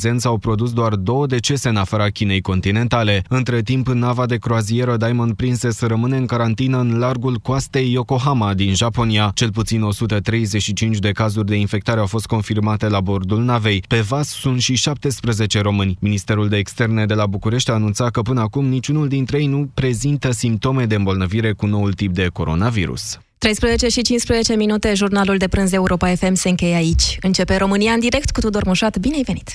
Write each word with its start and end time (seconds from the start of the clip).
prezent 0.00 0.20
s-au 0.20 0.38
produs 0.38 0.72
doar 0.72 0.94
două 0.94 1.26
decese 1.26 1.68
în 1.68 1.76
afara 1.76 2.08
Chinei 2.08 2.40
continentale. 2.40 3.22
Între 3.28 3.62
timp, 3.62 3.88
nava 3.88 4.26
de 4.26 4.36
croazieră 4.36 4.96
Diamond 4.96 5.32
Princess 5.32 5.80
rămâne 5.80 6.16
în 6.16 6.26
carantină 6.26 6.78
în 6.78 6.98
largul 6.98 7.36
coastei 7.36 7.92
Yokohama 7.92 8.54
din 8.54 8.74
Japonia. 8.74 9.30
Cel 9.34 9.50
puțin 9.52 9.82
135 9.82 10.98
de 10.98 11.10
cazuri 11.12 11.46
de 11.46 11.56
infectare 11.56 12.00
au 12.00 12.06
fost 12.06 12.26
confirmate 12.26 12.88
la 12.88 13.00
bordul 13.00 13.42
navei. 13.42 13.82
Pe 13.88 14.00
vas 14.00 14.28
sunt 14.28 14.60
și 14.60 14.74
17 14.74 15.60
români. 15.60 15.96
Ministerul 16.00 16.48
de 16.48 16.56
Externe 16.56 17.06
de 17.06 17.14
la 17.14 17.26
București 17.26 17.70
a 17.70 17.74
anunțat 17.74 18.10
că 18.10 18.22
până 18.22 18.40
acum 18.40 18.64
niciunul 18.66 19.08
dintre 19.08 19.38
ei 19.38 19.46
nu 19.46 19.70
prezintă 19.74 20.30
simptome 20.30 20.86
de 20.86 20.94
îmbolnăvire 20.94 21.52
cu 21.52 21.66
noul 21.66 21.92
tip 21.92 22.12
de 22.12 22.28
coronavirus. 22.32 23.18
13 23.46 23.88
și 23.88 24.02
15 24.02 24.54
minute, 24.54 24.94
jurnalul 24.94 25.36
de 25.36 25.48
prânz 25.48 25.72
Europa 25.72 26.14
FM 26.14 26.34
se 26.34 26.48
încheie 26.48 26.74
aici. 26.74 27.16
Începe 27.20 27.56
România 27.56 27.92
în 27.92 28.00
direct 28.00 28.30
cu 28.30 28.40
Tudor 28.40 28.64
Mușat. 28.64 28.98
Bine 28.98 29.16
ai 29.16 29.22
venit! 29.22 29.50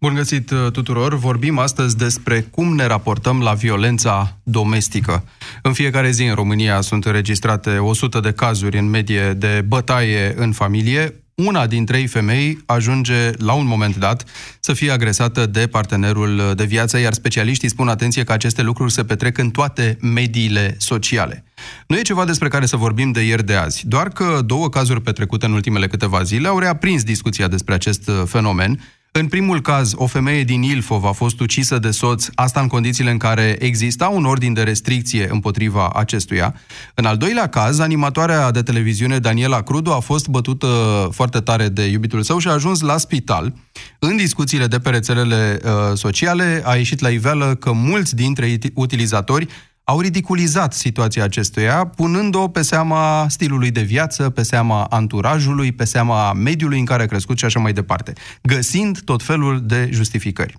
Bun 0.00 0.14
găsit 0.14 0.50
uh, 0.50 0.70
tuturor! 0.70 1.14
Vorbim 1.14 1.58
astăzi 1.58 1.96
despre 1.96 2.40
cum 2.40 2.74
ne 2.74 2.86
raportăm 2.86 3.40
la 3.40 3.52
violența 3.52 4.38
domestică. 4.42 5.24
În 5.62 5.72
fiecare 5.72 6.10
zi 6.10 6.24
în 6.24 6.34
România 6.34 6.80
sunt 6.80 7.04
înregistrate 7.04 7.70
100 7.70 8.20
de 8.20 8.32
cazuri 8.32 8.78
în 8.78 8.90
medie 8.90 9.32
de 9.32 9.64
bătaie 9.66 10.34
în 10.36 10.52
familie, 10.52 11.14
una 11.34 11.66
din 11.66 11.84
trei 11.84 12.06
femei 12.06 12.58
ajunge 12.66 13.30
la 13.38 13.52
un 13.52 13.66
moment 13.66 13.96
dat 13.96 14.24
să 14.60 14.72
fie 14.72 14.90
agresată 14.90 15.46
de 15.46 15.66
partenerul 15.66 16.52
de 16.56 16.64
viață, 16.64 16.98
iar 16.98 17.12
specialiștii 17.12 17.68
spun 17.68 17.88
atenție 17.88 18.24
că 18.24 18.32
aceste 18.32 18.62
lucruri 18.62 18.92
se 18.92 19.04
petrec 19.04 19.38
în 19.38 19.50
toate 19.50 19.98
mediile 20.00 20.74
sociale. 20.78 21.44
Nu 21.86 21.96
e 21.96 22.02
ceva 22.02 22.24
despre 22.24 22.48
care 22.48 22.66
să 22.66 22.76
vorbim 22.76 23.12
de 23.12 23.20
ieri 23.20 23.44
de 23.44 23.54
azi, 23.54 23.86
doar 23.86 24.08
că 24.08 24.40
două 24.46 24.68
cazuri 24.68 25.00
petrecute 25.00 25.46
în 25.46 25.52
ultimele 25.52 25.86
câteva 25.86 26.22
zile 26.22 26.48
au 26.48 26.58
reaprins 26.58 27.02
discuția 27.02 27.48
despre 27.48 27.74
acest 27.74 28.10
fenomen 28.26 28.78
în 29.14 29.28
primul 29.28 29.60
caz, 29.60 29.92
o 29.94 30.06
femeie 30.06 30.44
din 30.44 30.62
Ilfov 30.62 31.04
a 31.04 31.12
fost 31.12 31.40
ucisă 31.40 31.78
de 31.78 31.90
soț, 31.90 32.26
asta 32.34 32.60
în 32.60 32.66
condițiile 32.66 33.10
în 33.10 33.16
care 33.16 33.56
exista 33.58 34.08
un 34.08 34.24
ordin 34.24 34.52
de 34.52 34.62
restricție 34.62 35.28
împotriva 35.30 35.90
acestuia. 35.94 36.54
În 36.94 37.04
al 37.04 37.16
doilea 37.16 37.46
caz, 37.46 37.78
animatoarea 37.78 38.50
de 38.50 38.62
televiziune 38.62 39.18
Daniela 39.18 39.62
Crudu 39.62 39.90
a 39.90 39.98
fost 39.98 40.28
bătută 40.28 40.66
foarte 41.10 41.40
tare 41.40 41.68
de 41.68 41.82
iubitul 41.82 42.22
său 42.22 42.38
și 42.38 42.48
a 42.48 42.52
ajuns 42.52 42.80
la 42.80 42.96
spital. 42.96 43.54
În 43.98 44.16
discuțiile 44.16 44.66
de 44.66 44.78
pe 44.78 44.90
rețelele 44.90 45.60
uh, 45.64 45.70
sociale 45.94 46.62
a 46.64 46.74
ieșit 46.74 47.00
la 47.00 47.08
iveală 47.08 47.54
că 47.54 47.72
mulți 47.72 48.14
dintre 48.14 48.58
utilizatori 48.74 49.46
au 49.84 50.00
ridiculizat 50.00 50.72
situația 50.72 51.24
acestuia, 51.24 51.86
punând-o 51.86 52.48
pe 52.48 52.62
seama 52.62 53.26
stilului 53.28 53.70
de 53.70 53.82
viață, 53.82 54.30
pe 54.30 54.42
seama 54.42 54.84
anturajului, 54.84 55.72
pe 55.72 55.84
seama 55.84 56.32
mediului 56.32 56.78
în 56.78 56.84
care 56.84 57.02
a 57.02 57.06
crescut 57.06 57.38
și 57.38 57.44
așa 57.44 57.60
mai 57.60 57.72
departe, 57.72 58.12
găsind 58.42 59.00
tot 59.00 59.22
felul 59.22 59.60
de 59.66 59.88
justificări. 59.92 60.56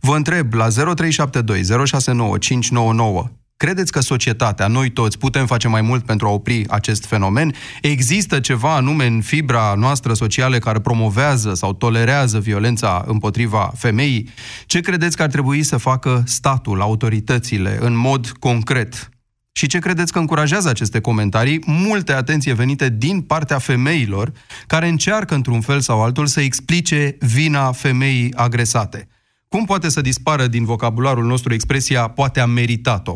Vă 0.00 0.16
întreb 0.16 0.52
la 0.52 0.68
0372 0.68 1.86
069 1.86 2.38
599 2.38 3.30
Credeți 3.56 3.92
că 3.92 4.00
societatea, 4.00 4.66
noi 4.66 4.90
toți, 4.90 5.18
putem 5.18 5.46
face 5.46 5.68
mai 5.68 5.80
mult 5.80 6.04
pentru 6.04 6.26
a 6.26 6.30
opri 6.30 6.68
acest 6.68 7.04
fenomen? 7.04 7.54
Există 7.82 8.40
ceva 8.40 8.74
anume 8.74 9.06
în 9.06 9.20
fibra 9.20 9.74
noastră 9.76 10.14
socială 10.14 10.58
care 10.58 10.80
promovează 10.80 11.54
sau 11.54 11.72
tolerează 11.72 12.38
violența 12.38 13.04
împotriva 13.06 13.72
femeii? 13.76 14.28
Ce 14.66 14.80
credeți 14.80 15.16
că 15.16 15.22
ar 15.22 15.28
trebui 15.28 15.62
să 15.62 15.76
facă 15.76 16.22
statul, 16.26 16.80
autoritățile, 16.80 17.78
în 17.80 17.96
mod 17.96 18.30
concret? 18.30 19.08
Și 19.52 19.66
ce 19.66 19.78
credeți 19.78 20.12
că 20.12 20.18
încurajează 20.18 20.68
aceste 20.68 21.00
comentarii? 21.00 21.62
Multe 21.66 22.12
atenție 22.12 22.52
venite 22.52 22.88
din 22.88 23.20
partea 23.20 23.58
femeilor 23.58 24.32
care 24.66 24.88
încearcă 24.88 25.34
într-un 25.34 25.60
fel 25.60 25.80
sau 25.80 26.02
altul 26.02 26.26
să 26.26 26.40
explice 26.40 27.16
vina 27.20 27.72
femeii 27.72 28.34
agresate. 28.34 29.08
Cum 29.48 29.64
poate 29.64 29.88
să 29.88 30.00
dispară 30.00 30.46
din 30.46 30.64
vocabularul 30.64 31.24
nostru 31.24 31.54
expresia 31.54 32.08
poate 32.08 32.40
a 32.40 32.46
meritat-o? 32.46 33.12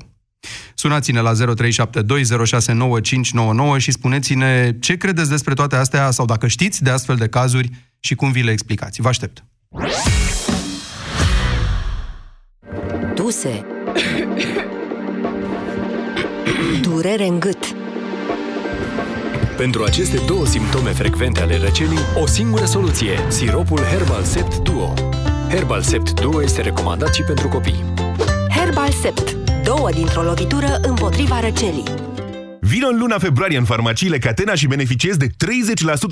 Sunați-ne 0.74 1.20
la 1.20 1.32
0372069599 1.32 1.36
și 3.76 3.90
spuneți-ne 3.90 4.76
ce 4.80 4.96
credeți 4.96 5.30
despre 5.30 5.54
toate 5.54 5.76
astea 5.76 6.10
sau 6.10 6.26
dacă 6.26 6.46
știți 6.46 6.82
de 6.82 6.90
astfel 6.90 7.16
de 7.16 7.28
cazuri 7.28 7.70
și 8.00 8.14
cum 8.14 8.32
vi 8.32 8.42
le 8.42 8.50
explicați. 8.50 9.00
Vă 9.00 9.08
aștept! 9.08 9.44
Duse 13.14 13.66
Durere 16.82 17.26
în 17.26 17.40
gât 17.40 17.74
pentru 19.60 19.84
aceste 19.84 20.20
două 20.26 20.46
simptome 20.46 20.90
frecvente 20.90 21.40
ale 21.40 21.58
răcelii, 21.58 21.98
o 22.22 22.26
singură 22.26 22.64
soluție, 22.64 23.18
siropul 23.28 23.78
Herbal 23.78 24.22
Sept 24.22 24.56
Duo. 24.56 24.94
Herbal 25.48 25.82
Sept 25.82 26.20
Duo 26.20 26.42
este 26.42 26.60
recomandat 26.60 27.14
și 27.14 27.22
pentru 27.22 27.48
copii. 27.48 27.84
Herbal 28.56 28.90
Sept 29.02 29.39
două 29.76 29.90
dintr-o 29.90 30.22
lovitură 30.22 30.78
împotriva 30.82 31.40
răcelii. 31.40 31.84
Vino 32.60 32.88
în 32.88 32.98
luna 32.98 33.18
februarie 33.18 33.58
în 33.58 33.64
farmaciile 33.64 34.18
Catena 34.18 34.54
și 34.54 34.66
beneficiezi 34.66 35.18
de 35.18 35.26
30% 35.26 35.30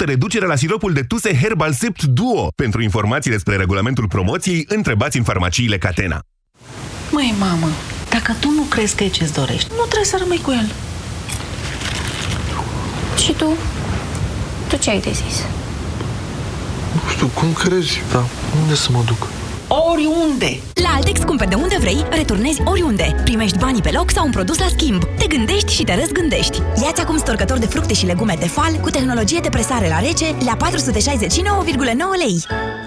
reducere 0.04 0.46
la 0.46 0.56
siropul 0.56 0.92
de 0.92 1.02
tuse 1.02 1.36
Herbal 1.36 1.72
Sept 1.72 2.02
Duo. 2.02 2.48
Pentru 2.56 2.82
informații 2.82 3.30
despre 3.30 3.56
regulamentul 3.56 4.08
promoției, 4.08 4.64
întrebați 4.68 5.16
în 5.16 5.22
farmaciile 5.22 5.78
Catena. 5.78 6.20
Măi, 7.10 7.34
mamă, 7.38 7.68
dacă 8.10 8.36
tu 8.40 8.50
nu 8.50 8.62
crezi 8.62 8.96
că 8.96 9.04
e 9.04 9.08
ce-ți 9.08 9.34
dorești, 9.34 9.68
nu 9.70 9.82
trebuie 9.82 10.04
să 10.04 10.16
rămâi 10.18 10.40
cu 10.40 10.50
el. 10.50 10.70
Și 13.22 13.32
tu? 13.32 13.56
Tu 14.68 14.76
ce 14.76 14.90
ai 14.90 15.00
de 15.00 15.10
zis? 15.10 15.44
Nu 16.94 17.10
știu, 17.10 17.26
cum 17.26 17.52
crezi, 17.52 18.02
dar 18.12 18.24
unde 18.62 18.74
să 18.74 18.88
mă 18.92 19.02
duc? 19.06 19.37
Oriunde! 19.68 20.60
La 20.74 20.88
Altex 20.96 21.20
cumperi 21.20 21.48
de 21.48 21.54
unde 21.54 21.76
vrei, 21.80 22.04
returnezi 22.10 22.62
oriunde. 22.64 23.14
Primești 23.24 23.58
banii 23.58 23.82
pe 23.82 23.90
loc 23.90 24.10
sau 24.10 24.24
un 24.24 24.30
produs 24.30 24.58
la 24.58 24.66
schimb. 24.68 25.02
Te 25.18 25.26
gândești 25.26 25.72
și 25.72 25.84
te 25.84 25.94
răzgândești. 25.94 26.62
Iați 26.82 27.00
acum 27.00 27.16
storcător 27.16 27.58
de 27.58 27.66
fructe 27.66 27.94
și 27.94 28.06
legume 28.06 28.36
de 28.38 28.46
fal 28.46 28.72
cu 28.80 28.90
tehnologie 28.90 29.40
de 29.40 29.48
presare 29.48 29.88
la 29.88 29.98
rece 29.98 30.36
la 30.44 30.56
469,9 30.56 30.66
lei. 32.24 32.44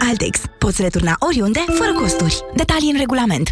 Altex. 0.10 0.40
Poți 0.58 0.82
returna 0.82 1.16
oriunde, 1.20 1.64
fără 1.68 1.94
costuri. 1.94 2.42
Detalii 2.56 2.92
în 2.92 2.98
regulament. 2.98 3.50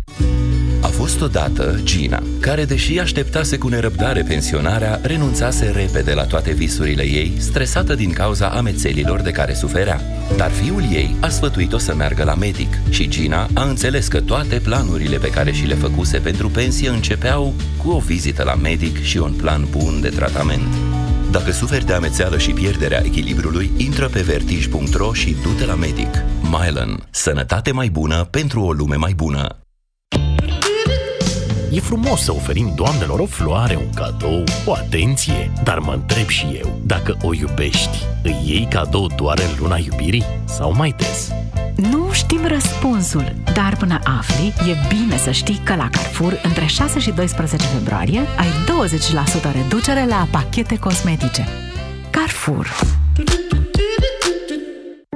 A 1.10 1.12
fost 1.12 1.24
odată 1.24 1.80
Gina, 1.84 2.24
care, 2.40 2.66
deși 2.66 3.00
așteptase 3.00 3.58
cu 3.58 3.68
nerăbdare 3.68 4.22
pensionarea, 4.22 5.00
renunțase 5.04 5.70
repede 5.70 6.14
la 6.14 6.26
toate 6.26 6.52
visurile 6.52 7.04
ei, 7.04 7.34
stresată 7.38 7.96
din 7.96 8.12
cauza 8.12 8.48
amețelilor 8.48 9.22
de 9.22 9.32
care 9.32 9.54
suferea. 9.54 10.02
Dar 10.38 10.52
fiul 10.52 10.82
ei 10.92 11.16
a 11.20 11.30
sfătuit-o 11.30 11.78
să 11.78 11.96
meargă 11.96 12.24
la 12.24 12.36
medic 12.36 12.78
și 12.90 13.08
Gina 13.08 13.48
a 13.54 13.64
înțeles 13.64 14.08
că 14.08 14.22
toate 14.22 14.60
planurile 14.60 15.18
pe 15.18 15.30
care 15.30 15.52
și 15.52 15.66
le 15.66 15.76
făcuse 15.76 16.18
pentru 16.18 16.50
pensie 16.50 16.90
începeau 16.90 17.54
cu 17.78 17.90
o 17.90 18.00
vizită 18.00 18.44
la 18.44 18.56
medic 18.56 19.02
și 19.02 19.18
un 19.18 19.34
plan 19.34 19.68
bun 19.70 20.02
de 20.02 20.10
tratament. 20.10 20.74
Dacă 21.32 21.52
suferi 21.52 21.86
de 21.86 21.94
amețeală 21.94 22.38
și 22.38 22.52
pierderea 22.52 23.02
echilibrului, 23.06 23.72
intră 23.78 24.08
pe 24.08 24.22
vertij.ro 24.22 25.14
și 25.14 25.36
du-te 25.42 25.66
la 25.66 25.76
medic. 25.76 26.24
Mylan. 26.42 27.08
Sănătate 27.10 27.72
mai 27.72 27.90
bună 27.90 28.28
pentru 28.32 28.62
o 28.62 28.72
lume 28.72 28.96
mai 28.96 29.14
bună. 29.14 29.60
E 31.72 31.80
frumos 31.80 32.22
să 32.22 32.34
oferim 32.34 32.72
doamnelor 32.76 33.20
o 33.20 33.26
floare, 33.26 33.76
un 33.76 33.90
cadou, 33.94 34.44
o 34.66 34.74
atenție, 34.74 35.52
dar 35.64 35.80
mă 35.80 35.92
întreb 35.94 36.28
și 36.28 36.46
eu, 36.58 36.80
dacă 36.86 37.18
o 37.22 37.34
iubești, 37.34 37.98
îi 38.24 38.38
iei 38.46 38.68
cadou 38.70 39.08
doar 39.16 39.40
în 39.40 39.60
luna 39.60 39.78
iubirii 39.78 40.24
sau 40.46 40.74
mai 40.76 40.96
des? 40.98 41.32
Nu 41.76 42.12
știm 42.12 42.46
răspunsul, 42.46 43.36
dar 43.54 43.76
până 43.78 44.00
afli, 44.04 44.54
e 44.70 44.96
bine 44.96 45.18
să 45.18 45.32
știi 45.32 45.62
că 45.64 45.76
la 45.76 45.90
Carrefour, 45.90 46.40
între 46.44 46.66
6 46.66 47.00
și 47.00 47.12
12 47.12 47.68
februarie, 47.68 48.20
ai 48.20 48.48
20% 49.50 49.54
reducere 49.64 50.06
la 50.06 50.28
pachete 50.32 50.78
cosmetice. 50.80 51.48
Carrefour 52.10 52.68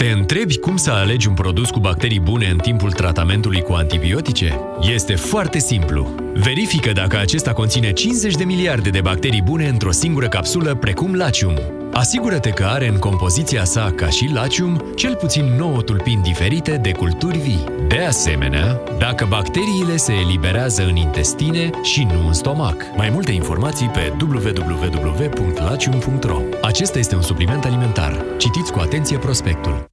te 0.04 0.10
întrebi 0.10 0.58
cum 0.58 0.78
să 0.78 0.92
alegi 0.92 1.28
un 1.28 1.34
produs 1.34 1.70
cu 1.70 1.80
bacterii 1.80 2.20
bune 2.20 2.48
în 2.48 2.58
timpul 2.58 2.92
tratamentului 2.92 3.62
cu 3.62 3.74
antibiotice? 3.74 4.60
Este 4.94 5.16
foarte 5.16 5.60
simplu. 5.60 6.16
Verifică 6.34 6.92
dacă 6.92 7.18
acesta 7.18 7.54
conține 7.54 7.92
50 7.92 8.36
de 8.36 8.44
miliarde 8.44 8.90
de 8.90 9.02
bacterii 9.02 9.42
bune 9.42 9.68
într-o 9.68 9.92
singură 9.92 10.28
capsulă, 10.28 10.76
precum 10.76 11.16
Lacium. 11.16 11.60
Asigură-te 11.94 12.50
că 12.50 12.64
are 12.64 12.88
în 12.88 12.98
compoziția 12.98 13.64
sa, 13.64 13.94
ca 13.96 14.10
și 14.10 14.30
Lacium, 14.34 14.92
cel 14.96 15.16
puțin 15.16 15.46
9 15.58 15.82
tulpini 15.82 16.22
diferite 16.22 16.80
de 16.82 16.92
culturi 16.92 17.38
vii. 17.38 17.64
De 17.88 18.00
asemenea, 18.00 18.82
dacă 18.98 19.26
bacteriile 19.30 19.96
se 19.96 20.14
eliberează 20.14 20.86
în 20.86 20.96
intestine 20.96 21.70
și 21.84 22.04
nu 22.04 22.28
în 22.28 22.34
stomac. 22.34 22.76
Mai 22.96 23.10
multe 23.10 23.32
informații 23.32 23.88
pe 23.88 24.14
www.lacium.ro 24.22 26.42
Acesta 26.62 27.00
este 27.00 27.16
un 27.16 27.22
supliment 27.22 27.66
alimentar. 27.66 28.26
Citiți 28.38 28.72
cu 28.72 28.80
atenție 28.80 29.18
prospectul. 29.18 29.93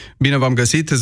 Bine 0.21 0.37
v-am 0.37 0.53
găsit, 0.53 0.91
0372069599 0.91 0.95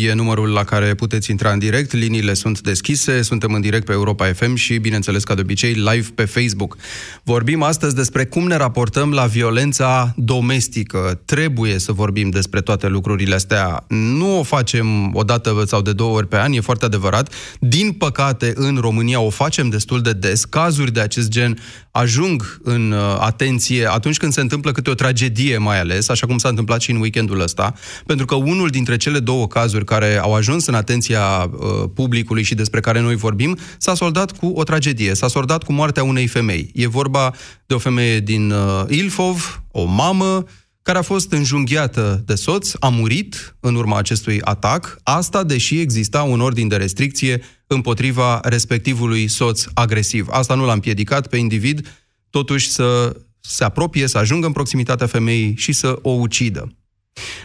e 0.00 0.12
numărul 0.12 0.48
la 0.48 0.64
care 0.64 0.94
puteți 0.94 1.30
intra 1.30 1.52
în 1.52 1.58
direct, 1.58 1.92
liniile 1.92 2.34
sunt 2.34 2.60
deschise, 2.60 3.22
suntem 3.22 3.52
în 3.52 3.60
direct 3.60 3.84
pe 3.84 3.92
Europa 3.92 4.32
FM 4.32 4.54
și, 4.54 4.76
bineînțeles, 4.76 5.24
ca 5.24 5.34
de 5.34 5.40
obicei, 5.40 5.72
live 5.72 6.08
pe 6.14 6.24
Facebook. 6.24 6.76
Vorbim 7.22 7.62
astăzi 7.62 7.94
despre 7.94 8.24
cum 8.24 8.46
ne 8.46 8.56
raportăm 8.56 9.12
la 9.12 9.24
violența 9.24 10.12
domestică. 10.16 11.20
Trebuie 11.24 11.78
să 11.78 11.92
vorbim 11.92 12.30
despre 12.30 12.60
toate 12.60 12.88
lucrurile 12.88 13.34
astea. 13.34 13.84
Nu 13.88 14.38
o 14.38 14.42
facem 14.42 15.14
o 15.14 15.22
dată 15.22 15.62
sau 15.66 15.82
de 15.82 15.92
două 15.92 16.16
ori 16.16 16.28
pe 16.28 16.36
an, 16.36 16.52
e 16.52 16.60
foarte 16.60 16.84
adevărat. 16.84 17.32
Din 17.60 17.92
păcate, 17.92 18.52
în 18.54 18.76
România 18.80 19.20
o 19.20 19.30
facem 19.30 19.68
destul 19.68 20.00
de 20.00 20.12
des. 20.12 20.44
Cazuri 20.44 20.92
de 20.92 21.00
acest 21.00 21.28
gen 21.28 21.58
ajung 21.90 22.60
în 22.62 22.92
uh, 22.92 23.16
atenție 23.18 23.90
atunci 23.90 24.16
când 24.16 24.32
se 24.32 24.40
întâmplă 24.40 24.72
câte 24.72 24.90
o 24.90 24.94
tragedie 24.94 25.58
mai 25.58 25.80
ales, 25.80 26.08
așa 26.08 26.26
cum 26.26 26.38
s-a 26.48 26.54
întâmplat 26.54 26.80
și 26.80 26.90
în 26.90 27.00
weekendul 27.00 27.40
ăsta, 27.40 27.74
pentru 28.06 28.26
că 28.26 28.34
unul 28.34 28.68
dintre 28.68 28.96
cele 28.96 29.18
două 29.18 29.46
cazuri 29.46 29.84
care 29.84 30.16
au 30.16 30.34
ajuns 30.34 30.66
în 30.66 30.74
atenția 30.74 31.50
uh, 31.50 31.90
publicului 31.94 32.42
și 32.42 32.54
despre 32.54 32.80
care 32.80 33.00
noi 33.00 33.16
vorbim, 33.16 33.58
s-a 33.78 33.94
soldat 33.94 34.32
cu 34.32 34.46
o 34.46 34.62
tragedie, 34.62 35.14
s-a 35.14 35.28
soldat 35.28 35.62
cu 35.62 35.72
moartea 35.72 36.02
unei 36.02 36.26
femei. 36.26 36.70
E 36.74 36.86
vorba 36.86 37.34
de 37.66 37.74
o 37.74 37.78
femeie 37.78 38.20
din 38.20 38.50
uh, 38.50 38.84
Ilfov, 38.88 39.62
o 39.70 39.84
mamă, 39.84 40.44
care 40.82 40.98
a 40.98 41.02
fost 41.02 41.32
înjunghiată 41.32 42.22
de 42.26 42.34
soț, 42.34 42.72
a 42.80 42.88
murit 42.88 43.56
în 43.60 43.74
urma 43.74 43.98
acestui 43.98 44.40
atac, 44.40 44.98
asta 45.02 45.44
deși 45.44 45.80
exista 45.80 46.22
un 46.22 46.40
ordin 46.40 46.68
de 46.68 46.76
restricție 46.76 47.42
împotriva 47.66 48.40
respectivului 48.42 49.28
soț 49.28 49.64
agresiv. 49.74 50.26
Asta 50.30 50.54
nu 50.54 50.64
l-a 50.64 50.72
împiedicat 50.72 51.26
pe 51.26 51.36
individ 51.36 51.86
totuși 52.30 52.70
să 52.70 53.16
se 53.48 53.64
apropie, 53.64 54.06
să 54.06 54.18
ajungă 54.18 54.46
în 54.46 54.52
proximitatea 54.52 55.06
femeii 55.06 55.54
și 55.56 55.72
să 55.72 55.98
o 56.02 56.10
ucidă. 56.10 56.68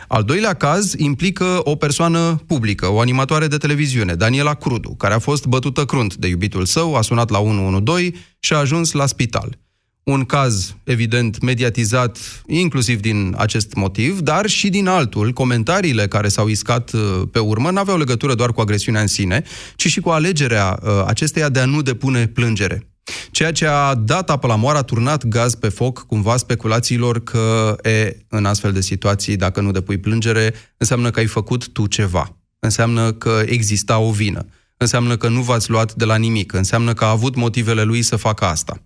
Al 0.08 0.24
doilea 0.24 0.54
caz 0.54 0.94
implică 0.98 1.60
o 1.64 1.76
persoană 1.76 2.42
publică, 2.48 2.88
o 2.88 3.00
animatoare 3.00 3.48
de 3.48 3.58
televiziune, 3.58 4.14
Daniela 4.14 4.54
Crudu, 4.54 4.90
care 4.90 5.14
a 5.14 5.20
fost 5.20 5.46
bătută 5.46 5.86
crunt 5.86 6.16
de 6.16 6.28
iubitul 6.28 6.66
său, 6.66 6.96
a 6.96 7.02
sunat 7.02 7.30
la 7.30 7.40
112 7.40 8.20
și 8.40 8.54
a 8.54 8.58
ajuns 8.58 8.92
la 8.92 9.06
spital 9.06 9.58
un 10.04 10.26
caz, 10.26 10.76
evident, 10.84 11.42
mediatizat 11.42 12.18
inclusiv 12.48 13.00
din 13.00 13.36
acest 13.38 13.74
motiv, 13.74 14.20
dar 14.20 14.46
și 14.46 14.70
din 14.70 14.88
altul. 14.88 15.32
Comentariile 15.32 16.08
care 16.08 16.28
s-au 16.28 16.48
iscat 16.48 16.92
uh, 16.92 17.22
pe 17.32 17.40
urmă 17.40 17.72
n-aveau 17.72 17.98
legătură 17.98 18.36
doar 18.36 18.52
cu 18.52 18.62
agresiunea 18.62 19.02
în 19.02 19.08
sine, 19.08 19.44
ci 19.76 19.88
și 19.88 20.00
cu 20.00 20.10
alegerea 20.10 20.80
uh, 20.82 21.04
acesteia 21.06 21.50
de 21.50 21.60
a 21.60 21.66
nu 21.66 21.82
depune 21.82 22.28
plângere. 22.28 22.93
Ceea 23.32 23.52
ce 23.52 23.66
a 23.66 23.96
dat 23.96 24.30
apă 24.30 24.48
la 24.48 24.56
moară, 24.56 24.78
a 24.78 24.82
turnat 24.82 25.26
gaz 25.26 25.56
pe 25.56 25.70
foc, 25.70 26.06
cumva 26.08 26.38
speculațiilor 26.38 27.24
că, 27.24 27.76
e, 27.84 28.18
în 28.28 28.46
astfel 28.46 28.72
de 28.72 28.82
situații, 28.82 29.36
dacă 29.36 29.62
nu 29.62 29.72
depui 29.72 29.98
plângere, 29.98 30.54
înseamnă 30.78 31.10
că 31.10 31.20
ai 31.20 31.26
făcut 31.26 31.68
tu 31.68 31.86
ceva. 31.86 32.38
Înseamnă 32.60 33.12
că 33.12 33.42
exista 33.46 33.98
o 33.98 34.12
vină. 34.12 34.46
Înseamnă 34.78 35.18
că 35.18 35.28
nu 35.28 35.42
v-ați 35.42 35.70
luat 35.70 35.94
de 35.94 36.06
la 36.06 36.16
nimic. 36.16 36.54
Înseamnă 36.54 36.94
că 36.94 37.04
a 37.04 37.10
avut 37.10 37.36
motivele 37.36 37.84
lui 37.84 38.02
să 38.02 38.16
facă 38.16 38.46
asta. 38.46 38.82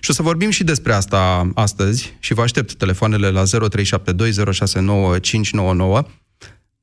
Și 0.00 0.10
o 0.10 0.12
să 0.12 0.22
vorbim 0.22 0.50
și 0.50 0.64
despre 0.64 0.92
asta 0.92 1.50
astăzi 1.54 2.16
și 2.18 2.34
vă 2.34 2.42
aștept 2.42 2.74
telefoanele 2.74 3.30
la 3.30 3.42
0372069599 3.42 3.48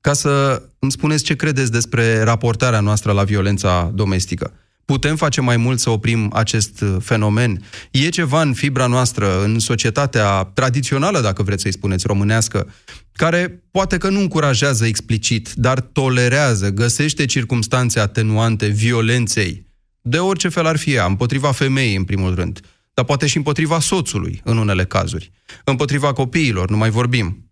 ca 0.02 0.14
să 0.14 0.62
îmi 0.80 0.92
spuneți 0.92 1.24
ce 1.24 1.36
credeți 1.36 1.72
despre 1.72 2.22
raportarea 2.22 2.80
noastră 2.80 3.12
la 3.12 3.24
violența 3.24 3.92
domestică. 3.94 4.54
Putem 4.90 5.16
face 5.16 5.42
mai 5.42 5.58
mult 5.58 5.80
să 5.80 5.90
oprim 5.90 6.30
acest 6.34 6.84
fenomen? 7.00 7.62
E 7.92 8.10
ceva 8.10 8.42
în 8.42 8.54
fibra 8.54 8.88
noastră, 8.88 9.44
în 9.44 9.60
societatea 9.60 10.44
tradițională, 10.44 11.22
dacă 11.22 11.44
vreți 11.44 11.62
să-i 11.62 11.72
spuneți, 11.72 12.08
românească, 12.08 12.74
care 13.12 13.64
poate 13.72 13.98
că 13.98 14.10
nu 14.10 14.20
încurajează 14.20 14.86
explicit, 14.86 15.54
dar 15.54 15.80
tolerează, 15.80 16.70
găsește 16.70 17.26
circumstanțe 17.26 18.00
atenuante 18.00 18.68
violenței 18.68 19.68
de 20.02 20.18
orice 20.18 20.48
fel 20.48 20.66
ar 20.66 20.78
fi 20.78 20.94
ea, 20.94 21.06
împotriva 21.06 21.52
femeii 21.52 21.96
în 21.96 22.04
primul 22.04 22.36
rând, 22.36 22.60
dar 22.94 23.06
poate 23.06 23.28
și 23.28 23.38
împotriva 23.38 23.80
soțului 23.80 24.42
în 24.44 24.58
unele 24.58 24.86
cazuri, 24.86 25.32
împotriva 25.64 26.14
copiilor, 26.14 26.70
nu 26.70 26.78
mai 26.78 26.90
vorbim. 26.90 27.52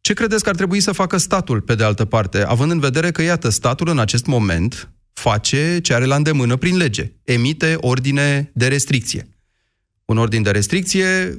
Ce 0.00 0.12
credeți 0.12 0.42
că 0.42 0.48
ar 0.48 0.54
trebui 0.54 0.80
să 0.80 0.92
facă 0.92 1.16
statul, 1.16 1.60
pe 1.60 1.74
de 1.74 1.84
altă 1.84 2.04
parte, 2.04 2.44
având 2.44 2.70
în 2.70 2.80
vedere 2.80 3.10
că, 3.10 3.22
iată, 3.22 3.48
statul 3.48 3.88
în 3.88 3.98
acest 3.98 4.26
moment 4.26 4.90
face 5.20 5.78
ce 5.82 5.94
are 5.94 6.04
la 6.04 6.16
îndemână 6.16 6.56
prin 6.56 6.76
lege, 6.76 7.12
emite 7.24 7.76
ordine 7.80 8.50
de 8.54 8.68
restricție. 8.68 9.28
Un 10.04 10.18
ordin 10.18 10.42
de 10.42 10.50
restricție 10.50 11.38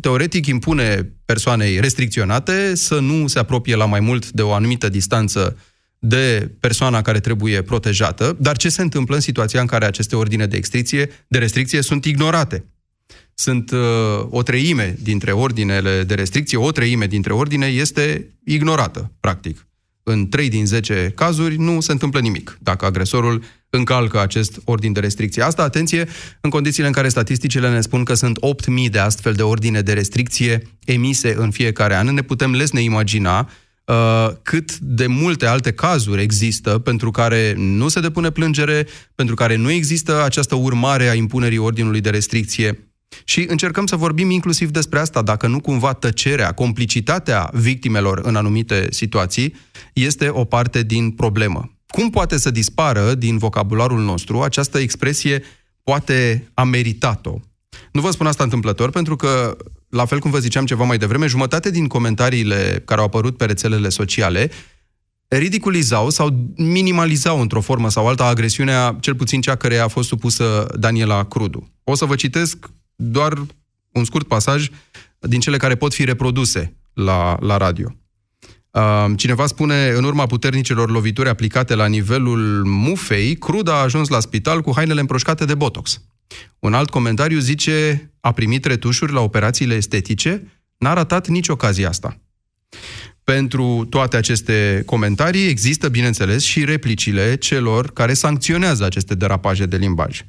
teoretic 0.00 0.46
impune 0.46 1.12
persoanei 1.24 1.80
restricționate 1.80 2.74
să 2.74 2.98
nu 2.98 3.26
se 3.26 3.38
apropie 3.38 3.76
la 3.76 3.84
mai 3.84 4.00
mult 4.00 4.30
de 4.30 4.42
o 4.42 4.52
anumită 4.52 4.88
distanță 4.88 5.56
de 5.98 6.50
persoana 6.60 7.02
care 7.02 7.20
trebuie 7.20 7.62
protejată, 7.62 8.36
dar 8.40 8.56
ce 8.56 8.68
se 8.68 8.82
întâmplă 8.82 9.14
în 9.14 9.20
situația 9.20 9.60
în 9.60 9.66
care 9.66 9.84
aceste 9.84 10.16
ordine 10.16 10.46
de 10.46 10.56
restricție, 10.56 11.10
de 11.28 11.38
restricție 11.38 11.82
sunt 11.82 12.04
ignorate? 12.04 12.64
Sunt 13.34 13.70
uh, 13.70 13.78
o 14.28 14.42
treime 14.42 14.96
dintre 15.02 15.32
ordinele 15.32 16.02
de 16.02 16.14
restricție, 16.14 16.58
o 16.58 16.70
treime 16.70 17.06
dintre 17.06 17.32
ordine 17.32 17.66
este 17.66 18.26
ignorată, 18.44 19.12
practic. 19.20 19.66
În 20.06 20.28
3 20.28 20.48
din 20.48 20.66
10 20.66 21.12
cazuri 21.14 21.56
nu 21.56 21.80
se 21.80 21.92
întâmplă 21.92 22.20
nimic 22.20 22.58
dacă 22.60 22.84
agresorul 22.84 23.42
încalcă 23.70 24.20
acest 24.20 24.60
ordin 24.64 24.92
de 24.92 25.00
restricție. 25.00 25.42
Asta, 25.42 25.62
atenție, 25.62 26.08
în 26.40 26.50
condițiile 26.50 26.86
în 26.86 26.92
care 26.92 27.08
statisticile 27.08 27.70
ne 27.70 27.80
spun 27.80 28.04
că 28.04 28.14
sunt 28.14 28.38
8.000 28.84 28.90
de 28.90 28.98
astfel 28.98 29.32
de 29.32 29.42
ordine 29.42 29.80
de 29.80 29.92
restricție 29.92 30.62
emise 30.84 31.34
în 31.38 31.50
fiecare 31.50 31.94
an. 31.94 32.06
Ne 32.06 32.22
putem 32.22 32.54
lesne 32.54 32.80
imagina 32.82 33.48
Uh, 33.86 34.30
cât 34.42 34.78
de 34.78 35.06
multe 35.06 35.46
alte 35.46 35.72
cazuri 35.72 36.22
există 36.22 36.78
pentru 36.78 37.10
care 37.10 37.54
nu 37.56 37.88
se 37.88 38.00
depune 38.00 38.30
plângere, 38.30 38.86
pentru 39.14 39.34
care 39.34 39.56
nu 39.56 39.70
există 39.70 40.22
această 40.22 40.54
urmare 40.54 41.08
a 41.08 41.14
impunerii 41.14 41.58
ordinului 41.58 42.00
de 42.00 42.10
restricție. 42.10 42.93
Și 43.24 43.44
încercăm 43.48 43.86
să 43.86 43.96
vorbim 43.96 44.30
inclusiv 44.30 44.70
despre 44.70 44.98
asta, 44.98 45.22
dacă 45.22 45.46
nu 45.46 45.60
cumva 45.60 45.92
tăcerea, 45.92 46.52
complicitatea 46.52 47.50
victimelor 47.52 48.20
în 48.22 48.36
anumite 48.36 48.86
situații 48.90 49.54
este 49.92 50.28
o 50.28 50.44
parte 50.44 50.82
din 50.82 51.10
problemă. 51.10 51.72
Cum 51.86 52.10
poate 52.10 52.38
să 52.38 52.50
dispară 52.50 53.14
din 53.14 53.38
vocabularul 53.38 54.00
nostru 54.00 54.42
această 54.42 54.78
expresie 54.78 55.42
poate 55.82 56.48
a 56.54 56.64
meritat-o? 56.64 57.34
Nu 57.92 58.00
vă 58.00 58.10
spun 58.10 58.26
asta 58.26 58.42
întâmplător, 58.42 58.90
pentru 58.90 59.16
că 59.16 59.56
la 59.88 60.04
fel 60.04 60.18
cum 60.18 60.30
vă 60.30 60.38
ziceam 60.38 60.66
ceva 60.66 60.84
mai 60.84 60.98
devreme, 60.98 61.26
jumătate 61.26 61.70
din 61.70 61.86
comentariile 61.86 62.82
care 62.84 63.00
au 63.00 63.06
apărut 63.06 63.36
pe 63.36 63.44
rețelele 63.44 63.88
sociale 63.88 64.50
ridiculizau 65.28 66.10
sau 66.10 66.52
minimalizau 66.56 67.40
într-o 67.40 67.60
formă 67.60 67.90
sau 67.90 68.08
alta 68.08 68.26
agresiunea, 68.26 68.96
cel 69.00 69.14
puțin 69.14 69.40
cea 69.40 69.54
care 69.54 69.78
a 69.78 69.88
fost 69.88 70.08
supusă 70.08 70.66
Daniela 70.78 71.24
Crudu. 71.24 71.72
O 71.84 71.94
să 71.94 72.04
vă 72.04 72.14
citesc 72.14 72.70
doar 72.96 73.46
un 73.92 74.04
scurt 74.04 74.26
pasaj 74.26 74.68
din 75.18 75.40
cele 75.40 75.56
care 75.56 75.74
pot 75.74 75.94
fi 75.94 76.04
reproduse 76.04 76.76
la, 76.92 77.36
la 77.40 77.56
radio. 77.56 77.94
Cineva 79.16 79.46
spune, 79.46 79.88
în 79.96 80.04
urma 80.04 80.26
puternicelor 80.26 80.90
lovituri 80.90 81.28
aplicate 81.28 81.74
la 81.74 81.86
nivelul 81.86 82.64
mufei, 82.64 83.34
Cruda 83.34 83.72
a 83.74 83.82
ajuns 83.82 84.08
la 84.08 84.20
spital 84.20 84.60
cu 84.60 84.72
hainele 84.74 85.00
împroșcate 85.00 85.44
de 85.44 85.54
botox. 85.54 86.00
Un 86.58 86.74
alt 86.74 86.90
comentariu 86.90 87.38
zice, 87.38 88.10
a 88.20 88.32
primit 88.32 88.64
retușuri 88.64 89.12
la 89.12 89.20
operațiile 89.20 89.74
estetice, 89.74 90.62
n-a 90.78 90.92
ratat 90.92 91.28
nici 91.28 91.48
ocazia 91.48 91.88
asta. 91.88 92.18
Pentru 93.24 93.86
toate 93.90 94.16
aceste 94.16 94.82
comentarii 94.86 95.48
există, 95.48 95.88
bineînțeles, 95.88 96.42
și 96.42 96.64
replicile 96.64 97.36
celor 97.36 97.92
care 97.92 98.14
sancționează 98.14 98.84
aceste 98.84 99.14
derapaje 99.14 99.66
de 99.66 99.76
limbaj. 99.76 100.24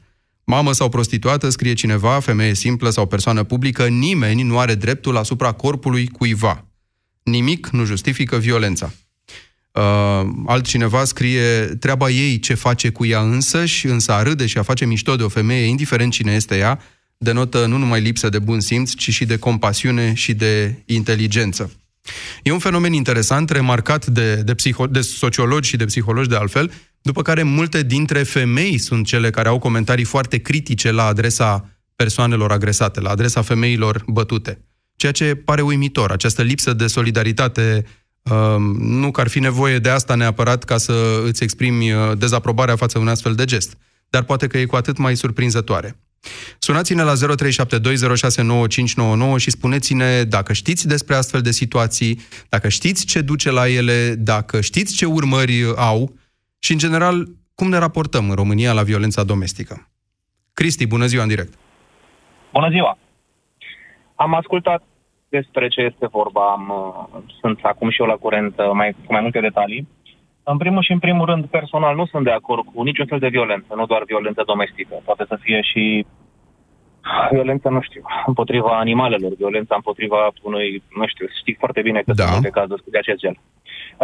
Mamă 0.45 0.71
sau 0.71 0.89
prostituată, 0.89 1.49
scrie 1.49 1.73
cineva, 1.73 2.19
femeie 2.19 2.53
simplă 2.53 2.89
sau 2.89 3.05
persoană 3.05 3.43
publică, 3.43 3.87
nimeni 3.87 4.41
nu 4.41 4.59
are 4.59 4.75
dreptul 4.75 5.17
asupra 5.17 5.51
corpului 5.51 6.07
cuiva. 6.07 6.65
Nimic 7.23 7.67
nu 7.67 7.85
justifică 7.85 8.37
violența. 8.37 8.93
Uh, 9.71 10.27
altcineva 10.45 11.03
scrie 11.03 11.65
treaba 11.79 12.09
ei 12.09 12.39
ce 12.39 12.53
face 12.53 12.89
cu 12.89 13.05
ea 13.05 13.21
însă 13.21 13.65
și 13.65 13.85
însă 13.85 14.11
a 14.11 14.23
râde 14.23 14.45
și 14.45 14.57
a 14.57 14.63
face 14.63 14.85
mișto 14.85 15.15
de 15.15 15.23
o 15.23 15.29
femeie, 15.29 15.65
indiferent 15.65 16.11
cine 16.11 16.33
este 16.33 16.57
ea, 16.57 16.79
denotă 17.17 17.65
nu 17.65 17.77
numai 17.77 18.01
lipsă 18.01 18.29
de 18.29 18.39
bun 18.39 18.59
simț, 18.59 18.93
ci 18.93 19.09
și 19.09 19.25
de 19.25 19.37
compasiune 19.37 20.13
și 20.13 20.33
de 20.33 20.83
inteligență. 20.85 21.71
E 22.43 22.51
un 22.51 22.59
fenomen 22.59 22.93
interesant, 22.93 23.49
remarcat 23.49 24.05
de, 24.05 24.35
de, 24.35 24.55
psiho- 24.55 24.89
de 24.89 25.01
sociologi 25.01 25.69
și 25.69 25.77
de 25.77 25.85
psihologi 25.85 26.29
de 26.29 26.35
altfel, 26.35 26.71
după 27.01 27.21
care 27.21 27.43
multe 27.43 27.83
dintre 27.83 28.23
femei 28.23 28.77
sunt 28.77 29.05
cele 29.05 29.29
care 29.29 29.47
au 29.47 29.59
comentarii 29.59 30.03
foarte 30.03 30.37
critice 30.37 30.91
la 30.91 31.05
adresa 31.05 31.69
persoanelor 31.95 32.51
agresate, 32.51 32.99
la 32.99 33.09
adresa 33.09 33.41
femeilor 33.41 34.03
bătute. 34.07 34.59
Ceea 34.95 35.11
ce 35.11 35.35
pare 35.35 35.61
uimitor, 35.61 36.11
această 36.11 36.41
lipsă 36.41 36.73
de 36.73 36.87
solidaritate 36.87 37.85
nu 38.79 39.11
că 39.11 39.21
ar 39.21 39.27
fi 39.27 39.39
nevoie 39.39 39.79
de 39.79 39.89
asta 39.89 40.15
neapărat 40.15 40.63
ca 40.63 40.77
să 40.77 41.21
îți 41.25 41.43
exprimi 41.43 41.91
uh, 41.91 42.17
dezaprobarea 42.17 42.75
față 42.75 42.97
de 42.97 43.03
un 43.03 43.09
astfel 43.09 43.35
de 43.35 43.45
gest. 43.45 43.77
dar 44.09 44.23
poate 44.23 44.47
că 44.47 44.57
e 44.57 44.65
cu 44.65 44.75
atât 44.75 44.97
mai 44.97 45.17
surprinzătoare. 45.17 45.99
Sunați-ne 46.59 47.03
la 47.03 47.13
0372069599 47.13 47.17
și 49.37 49.49
spuneți-ne 49.49 50.23
dacă 50.23 50.53
știți 50.53 50.87
despre 50.87 51.15
astfel 51.15 51.41
de 51.41 51.51
situații, 51.51 52.19
dacă 52.49 52.69
știți 52.69 53.05
ce 53.05 53.21
duce 53.21 53.51
la 53.51 53.69
ele, 53.69 54.15
dacă 54.17 54.61
știți 54.61 54.95
ce 54.95 55.05
urmări 55.05 55.73
au 55.75 56.13
și, 56.59 56.71
în 56.71 56.77
general, 56.77 57.27
cum 57.55 57.69
ne 57.69 57.77
raportăm 57.77 58.29
în 58.29 58.35
România 58.35 58.73
la 58.73 58.83
violența 58.83 59.23
domestică. 59.23 59.89
Cristi, 60.53 60.87
bună 60.87 61.05
ziua 61.05 61.23
în 61.23 61.29
direct! 61.29 61.53
Bună 62.51 62.69
ziua! 62.69 62.97
Am 64.15 64.33
ascultat 64.33 64.83
despre 65.29 65.67
ce 65.67 65.81
este 65.81 66.07
vorba, 66.07 66.51
am, 66.51 66.65
uh, 66.69 67.21
sunt 67.39 67.59
acum 67.61 67.89
și 67.89 68.01
eu 68.01 68.07
la 68.07 68.15
curent 68.15 68.53
uh, 68.57 68.69
mai, 68.73 68.91
cu 69.05 69.11
mai 69.13 69.21
multe 69.21 69.39
detalii. 69.39 69.87
În 70.47 70.57
primul 70.57 70.83
și 70.83 70.91
în 70.91 70.99
primul 70.99 71.25
rând, 71.25 71.45
personal, 71.45 71.95
nu 71.95 72.05
sunt 72.05 72.23
de 72.23 72.31
acord 72.31 72.63
cu 72.73 72.83
niciun 72.83 73.05
fel 73.05 73.19
de 73.19 73.27
violență, 73.27 73.73
nu 73.75 73.85
doar 73.85 74.03
violență 74.03 74.43
domestică. 74.45 74.95
Poate 75.05 75.25
să 75.27 75.37
fie 75.41 75.61
și 75.61 76.05
violența, 77.31 77.69
nu 77.69 77.81
știu, 77.81 78.01
împotriva 78.25 78.77
animalelor, 78.77 79.31
violența 79.37 79.75
împotriva 79.75 80.31
unui, 80.41 80.83
nu 80.97 81.07
știu, 81.07 81.25
știi 81.39 81.55
foarte 81.59 81.81
bine 81.81 82.01
că 82.01 82.13
da. 82.13 82.23
sunt 82.23 82.31
multe 82.31 82.49
cazuri 82.59 82.83
de 82.85 82.97
acest 82.97 83.17
gen. 83.17 83.35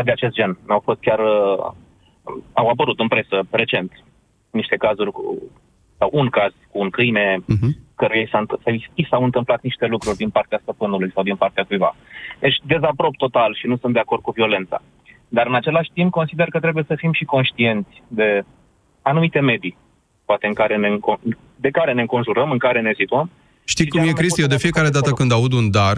De 0.04 0.12
acest 0.12 0.34
gen. 0.34 0.58
Au 0.68 0.82
fost 0.84 1.00
chiar, 1.00 1.20
uh, 1.20 1.72
au 2.54 2.68
apărut 2.68 3.00
în 3.00 3.08
presă 3.08 3.42
recent 3.50 3.92
niște 4.52 4.76
cazuri 4.76 5.12
cu, 5.12 5.42
sau 5.98 6.10
un 6.14 6.30
caz 6.30 6.52
cu 6.72 6.80
un 6.80 6.90
câine 6.90 7.38
uh-huh. 7.38 7.72
căruia 7.96 8.28
s-a, 8.32 8.46
s-au 9.10 9.24
întâmplat 9.24 9.62
niște 9.62 9.86
lucruri 9.86 10.18
din 10.18 10.30
partea 10.30 10.60
stăpânului 10.62 11.12
sau 11.14 11.24
din 11.24 11.36
partea 11.36 11.64
cuiva. 11.64 11.96
Deci 12.40 12.58
dezaprob 12.64 13.16
total 13.18 13.56
și 13.56 13.68
nu 13.68 13.78
sunt 13.78 13.94
de 13.94 14.00
acord 14.00 14.22
cu 14.22 14.32
violența. 14.32 14.82
Dar 15.38 15.48
în 15.48 15.56
același 15.56 15.90
timp 15.94 16.12
consider 16.12 16.48
că 16.50 16.60
trebuie 16.60 16.84
să 16.88 16.96
fim 16.98 17.14
și 17.14 17.24
conștienți 17.24 18.04
de 18.08 18.44
anumite 19.02 19.40
medii, 19.40 19.78
poate 20.26 20.48
în 20.48 20.54
care 20.54 20.78
ne 20.78 20.88
înco- 20.88 21.38
de 21.56 21.70
care 21.70 21.94
ne 21.94 22.02
înconjurăm, 22.02 22.52
în 22.52 22.58
care 22.58 22.82
ne 22.82 22.94
situăm. 22.98 23.30
Știi 23.64 23.88
cum 23.88 24.00
e, 24.00 24.12
Cristi? 24.12 24.42
Eu 24.42 24.48
de 24.48 24.58
fiecare 24.58 24.90
dată 24.90 25.12
când 25.12 25.32
aud 25.32 25.54
un 25.54 25.72
dar, 25.72 25.98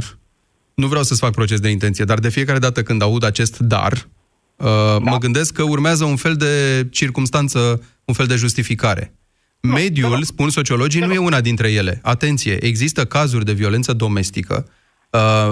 nu 0.74 0.88
vreau 0.88 1.04
să-ți 1.04 1.20
fac 1.20 1.32
proces 1.32 1.60
de 1.60 1.70
intenție, 1.70 2.06
dar 2.06 2.20
de 2.20 2.30
fiecare 2.30 2.60
dată 2.60 2.84
când 2.84 3.02
aud 3.02 3.24
acest 3.24 3.60
dar, 3.60 3.92
uh, 3.92 4.68
da. 4.68 4.98
mă 5.00 5.18
gândesc 5.18 5.54
că 5.54 5.63
urmează 5.63 6.04
un 6.04 6.16
fel 6.16 6.36
de 6.36 6.88
circumstanță, 6.92 7.84
un 8.06 8.13
fel 8.13 8.25
de 8.25 8.36
justificare. 8.36 9.13
Mediul, 9.62 10.24
spun 10.24 10.50
sociologii, 10.50 11.02
nu 11.02 11.13
e 11.13 11.18
una 11.18 11.42
dintre 11.42 11.72
ele. 11.72 12.00
Atenție, 12.04 12.66
există 12.66 13.06
cazuri 13.06 13.46
de 13.46 13.54
violență 13.54 13.94
domestică 13.94 14.66
uh, 14.68 14.74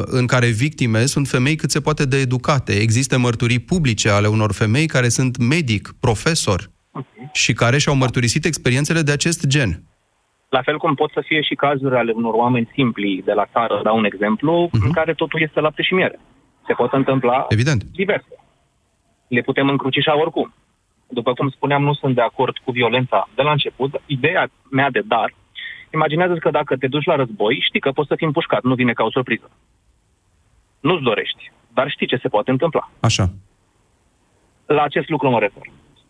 în 0.06 0.28
care 0.28 0.48
victime 0.48 1.06
sunt 1.06 1.28
femei 1.28 1.56
cât 1.56 1.72
se 1.72 1.82
poate 1.82 2.06
de 2.06 2.18
educate. 2.18 2.74
Există 2.74 3.18
mărturii 3.18 3.60
publice 3.60 4.10
ale 4.10 4.28
unor 4.28 4.52
femei 4.54 4.86
care 4.86 5.10
sunt 5.10 5.38
medic, 5.38 5.96
profesor 6.00 6.70
și 7.34 7.54
care 7.54 7.78
și-au 7.78 7.96
mărturisit 7.96 8.46
experiențele 8.46 9.02
de 9.02 9.12
acest 9.12 9.48
gen. 9.48 9.84
La 10.50 10.62
fel 10.62 10.78
cum 10.78 10.96
pot 10.96 11.12
să 11.12 11.22
fie 11.26 11.42
și 11.42 11.56
cazuri 11.56 11.96
ale 11.96 12.12
unor 12.12 12.34
oameni 12.34 12.70
simpli 12.74 13.22
de 13.26 13.34
la 13.34 13.46
țară, 13.52 13.80
dau 13.84 13.98
un 13.98 14.06
exemplu, 14.06 14.68
uh-huh. 14.68 14.86
în 14.86 14.92
care 14.92 15.14
totul 15.14 15.42
este 15.42 15.60
lapte 15.60 15.82
și 15.82 15.94
miere. 15.94 16.20
Se 16.68 16.74
pot 16.74 16.94
întâmpla 16.94 17.46
Evident. 17.50 17.84
diverse. 17.84 18.36
Le 19.28 19.42
putem 19.42 19.70
încrucișa 19.70 20.20
oricum. 20.20 20.54
După 21.08 21.34
cum 21.34 21.50
spuneam, 21.50 21.84
nu 21.84 21.94
sunt 21.94 22.16
de 22.16 22.22
acord 22.22 22.58
cu 22.58 22.72
violența 22.72 23.30
de 23.36 23.42
la 23.42 23.52
început. 23.52 24.02
Ideea 24.06 24.50
mea 24.72 24.90
de 24.90 25.02
dar, 25.06 25.34
imaginează 25.94 26.34
că 26.34 26.50
dacă 26.50 26.76
te 26.78 26.88
duci 26.88 27.06
la 27.06 27.16
război, 27.16 27.64
știi 27.68 27.80
că 27.80 27.92
poți 27.92 28.08
să 28.08 28.16
fii 28.16 28.26
împușcat, 28.26 28.64
nu 28.64 28.76
vine 28.76 28.94
ca 28.94 29.04
o 29.04 29.12
surpriză. 29.12 29.52
Nu-ți 30.80 31.04
dorești, 31.04 31.52
dar 31.74 31.90
știi 31.90 32.08
ce 32.08 32.20
se 32.22 32.28
poate 32.28 32.52
întâmpla. 32.52 32.92
Așa. 33.00 33.34
La 34.66 34.84
acest 34.84 35.10
lucru 35.10 35.30
mă 35.30 35.40
refer. 35.40 35.64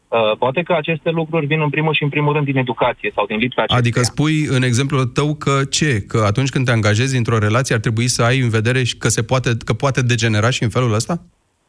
Uh, 0.08 0.38
poate 0.38 0.62
că 0.64 0.74
aceste 0.74 1.10
lucruri 1.10 1.46
vin 1.46 1.62
în 1.62 1.70
primul 1.70 1.94
și 1.94 2.04
în 2.04 2.10
primul 2.10 2.34
rând 2.34 2.46
din 2.46 2.58
educație 2.58 3.12
sau 3.16 3.26
din 3.26 3.38
lipsa 3.38 3.62
acesteia. 3.62 3.80
Adică 3.80 4.02
spui 4.02 4.46
în 4.46 4.64
exemplul 4.64 5.06
tău 5.06 5.36
că 5.36 5.64
ce? 5.70 6.02
Că 6.08 6.24
atunci 6.26 6.50
când 6.50 6.66
te 6.66 6.72
angajezi 6.72 7.18
într-o 7.18 7.38
relație 7.38 7.76
ar 7.76 7.82
trebui 7.82 8.08
să 8.08 8.24
ai 8.24 8.40
în 8.40 8.50
vedere 8.50 8.82
că, 8.98 9.08
se 9.08 9.24
poate, 9.24 9.50
că 9.66 9.74
poate 9.74 10.02
degenera 10.02 10.50
și 10.50 10.64
în 10.64 10.70
felul 10.70 10.94
ăsta? 10.94 11.22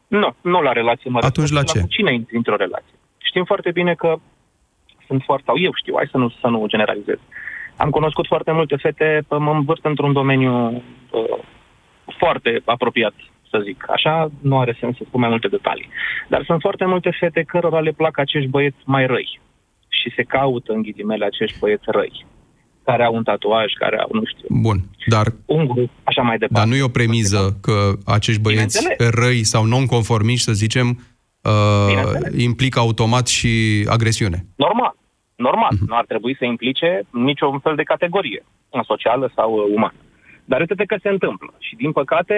Nu, 0.07 0.35
nu 0.41 0.61
la 0.61 0.71
relație 0.71 1.09
mă 1.09 1.19
Atunci 1.21 1.49
la 1.49 1.63
ce? 1.63 1.79
La 1.79 1.85
cine 1.85 2.13
intri 2.13 2.35
într-o 2.35 2.55
relație? 2.55 2.93
Știm 3.17 3.43
foarte 3.43 3.71
bine 3.71 3.93
că 3.93 4.15
sunt 5.07 5.21
foarte, 5.25 5.43
sau 5.45 5.57
eu 5.57 5.71
știu, 5.73 5.93
hai 5.95 6.07
să 6.11 6.17
nu, 6.17 6.29
să 6.41 6.47
nu 6.47 6.67
generalizez. 6.67 7.19
Am 7.77 7.89
cunoscut 7.89 8.27
foarte 8.27 8.51
multe 8.51 8.75
fete, 8.75 9.25
mă 9.29 9.51
învârt 9.51 9.85
într-un 9.85 10.13
domeniu 10.13 10.83
uh, 11.11 11.37
foarte 12.19 12.61
apropiat 12.65 13.13
să 13.49 13.61
zic. 13.63 13.85
Așa 13.89 14.31
nu 14.41 14.59
are 14.59 14.77
sens 14.79 14.97
să 14.97 15.03
spun 15.07 15.19
mai 15.19 15.29
multe 15.29 15.47
detalii. 15.47 15.89
Dar 16.27 16.43
sunt 16.45 16.61
foarte 16.61 16.85
multe 16.85 17.09
fete 17.19 17.41
cărora 17.41 17.79
le 17.79 17.91
plac 17.91 18.17
acești 18.17 18.49
băieți 18.49 18.81
mai 18.85 19.05
răi. 19.05 19.39
Și 19.87 20.11
se 20.15 20.23
caută, 20.23 20.71
în 20.73 20.81
ghidimele, 20.81 21.25
acești 21.25 21.59
băieți 21.59 21.83
răi 21.85 22.25
care 22.85 23.03
au 23.03 23.15
un 23.15 23.23
tatuaj, 23.23 23.73
care 23.73 23.97
au, 23.97 24.09
nu 24.11 24.21
știu... 24.25 24.47
Bun, 24.49 24.83
dar... 25.05 25.27
Un 25.45 25.65
grup, 25.65 25.89
așa 26.03 26.21
mai 26.21 26.37
departe. 26.37 26.59
Dar 26.59 26.65
nu 26.67 26.75
e 26.75 26.89
o 26.89 26.97
premiză 26.99 27.57
că 27.61 27.91
acești 28.05 28.41
băieți 28.41 28.87
răi 28.97 29.43
sau 29.43 29.65
non-conformiști, 29.65 30.45
să 30.45 30.51
zicem, 30.51 30.99
uh, 31.41 32.37
implică 32.37 32.79
automat 32.79 33.27
și 33.27 33.85
agresiune. 33.89 34.45
Normal, 34.55 34.92
normal. 35.47 35.73
Uh-huh. 35.75 35.87
Nu 35.89 35.95
ar 36.01 36.05
trebui 36.11 36.35
să 36.39 36.45
implice 36.45 36.89
niciun 37.29 37.59
fel 37.59 37.75
de 37.75 37.89
categorie, 37.93 38.41
socială 38.91 39.31
sau 39.35 39.49
uh, 39.53 39.63
umană. 39.75 39.99
Dar 40.45 40.59
uite 40.59 40.85
că 40.91 40.97
se 41.01 41.09
întâmplă. 41.09 41.53
Și 41.59 41.73
din 41.75 41.91
păcate, 41.91 42.35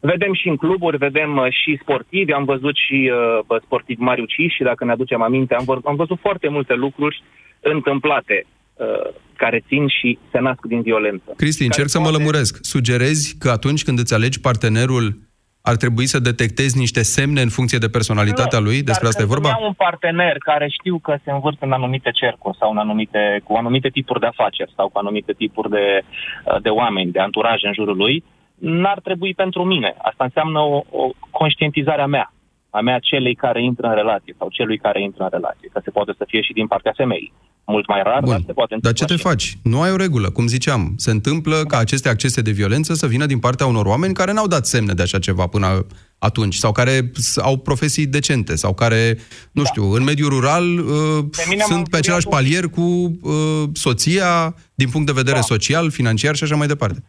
Vedem 0.00 0.34
și 0.34 0.48
în 0.48 0.56
cluburi, 0.56 0.96
vedem 0.96 1.36
uh, 1.36 1.46
și 1.50 1.78
sportivi, 1.82 2.32
am 2.32 2.44
văzut 2.44 2.76
și 2.76 3.10
uh, 3.48 3.60
sportivi 3.64 4.00
mari 4.00 4.20
uciși 4.20 4.56
și 4.56 4.62
dacă 4.62 4.84
ne 4.84 4.92
aducem 4.92 5.22
aminte, 5.22 5.54
am, 5.54 5.64
văzut, 5.64 5.84
am 5.84 5.96
văzut 5.96 6.18
foarte 6.20 6.48
multe 6.48 6.74
lucruri 6.74 7.22
întâmplate 7.60 8.46
uh, 8.74 9.12
care 9.36 9.64
țin 9.68 9.88
și 9.88 10.18
se 10.32 10.38
nasc 10.38 10.60
din 10.66 10.82
violență. 10.82 11.32
Cristi, 11.36 11.64
încerc 11.64 11.88
să 11.88 12.00
mă 12.00 12.10
lămuresc. 12.10 12.58
Sugerezi 12.60 13.38
că 13.38 13.50
atunci 13.50 13.84
când 13.84 13.98
îți 13.98 14.14
alegi 14.14 14.40
partenerul, 14.40 15.18
ar 15.62 15.76
trebui 15.76 16.06
să 16.06 16.18
detectezi 16.18 16.78
niște 16.78 17.02
semne 17.02 17.40
în 17.40 17.48
funcție 17.48 17.78
de 17.78 17.88
personalitatea 17.88 18.58
nu, 18.58 18.64
lui? 18.64 18.82
Despre 18.82 19.06
asta 19.06 19.22
e 19.22 19.34
vorba? 19.34 19.50
Am 19.50 19.64
un 19.64 19.72
partener 19.72 20.36
care 20.38 20.68
știu 20.68 20.98
că 20.98 21.16
se 21.24 21.30
învârt 21.30 21.62
în 21.62 21.72
anumite 21.72 22.10
cercuri 22.10 22.56
sau 22.56 22.70
în 22.70 22.78
anumite, 22.78 23.40
cu 23.44 23.54
anumite 23.54 23.88
tipuri 23.88 24.20
de 24.20 24.26
afaceri 24.26 24.72
sau 24.76 24.88
cu 24.88 24.98
anumite 24.98 25.32
tipuri 25.32 25.70
de, 25.70 26.02
uh, 26.44 26.62
de 26.62 26.68
oameni, 26.68 27.10
de 27.10 27.20
anturaj 27.20 27.62
în 27.62 27.72
jurul 27.72 27.96
lui, 27.96 28.24
n-ar 28.54 29.00
trebui 29.00 29.34
pentru 29.34 29.64
mine. 29.64 29.94
Asta 29.98 30.24
înseamnă 30.24 30.58
o, 30.58 30.82
o 30.90 31.10
conștientizare 31.30 32.02
a 32.02 32.06
mea, 32.06 32.32
a 32.70 32.80
mea 32.80 32.98
celei 32.98 33.34
care 33.34 33.62
intră 33.62 33.86
în 33.86 33.94
relație 33.94 34.34
sau 34.38 34.48
celui 34.48 34.78
care 34.78 35.02
intră 35.02 35.22
în 35.22 35.28
relație, 35.32 35.68
că 35.72 35.80
se 35.84 35.90
poate 35.90 36.12
să 36.16 36.24
fie 36.26 36.40
și 36.40 36.52
din 36.52 36.66
partea 36.66 36.92
femeii. 36.96 37.32
Mult 37.70 37.88
mai 37.88 38.02
rar, 38.02 38.20
Bun. 38.20 38.30
dar 38.30 38.42
se 38.46 38.52
poate 38.52 38.76
Dar 38.80 38.92
ce 38.92 39.04
te 39.04 39.16
faci? 39.16 39.56
Nu 39.62 39.80
ai 39.80 39.90
o 39.90 39.96
regulă, 39.96 40.30
cum 40.30 40.46
ziceam. 40.46 40.92
Se 40.96 41.10
întâmplă 41.10 41.56
ca 41.68 41.78
aceste 41.78 42.08
accese 42.08 42.40
de 42.40 42.50
violență 42.50 42.94
să 42.94 43.06
vină 43.06 43.26
din 43.26 43.38
partea 43.38 43.66
unor 43.66 43.86
oameni 43.86 44.14
care 44.14 44.32
n-au 44.32 44.46
dat 44.46 44.66
semne 44.66 44.92
de 44.92 45.02
așa 45.02 45.18
ceva 45.18 45.46
până 45.46 45.86
atunci, 46.18 46.54
sau 46.54 46.72
care 46.72 47.10
au 47.42 47.56
profesii 47.56 48.06
decente, 48.06 48.56
sau 48.56 48.74
care, 48.74 49.16
nu 49.52 49.62
da. 49.62 49.68
știu, 49.68 49.84
în 49.92 50.04
mediul 50.04 50.28
rural 50.28 50.78
uh, 50.78 51.24
sunt 51.58 51.88
pe 51.88 51.96
același 51.96 52.28
palier 52.28 52.64
cu 52.68 52.80
uh, 52.80 53.64
soția, 53.72 54.54
din 54.74 54.88
punct 54.92 55.06
de 55.06 55.20
vedere 55.22 55.36
da. 55.36 55.50
social, 55.52 55.90
financiar 55.90 56.34
și 56.34 56.44
așa 56.44 56.56
mai 56.56 56.66
departe. 56.66 57.02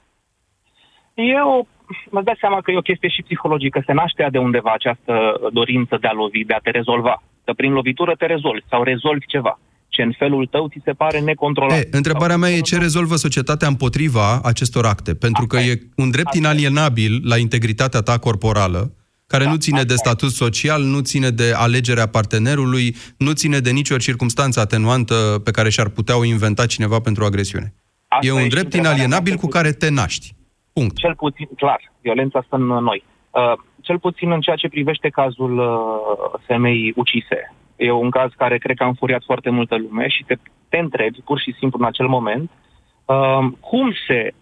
Eu 1.13 1.67
mă 2.09 2.21
dau 2.21 2.35
seama 2.39 2.61
că 2.61 2.71
e 2.71 2.77
o 2.77 2.89
chestie 2.89 3.09
și 3.09 3.21
psihologică. 3.21 3.83
Se 3.85 3.93
naște 3.93 4.27
de 4.31 4.37
undeva 4.37 4.71
această 4.73 5.13
dorință 5.53 5.97
de 6.01 6.07
a 6.07 6.13
lovi, 6.13 6.45
de 6.45 6.53
a 6.53 6.59
te 6.63 6.69
rezolva. 6.69 7.23
Că 7.43 7.53
prin 7.53 7.71
lovitură 7.71 8.13
te 8.17 8.25
rezolvi 8.25 8.69
sau 8.69 8.83
rezolvi 8.83 9.25
ceva 9.25 9.59
ce 9.91 10.01
în 10.01 10.13
felul 10.17 10.45
tău 10.45 10.67
ți 10.67 10.81
se 10.83 10.91
pare 10.91 11.19
necontrolat. 11.19 11.77
E, 11.77 11.87
întrebarea 11.91 12.37
mea 12.37 12.49
e 12.49 12.59
ce 12.59 12.77
rezolvă 12.77 13.15
societatea 13.15 13.67
împotriva 13.67 14.41
acestor 14.43 14.85
acte, 14.85 15.15
pentru 15.15 15.43
Asta 15.43 15.57
că 15.57 15.63
e 15.63 15.81
un 15.95 16.09
drept 16.11 16.33
inalienabil 16.33 17.21
la 17.23 17.37
integritatea 17.37 18.01
ta 18.01 18.17
corporală, 18.17 18.93
care 19.27 19.43
da, 19.43 19.49
nu 19.49 19.55
ține 19.55 19.83
de 19.83 19.95
statut 19.95 20.29
social, 20.29 20.81
nu 20.81 20.99
ține 20.99 21.29
de 21.29 21.53
alegerea 21.55 22.07
partenerului, 22.07 22.95
nu 23.17 23.31
ține 23.31 23.59
de 23.59 23.71
nicio 23.71 23.97
circunstanță 23.97 24.59
atenuantă 24.59 25.41
pe 25.43 25.51
care 25.51 25.69
și-ar 25.69 25.89
putea 25.89 26.17
o 26.17 26.23
inventa 26.23 26.65
cineva 26.65 26.99
pentru 26.99 27.23
agresiune. 27.23 27.73
Asta 28.07 28.27
e 28.27 28.31
un 28.31 28.47
drept 28.47 28.73
inalienabil 28.73 29.35
cu 29.35 29.47
care 29.47 29.71
te 29.71 29.89
naști. 29.89 30.35
Punct. 30.73 30.95
Cel 30.97 31.15
puțin, 31.15 31.47
clar, 31.55 31.91
violența 32.01 32.43
stă 32.45 32.55
în 32.55 32.63
noi. 32.63 33.03
Uh, 33.29 33.53
cel 33.81 33.99
puțin 33.99 34.31
în 34.31 34.41
ceea 34.41 34.55
ce 34.55 34.67
privește 34.67 35.09
cazul 35.09 35.57
uh, 35.57 36.39
femeii 36.47 36.93
ucise. 36.95 37.55
E 37.85 37.91
un 37.91 38.09
caz 38.09 38.31
care 38.37 38.57
cred 38.57 38.75
că 38.75 38.83
a 38.83 38.87
înfuriat 38.87 39.23
foarte 39.25 39.49
multă 39.49 39.75
lume 39.77 40.07
și 40.07 40.23
te, 40.27 40.35
te 40.69 40.77
întrebi 40.77 41.21
pur 41.21 41.39
și 41.39 41.55
simplu 41.59 41.79
în 41.81 41.85
acel 41.85 42.07
moment 42.07 42.49
uh, 43.05 43.51
cum 43.59 43.93
se 44.07 44.33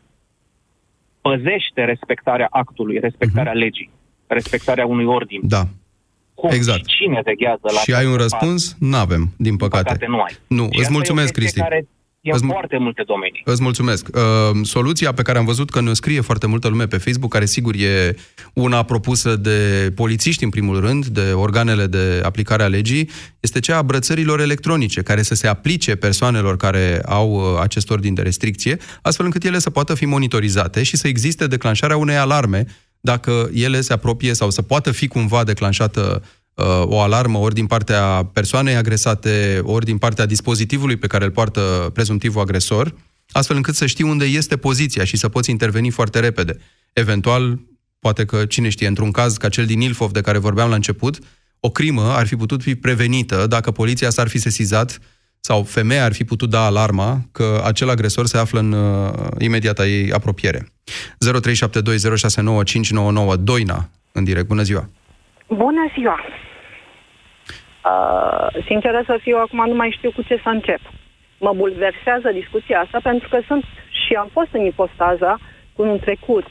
păzește 1.22 1.84
respectarea 1.86 2.48
actului, 2.50 3.00
respectarea 3.00 3.52
uh-huh. 3.52 3.64
legii, 3.64 3.90
respectarea 4.28 4.86
unui 4.86 5.06
ordin. 5.06 5.40
Da. 5.44 5.64
Cum 6.34 6.50
exact. 6.50 6.90
și 6.90 6.96
cine 6.96 7.22
veghează 7.24 7.68
la 7.74 7.80
Și 7.80 7.94
ai 7.94 8.06
un 8.06 8.16
răspuns? 8.16 8.76
Nu 8.80 8.98
avem, 8.98 9.24
din 9.38 9.56
păcate. 9.58 9.84
păcate 9.84 10.06
nu 10.06 10.22
ai. 10.22 10.34
Nu, 10.48 10.68
și 10.72 10.80
îți 10.80 10.92
mulțumesc, 10.92 11.34
Cristi. 11.34 11.60
Care 11.60 11.88
în 12.32 12.36
Îți 12.36 12.46
mu- 12.46 12.52
foarte 12.52 12.78
multe 12.78 13.04
domenii. 13.06 13.42
Îți 13.46 13.62
mulțumesc. 13.62 14.08
Uh, 14.14 14.22
soluția 14.64 15.12
pe 15.14 15.22
care 15.22 15.38
am 15.38 15.46
văzut 15.46 15.70
că 15.70 15.82
ne 15.82 15.94
scrie 15.94 16.22
foarte 16.22 16.48
multă 16.48 16.68
lume 16.68 16.88
pe 16.88 16.98
Facebook, 16.98 17.32
care 17.32 17.46
sigur 17.46 17.76
e 17.76 18.16
una 18.54 18.84
propusă 18.84 19.36
de 19.36 19.92
polițiști 19.96 20.44
în 20.44 20.50
primul 20.50 20.80
rând, 20.80 21.06
de 21.06 21.32
organele 21.34 21.86
de 21.86 22.22
aplicare 22.24 22.64
a 22.64 22.68
legii, 22.68 23.10
este 23.40 23.60
cea 23.60 23.78
a 23.78 23.82
brățărilor 23.82 24.40
electronice, 24.40 25.02
care 25.02 25.22
să 25.22 25.36
se 25.36 25.48
aplice 25.48 25.96
persoanelor 25.96 26.58
care 26.58 27.02
au 27.06 27.32
uh, 27.34 27.60
acest 27.62 27.90
ordin 27.90 28.14
de 28.14 28.22
restricție, 28.22 28.78
astfel 29.02 29.26
încât 29.26 29.44
ele 29.44 29.60
să 29.60 29.70
poată 29.70 29.94
fi 29.96 30.06
monitorizate 30.06 30.84
și 30.84 30.98
să 30.98 31.08
existe 31.08 31.48
declanșarea 31.48 31.98
unei 31.98 32.16
alarme 32.18 32.66
dacă 33.02 33.50
ele 33.54 33.82
se 33.82 33.94
apropie 33.94 34.34
sau 34.34 34.50
să 34.50 34.62
poată 34.62 34.92
fi 34.92 35.08
cumva 35.08 35.44
declanșată 35.44 36.22
uh, 36.24 36.28
o 36.84 37.00
alarmă 37.00 37.38
ori 37.38 37.54
din 37.54 37.66
partea 37.66 38.30
persoanei 38.34 38.76
agresate, 38.76 39.60
ori 39.64 39.86
din 39.86 39.98
partea 39.98 40.26
dispozitivului 40.26 40.98
pe 40.98 41.08
care 41.08 41.26
îl 41.26 41.32
poartă 41.32 41.90
prezumtivul 41.94 42.42
agresor, 42.42 42.94
astfel 43.32 43.56
încât 43.56 43.76
să 43.76 43.86
știi 43.86 44.04
unde 44.04 44.26
este 44.26 44.58
poziția 44.58 45.04
și 45.04 45.18
să 45.18 45.30
poți 45.30 45.50
interveni 45.50 45.90
foarte 45.90 46.20
repede. 46.20 46.58
Eventual, 46.94 47.60
poate 48.00 48.26
că, 48.26 48.46
cine 48.46 48.70
știe, 48.70 48.88
într-un 48.88 49.12
caz 49.12 49.38
ca 49.38 49.50
cel 49.50 49.66
din 49.66 49.82
Ilfov 49.82 50.12
de 50.12 50.22
care 50.22 50.38
vorbeam 50.38 50.70
la 50.70 50.76
început, 50.76 51.20
o 51.60 51.70
crimă 51.70 52.02
ar 52.02 52.28
fi 52.28 52.36
putut 52.36 52.62
fi 52.62 52.76
prevenită 52.76 53.48
dacă 53.48 53.72
poliția 53.72 54.10
s-ar 54.10 54.28
fi 54.28 54.38
sesizat 54.38 55.00
sau 55.40 55.64
femeia 55.64 56.04
ar 56.04 56.14
fi 56.14 56.24
putut 56.24 56.50
da 56.50 56.66
alarma 56.66 57.22
că 57.32 57.62
acel 57.66 57.90
agresor 57.90 58.26
se 58.26 58.38
află 58.38 58.60
în 58.60 58.72
uh, 58.72 59.14
imediata 59.40 59.86
ei 59.86 60.12
apropiere. 60.12 60.66
0372069599 63.36 63.36
Doina, 63.40 63.90
în 64.12 64.24
direct. 64.24 64.48
Bună 64.48 64.62
ziua! 64.62 64.90
Bună 65.48 65.92
ziua! 65.98 66.20
Uh, 67.86 68.48
sinceră 68.66 69.04
să 69.06 69.18
fiu, 69.22 69.38
acum 69.38 69.68
nu 69.68 69.76
mai 69.76 69.94
știu 69.98 70.12
cu 70.12 70.22
ce 70.22 70.40
să 70.44 70.50
încep. 70.50 70.80
Mă 71.38 71.54
bulversează 71.54 72.32
discuția 72.32 72.80
asta 72.80 73.00
pentru 73.04 73.30
că 73.30 73.40
sunt 73.48 73.64
și 73.90 74.14
am 74.14 74.30
fost 74.32 74.48
în 74.52 74.66
ipostaza 74.66 75.40
cu 75.76 75.82
un 75.82 76.00
trecut 76.00 76.46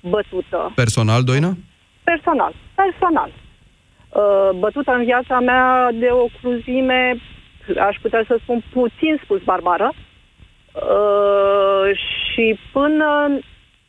bătută. 0.00 0.72
Personal, 0.74 1.22
Doina? 1.22 1.56
Personal, 2.04 2.52
personal. 2.74 3.30
Uh, 4.08 4.50
bătută 4.58 4.92
în 4.92 5.04
viața 5.04 5.40
mea 5.40 5.90
de 5.92 6.08
o 6.10 6.26
cruzime, 6.40 7.16
aș 7.78 7.96
putea 8.02 8.24
să 8.26 8.38
spun 8.42 8.62
puțin 8.72 9.20
spus 9.22 9.42
barbară, 9.42 9.92
uh, 9.92 11.96
și 11.96 12.58
până 12.72 13.38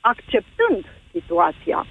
acceptând 0.01 0.85
situația, 1.11 1.85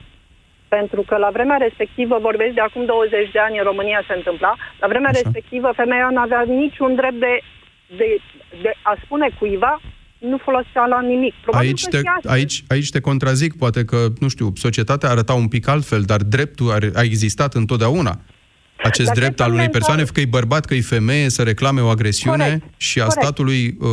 pentru 0.77 1.01
că 1.09 1.15
la 1.25 1.31
vremea 1.37 1.59
respectivă, 1.67 2.15
vorbesc 2.29 2.53
de 2.55 2.65
acum 2.69 2.85
20 2.85 3.31
de 3.37 3.41
ani, 3.47 3.59
în 3.61 3.65
România 3.71 4.01
se 4.09 4.15
întâmpla, 4.21 4.53
la 4.83 4.87
vremea 4.93 5.11
Așa. 5.13 5.21
respectivă 5.23 5.69
femeia 5.83 6.09
nu 6.15 6.21
avea 6.27 6.43
niciun 6.65 6.95
drept 7.01 7.19
de, 7.27 7.35
de, 7.99 8.09
de 8.63 8.71
a 8.91 8.93
spune 9.05 9.29
cuiva 9.39 9.75
nu 10.31 10.37
folosea 10.47 10.85
la 10.95 11.01
nimic. 11.01 11.35
Probabil 11.43 11.69
Aici 11.69 11.83
că 11.85 11.91
te, 11.91 11.97
și 11.97 12.11
astăzi. 12.17 12.35
aici, 12.35 12.57
aici 12.69 12.91
te 12.91 13.01
contrazic, 13.01 13.57
poate 13.63 13.85
că, 13.85 13.99
nu 14.21 14.29
știu, 14.29 14.47
societatea 14.67 15.09
arăta 15.11 15.33
un 15.33 15.49
pic 15.49 15.69
altfel, 15.69 16.03
dar 16.03 16.21
dreptul 16.37 16.71
ar, 16.77 16.83
a 16.95 17.03
existat 17.03 17.55
întotdeauna. 17.55 18.15
Acest 18.91 19.07
Dar 19.07 19.17
drept 19.21 19.35
cred 19.35 19.47
al 19.47 19.47
că 19.47 19.55
unei 19.59 19.69
mental- 19.69 19.81
persoane, 19.81 20.03
că 20.13 20.21
e 20.21 20.39
bărbat, 20.39 20.65
că 20.65 20.75
e 20.75 20.81
femeie, 20.81 21.29
să 21.29 21.43
reclame 21.43 21.81
o 21.81 21.89
agresiune 21.89 22.45
Corect, 22.45 22.65
și 22.77 23.01
a 23.01 23.05
corect. 23.05 23.23
statului 23.23 23.63
uh, 23.81 23.89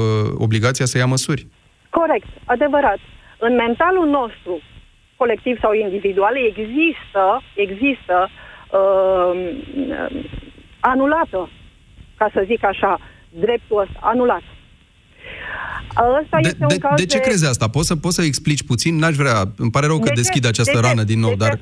obligația 0.46 0.86
să 0.86 0.98
ia 0.98 1.06
măsuri. 1.06 1.48
Corect, 1.90 2.28
adevărat. 2.46 3.00
În 3.40 3.54
mentalul 3.56 4.08
nostru, 4.20 4.62
colectiv 5.24 5.56
sau 5.64 5.72
individual, 5.74 6.36
există, 6.52 7.24
există 7.66 8.16
uh, 8.30 9.34
anulată, 10.80 11.50
ca 12.20 12.28
să 12.34 12.44
zic 12.52 12.62
așa, 12.64 13.00
dreptul 13.30 13.78
ăsta, 13.84 14.00
anulat. 14.14 14.44
Ăsta 16.22 16.38
De, 16.42 16.48
este 16.48 16.66
de, 16.66 16.74
un 16.74 16.80
caz 16.86 16.96
de 17.02 17.06
ce 17.14 17.20
crezi 17.20 17.46
asta? 17.54 17.66
Poți 17.76 17.88
să, 17.88 17.96
poți 17.96 18.16
să 18.16 18.24
explici 18.24 18.64
puțin? 18.72 18.94
N-aș 19.02 19.16
vrea, 19.24 19.38
îmi 19.64 19.74
pare 19.76 19.86
rău 19.86 20.00
că 20.00 20.10
De 20.10 20.16
ce? 20.16 20.22
deschid 20.22 20.46
această 20.46 20.78
De 20.78 20.82
ce? 20.82 20.88
rană 20.88 21.04
din 21.12 21.20
nou, 21.26 21.34
De 21.36 21.38
ce? 21.38 21.44
dar 21.44 21.54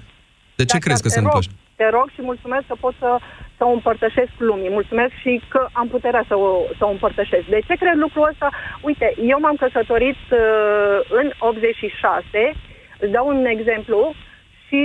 de 0.59 0.65
ce 0.69 0.75
Dacă 0.77 0.85
crezi 0.85 1.01
că 1.05 1.09
te 1.09 1.15
se 1.15 1.19
întâmplă 1.19 1.41
rog, 1.41 1.49
așa? 1.49 1.75
Te 1.81 1.87
rog 1.97 2.07
și 2.15 2.21
mulțumesc 2.31 2.65
că 2.71 2.75
pot 2.85 2.95
să, 3.03 3.09
să 3.57 3.63
o 3.69 3.71
împărtășesc 3.77 4.33
lumii. 4.49 4.77
Mulțumesc 4.79 5.13
și 5.23 5.31
că 5.53 5.61
am 5.81 5.87
puterea 5.95 6.23
să 6.29 6.35
o, 6.45 6.49
să 6.77 6.83
o 6.85 6.91
împărtășesc. 6.95 7.45
De 7.55 7.61
ce 7.67 7.73
cred 7.81 7.95
lucrul 8.05 8.29
ăsta? 8.31 8.47
Uite, 8.89 9.07
eu 9.33 9.39
m-am 9.43 9.57
căsătorit 9.63 10.21
uh, 10.31 10.39
în 11.21 11.27
86, 11.37 12.53
îți 12.99 13.11
dau 13.11 13.27
un 13.27 13.45
exemplu, 13.45 14.15
și 14.69 14.83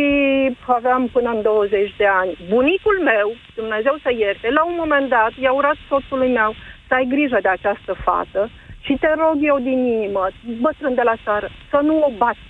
aveam 0.79 1.03
până 1.17 1.31
în 1.37 1.43
20 1.43 1.95
de 2.03 2.09
ani. 2.21 2.33
Bunicul 2.55 2.99
meu, 3.11 3.29
Dumnezeu 3.61 3.95
să 4.05 4.11
ierte, 4.13 4.47
la 4.59 4.65
un 4.71 4.77
moment 4.83 5.07
dat 5.17 5.33
i-a 5.43 5.53
urat 5.61 5.79
soțului 5.89 6.33
meu 6.41 6.51
să 6.87 6.93
ai 6.95 7.07
grijă 7.15 7.39
de 7.43 7.51
această 7.57 7.93
fată 8.05 8.43
și 8.87 8.93
te 9.03 9.11
rog 9.23 9.37
eu 9.51 9.59
din 9.69 9.79
inimă, 9.97 10.25
bătrân 10.65 10.95
de 10.95 11.05
la 11.11 11.17
țară, 11.25 11.49
să 11.71 11.79
nu 11.89 11.95
o 12.09 12.11
bați. 12.23 12.47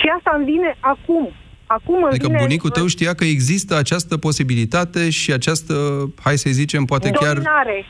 Și 0.00 0.06
asta 0.16 0.30
îmi 0.36 0.44
vine 0.44 0.70
acum. 0.80 1.24
Acum 1.66 1.94
îmi 1.94 2.14
Adică 2.14 2.26
vine... 2.26 2.38
bunicul 2.38 2.70
tău 2.70 2.86
știa 2.86 3.14
că 3.14 3.24
există 3.24 3.72
această 3.76 4.16
posibilitate 4.16 5.10
și 5.10 5.32
această, 5.32 5.74
hai 6.24 6.36
să 6.36 6.50
zicem, 6.50 6.84
poate 6.84 7.10
chiar... 7.10 7.32
Dominare. 7.32 7.84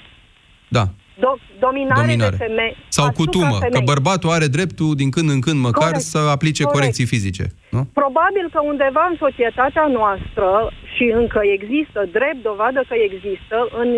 Da, 0.68 0.84
Do- 1.22 1.40
dominare, 1.66 2.00
Dominare. 2.00 2.36
de 2.36 2.44
femei. 2.46 2.76
sau 2.88 3.04
asupra 3.04 3.24
cutumă, 3.24 3.56
că 3.58 3.66
femei. 3.68 3.90
bărbatul 3.92 4.30
are 4.36 4.46
dreptul 4.56 4.90
din 5.00 5.10
când 5.14 5.28
în 5.36 5.40
când 5.46 5.58
măcar 5.68 5.90
Corect. 5.94 6.10
să 6.12 6.18
aplice 6.36 6.62
Corect. 6.62 6.78
corecții 6.78 7.06
fizice. 7.14 7.44
Nu? 7.74 7.82
Probabil 8.00 8.46
că 8.54 8.60
undeva 8.72 9.04
în 9.10 9.16
societatea 9.24 9.86
noastră, 9.98 10.48
și 10.94 11.04
încă 11.22 11.40
există, 11.56 11.98
drept 12.18 12.40
dovadă 12.48 12.80
că 12.88 12.94
există, 13.08 13.56
în, 13.80 13.88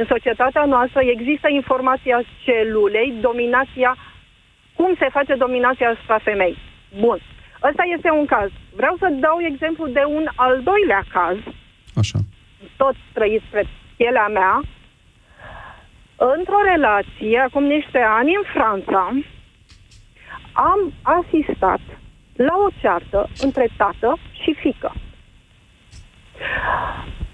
în 0.00 0.04
societatea 0.14 0.64
noastră 0.74 1.00
există 1.16 1.46
informația 1.60 2.18
celulei, 2.44 3.08
dominația, 3.28 3.90
cum 4.78 4.90
se 5.00 5.08
face 5.16 5.34
dominația 5.44 5.88
asupra 5.94 6.18
femei. 6.28 6.54
Bun. 7.04 7.18
Ăsta 7.68 7.84
este 7.96 8.10
un 8.20 8.26
caz. 8.34 8.50
Vreau 8.80 8.94
să 9.02 9.06
dau 9.26 9.36
exemplu 9.52 9.84
de 9.98 10.04
un 10.16 10.24
al 10.34 10.54
doilea 10.70 11.02
caz, 11.16 11.38
Așa. 12.02 12.18
tot 12.76 12.96
trăit 13.16 13.42
spre 13.48 13.62
pielea 13.96 14.28
mea, 14.38 14.54
într-o 16.16 16.60
relație, 16.72 17.38
acum 17.38 17.64
niște 17.64 17.98
ani, 17.98 18.34
în 18.34 18.42
Franța, 18.54 19.02
am 20.52 20.92
asistat 21.02 21.80
la 22.36 22.54
o 22.66 22.68
ceartă 22.80 23.28
între 23.40 23.68
tată 23.76 24.18
și 24.42 24.54
fică. 24.60 24.92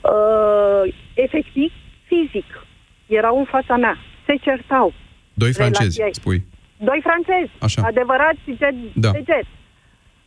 Uh, 0.01 0.95
efectiv, 1.14 1.73
fizic. 2.07 2.66
Erau 3.07 3.38
în 3.38 3.45
fața 3.45 3.77
mea. 3.77 3.97
Se 4.27 4.35
certau. 4.40 4.93
Doi 5.35 5.53
francezi, 5.53 5.97
Relația 5.99 6.05
ei. 6.07 6.14
spui. 6.14 6.47
Doi 6.77 7.01
francezi. 7.03 7.51
Așa. 7.61 7.83
Adevărați 7.87 8.40
jet, 8.47 8.75
Da. 8.95 9.11
de 9.11 9.23
jet. 9.27 9.47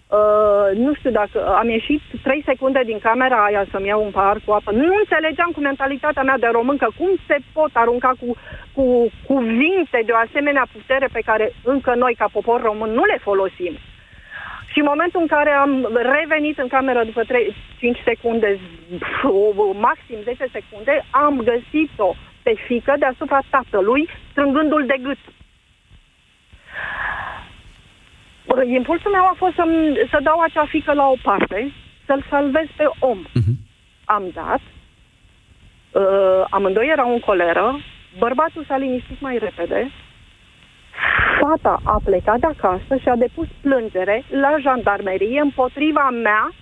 Uh, 0.08 0.78
nu 0.78 0.94
știu 0.94 1.12
dacă 1.12 1.56
am 1.56 1.70
ieșit 1.70 2.02
3 2.24 2.42
secunde 2.46 2.82
din 2.86 3.00
camera 3.00 3.44
aia 3.46 3.66
să-mi 3.72 3.88
iau 3.88 4.04
un 4.04 4.12
pahar 4.12 4.38
cu 4.46 4.52
apă. 4.52 4.72
Nu 4.72 4.96
înțelegeam 5.00 5.52
cu 5.54 5.60
mentalitatea 5.60 6.24
mea 6.24 6.38
de 6.38 6.48
româncă 6.52 6.88
cum 6.98 7.10
se 7.28 7.38
pot 7.54 7.70
arunca 7.74 8.12
cu, 8.20 8.36
cu 8.74 9.12
cuvinte 9.28 10.02
de 10.06 10.12
o 10.12 10.16
asemenea 10.28 10.66
putere 10.74 11.08
pe 11.12 11.22
care 11.26 11.54
încă 11.64 11.94
noi, 11.96 12.16
ca 12.18 12.28
popor 12.32 12.62
român, 12.62 12.92
nu 12.92 13.04
le 13.06 13.18
folosim. 13.22 13.74
Și 14.72 14.80
în 14.80 14.86
momentul 14.86 15.22
în 15.22 15.28
care 15.28 15.50
am 15.50 15.90
revenit 15.94 16.58
în 16.60 16.68
cameră 16.68 17.04
după 17.04 17.24
3, 17.24 17.56
5 17.80 17.98
secunde, 18.04 18.60
pf, 19.00 19.24
o- 19.24 19.74
maxim 19.74 20.18
10 20.24 20.46
secunde, 20.52 21.06
am 21.12 21.36
găsit-o 21.38 22.16
pe 22.44 22.54
fică 22.68 22.94
deasupra 23.00 23.40
tatălui, 23.50 24.10
strângându-l 24.32 24.86
de 24.86 24.98
gât. 25.02 25.18
Bă, 28.48 28.64
Impulsul 28.64 29.12
meu 29.12 29.26
a 29.26 29.36
fost 29.38 29.56
să, 29.56 29.64
să 30.12 30.18
dau 30.24 30.40
acea 30.40 30.66
fică 30.66 30.94
la 30.94 31.06
o 31.14 31.18
parte, 31.22 31.74
să-l 32.06 32.26
salvez 32.30 32.68
pe 32.78 32.86
om. 33.00 33.20
Am 34.06 34.24
dat, 34.34 34.62
uh, 34.64 36.46
amândoi 36.50 36.92
erau 36.92 37.14
în 37.14 37.20
coleră, 37.20 37.80
bărbatul 38.20 38.66
s-a 38.68 38.78
liniștit 38.78 39.22
mai 39.22 39.38
repede, 39.38 39.92
fata 41.42 41.82
a 41.84 42.02
plecat 42.04 42.40
de 42.40 42.48
acasă 42.56 42.94
și 43.02 43.08
a 43.10 43.16
depus 43.16 43.48
plângere 43.62 44.26
la 44.30 44.52
jandarmerie 44.62 45.40
împotriva 45.40 46.10
mea 46.24 46.54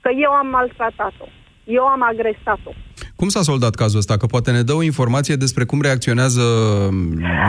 că 0.00 0.10
eu 0.24 0.30
am 0.30 0.46
maltratat-o, 0.46 1.28
eu 1.64 1.84
am 1.84 2.02
agresat-o. 2.02 2.72
Cum 3.16 3.28
s-a 3.28 3.42
soldat 3.42 3.74
cazul 3.74 3.98
ăsta? 3.98 4.16
Că 4.16 4.26
poate 4.26 4.50
ne 4.50 4.62
dă 4.62 4.72
o 4.72 4.82
informație 4.82 5.34
despre 5.34 5.64
cum 5.64 5.80
reacționează 5.80 6.42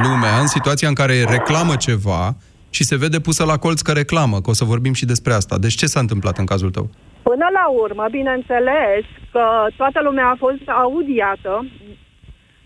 lumea 0.03 0.39
în 0.39 0.47
situația 0.47 0.87
în 0.87 0.93
care 0.93 1.25
reclamă 1.29 1.75
ceva 1.75 2.35
și 2.75 2.83
se 2.83 2.97
vede 2.97 3.19
pusă 3.19 3.43
la 3.45 3.57
colț 3.57 3.81
că 3.81 3.91
reclamă, 3.91 4.41
că 4.41 4.49
o 4.49 4.53
să 4.53 4.65
vorbim 4.73 4.93
și 4.93 5.05
despre 5.05 5.33
asta. 5.33 5.57
Deci 5.57 5.75
ce 5.81 5.85
s-a 5.85 5.99
întâmplat 5.99 6.37
în 6.37 6.45
cazul 6.45 6.71
tău? 6.71 6.89
Până 7.21 7.47
la 7.53 7.65
urmă, 7.83 8.05
bineînțeles 8.11 9.03
că 9.31 9.45
toată 9.75 9.99
lumea 10.03 10.27
a 10.29 10.35
fost 10.37 10.65
audiată, 10.83 11.65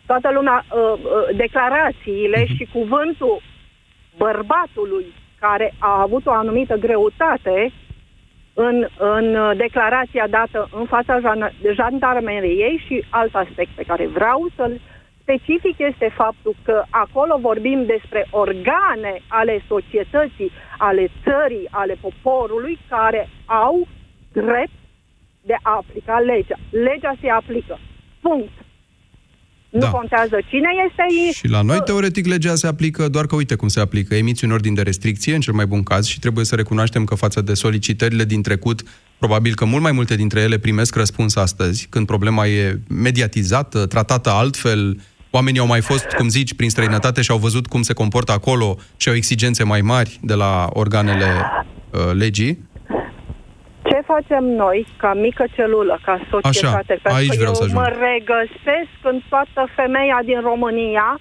toată 0.06 0.30
lumea, 0.34 0.66
uh, 0.66 0.94
uh, 0.94 1.36
declarațiile 1.36 2.46
și 2.56 2.68
cuvântul 2.74 3.42
bărbatului 4.18 5.06
care 5.40 5.74
a 5.80 6.02
avut 6.02 6.26
o 6.26 6.32
anumită 6.32 6.76
greutate 6.76 7.74
în, 8.54 8.88
în 8.98 9.36
uh, 9.36 9.52
declarația 9.58 10.28
dată 10.30 10.70
în 10.80 10.86
fața 10.86 11.20
jan- 11.20 11.54
jandarmeriei 11.74 12.84
și 12.86 13.06
alt 13.10 13.36
aspect 13.36 13.72
pe 13.76 13.84
care 13.88 14.08
vreau 14.08 14.48
să-l 14.56 14.82
specific 15.26 15.76
este 15.90 16.10
faptul 16.22 16.56
că 16.68 16.78
acolo 16.90 17.36
vorbim 17.50 17.80
despre 17.94 18.22
organe 18.44 19.14
ale 19.40 19.56
societății, 19.72 20.52
ale 20.78 21.04
țării, 21.24 21.68
ale 21.82 21.96
poporului, 22.06 22.76
care 22.90 23.22
au 23.46 23.88
drept 24.32 24.78
de 25.50 25.56
a 25.62 25.72
aplica 25.82 26.16
legea. 26.32 26.58
Legea 26.88 27.14
se 27.22 27.30
aplică. 27.30 27.76
Punct. 28.22 28.54
Nu 29.70 29.80
Da. 29.80 29.90
contează 29.90 30.38
cine 30.50 30.70
este 30.88 31.02
aici. 31.10 31.36
Și 31.36 31.48
la 31.48 31.62
noi, 31.62 31.82
teoretic, 31.86 32.26
legea 32.26 32.56
se 32.56 32.68
aplică, 32.68 33.08
doar 33.10 33.26
că 33.26 33.36
uite 33.36 33.56
cum 33.56 33.68
se 33.68 33.80
aplică. 33.80 34.16
Emiți 34.16 34.46
un 34.46 34.52
ordin 34.52 34.74
de 34.74 34.82
restricție, 34.82 35.34
în 35.36 35.40
cel 35.40 35.54
mai 35.54 35.66
bun 35.66 35.84
caz, 35.84 36.06
și 36.06 36.20
trebuie 36.20 36.46
să 36.46 36.56
recunoaștem 36.56 37.04
că 37.04 37.16
față 37.16 37.42
de 37.42 37.54
solicitările 37.54 38.24
din 38.24 38.42
trecut, 38.42 38.82
probabil 39.18 39.54
că 39.56 39.66
mult 39.66 39.82
mai 39.82 39.92
multe 39.92 40.16
dintre 40.16 40.40
ele 40.42 40.58
primesc 40.58 40.96
răspuns 40.96 41.36
astăzi, 41.36 41.88
când 41.90 42.06
problema 42.06 42.48
e 42.48 42.80
mediatizată, 42.90 43.86
tratată 43.86 44.30
altfel, 44.30 44.98
oamenii 45.38 45.60
au 45.60 45.68
mai 45.68 45.82
fost, 45.82 46.08
cum 46.20 46.28
zici, 46.28 46.54
prin 46.60 46.70
străinătate 46.70 47.22
și 47.22 47.32
au 47.32 47.38
văzut 47.38 47.66
cum 47.68 47.82
se 47.82 47.94
comportă 47.94 48.32
acolo 48.32 48.76
și 48.98 49.10
au 49.10 49.16
exigențe 49.16 49.64
mai 49.64 49.82
mari 49.82 50.12
de 50.22 50.34
la 50.44 50.54
organele 50.82 51.30
uh, 51.36 52.00
legii. 52.24 52.54
Ce 53.90 53.98
facem 54.14 54.44
noi, 54.44 54.88
ca 54.98 55.14
mică 55.14 55.46
celulă, 55.56 56.00
ca 56.06 56.16
societate? 56.30 56.94
Așa, 56.94 57.02
Pentru 57.04 57.20
aici 57.20 57.30
că 57.30 57.36
vreau 57.44 57.54
eu 57.56 57.60
să 57.62 57.64
ajung. 57.64 57.80
mă 57.80 57.88
regăsesc 58.10 58.96
în 59.12 59.18
toată 59.30 59.62
femeia 59.76 60.20
din 60.26 60.40
România 60.42 61.20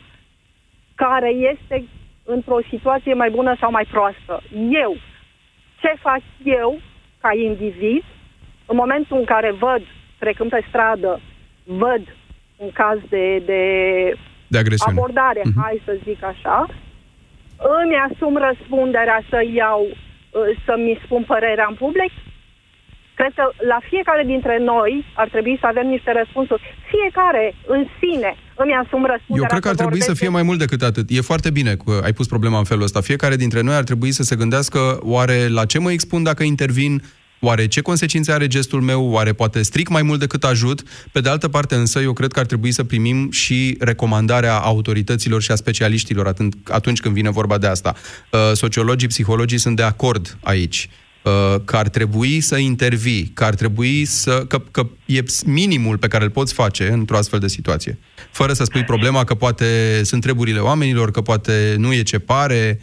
care 0.94 1.30
este 1.52 1.76
într-o 2.24 2.58
situație 2.70 3.14
mai 3.14 3.30
bună 3.30 3.56
sau 3.60 3.70
mai 3.70 3.86
proastă. 3.90 4.42
Eu, 4.84 4.92
ce 5.80 5.90
fac 6.06 6.22
eu, 6.62 6.80
ca 7.20 7.30
individ, 7.48 8.04
în 8.66 8.76
momentul 8.76 9.16
în 9.16 9.24
care 9.24 9.50
văd, 9.66 9.82
trecând 10.18 10.50
pe 10.50 10.64
stradă, 10.68 11.20
văd 11.64 12.02
un 12.56 12.70
caz 12.80 12.98
de, 13.08 13.42
de 13.50 13.60
De 14.46 14.58
agresiune. 14.58 14.94
abordare, 14.98 15.40
Mhm. 15.44 15.60
hai 15.62 15.82
să 15.84 15.92
zic 16.06 16.20
așa, 16.24 16.58
îmi 17.82 17.96
asum 18.08 18.34
răspunderea 18.48 19.20
să 19.30 19.38
iau, 19.54 19.80
uh, 19.90 20.40
să-mi 20.66 21.00
spun 21.04 21.22
părerea 21.32 21.66
în 21.68 21.74
public. 21.74 22.12
Cred 23.14 23.32
că 23.34 23.44
la 23.72 23.78
fiecare 23.90 24.22
dintre 24.32 24.58
noi 24.58 25.04
ar 25.14 25.28
trebui 25.28 25.56
să 25.60 25.66
avem 25.66 25.86
niște 25.86 26.12
răspunsuri. 26.20 26.62
Fiecare 26.94 27.54
în 27.66 27.86
sine 28.00 28.34
îmi 28.62 28.72
asum 28.82 29.02
răspunderea. 29.14 29.48
Eu 29.48 29.52
cred 29.52 29.62
că 29.62 29.68
ar 29.68 29.74
trebui 29.82 30.00
să 30.00 30.04
vorbesc 30.12 30.20
fie 30.22 30.28
mai 30.28 30.42
mult 30.42 30.58
decât 30.58 30.82
atât. 30.82 31.06
E 31.10 31.20
foarte 31.20 31.50
bine 31.50 31.72
că 31.84 32.00
ai 32.04 32.12
pus 32.12 32.26
problema 32.26 32.58
în 32.58 32.64
felul 32.64 32.82
ăsta. 32.82 33.00
Fiecare 33.00 33.36
dintre 33.36 33.60
noi 33.60 33.74
ar 33.74 33.82
trebui 33.82 34.10
să 34.12 34.22
se 34.22 34.36
gândească 34.36 34.78
oare 35.02 35.48
la 35.48 35.64
ce 35.64 35.78
mă 35.78 35.90
expun 35.92 36.22
dacă 36.22 36.42
intervin, 36.42 37.02
oare 37.40 37.66
ce 37.66 37.80
consecințe 37.80 38.32
are 38.32 38.46
gestul 38.46 38.80
meu, 38.80 39.04
oare 39.04 39.32
poate 39.32 39.62
stric 39.62 39.88
mai 39.88 40.02
mult 40.02 40.20
decât 40.20 40.44
ajut. 40.44 40.82
Pe 41.12 41.20
de 41.20 41.28
altă 41.28 41.48
parte 41.48 41.74
însă, 41.74 42.00
eu 42.00 42.12
cred 42.12 42.32
că 42.32 42.40
ar 42.40 42.46
trebui 42.46 42.72
să 42.72 42.84
primim 42.84 43.30
și 43.30 43.76
recomandarea 43.80 44.58
autorităților 44.58 45.42
și 45.42 45.50
a 45.50 45.54
specialiștilor 45.54 46.26
atunci, 46.26 46.54
atunci 46.64 47.00
când 47.00 47.14
vine 47.14 47.30
vorba 47.30 47.58
de 47.58 47.66
asta. 47.66 47.94
Uh, 48.30 48.40
Sociologii, 48.52 49.08
psihologii 49.08 49.58
sunt 49.58 49.76
de 49.76 49.82
acord 49.82 50.38
aici 50.42 50.88
uh, 51.22 51.60
că 51.64 51.76
ar 51.76 51.88
trebui 51.88 52.40
să 52.40 52.56
intervii, 52.56 53.30
că 53.34 53.44
ar 53.44 53.54
trebui 53.54 54.04
să... 54.04 54.44
Că, 54.48 54.62
că 54.70 54.86
e 55.06 55.22
minimul 55.46 55.98
pe 55.98 56.08
care 56.08 56.24
îl 56.24 56.30
poți 56.30 56.52
face 56.52 56.90
într-o 56.90 57.16
astfel 57.16 57.38
de 57.38 57.48
situație. 57.48 57.98
Fără 58.30 58.52
să 58.52 58.64
spui 58.64 58.84
problema 58.84 59.24
că 59.24 59.34
poate 59.34 60.00
sunt 60.04 60.20
treburile 60.20 60.58
oamenilor, 60.58 61.10
că 61.10 61.20
poate 61.20 61.74
nu 61.78 61.92
e 61.92 62.02
ce 62.02 62.18
pare, 62.18 62.80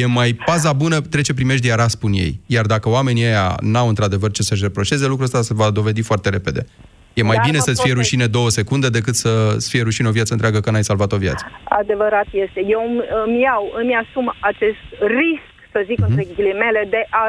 e 0.00 0.06
mai 0.06 0.32
paza 0.46 0.72
bună 0.72 1.00
trece 1.00 1.34
primești 1.34 1.66
iar 1.66 1.88
spun 1.88 2.12
ei. 2.12 2.40
Iar 2.46 2.66
dacă 2.66 2.88
oamenii 2.88 3.24
ăia 3.24 3.56
n-au 3.60 3.88
într-adevăr 3.88 4.30
ce 4.30 4.42
să-și 4.42 4.62
reproșeze, 4.62 5.06
lucrul 5.06 5.24
ăsta 5.24 5.42
se 5.42 5.54
va 5.54 5.70
dovedi 5.70 6.02
foarte 6.02 6.28
repede. 6.28 6.66
E 7.14 7.22
mai 7.22 7.36
Dar 7.36 7.44
bine 7.44 7.56
mă 7.56 7.62
să-ți 7.66 7.82
fie 7.82 7.92
protej- 7.92 7.94
rușine 7.96 8.26
două 8.26 8.48
secunde 8.48 8.88
decât 8.88 9.14
să-ți 9.14 9.68
fie 9.70 9.82
rușine 9.82 10.08
o 10.08 10.16
viață 10.18 10.32
întreagă 10.32 10.60
că 10.60 10.70
n-ai 10.70 10.84
salvat 10.90 11.12
o 11.12 11.16
viață. 11.16 11.44
Adevărat 11.64 12.26
este. 12.44 12.60
Eu 12.74 12.80
îmi, 12.88 13.00
îmi 13.26 13.40
iau, 13.40 13.62
îmi 13.80 13.94
asum 14.02 14.26
acest 14.40 14.82
risc, 15.20 15.50
să 15.74 15.80
zic 15.88 15.98
Mhm. 16.00 16.08
între 16.08 16.24
ghilimele, 16.34 16.82
de 16.90 17.02
a, 17.22 17.24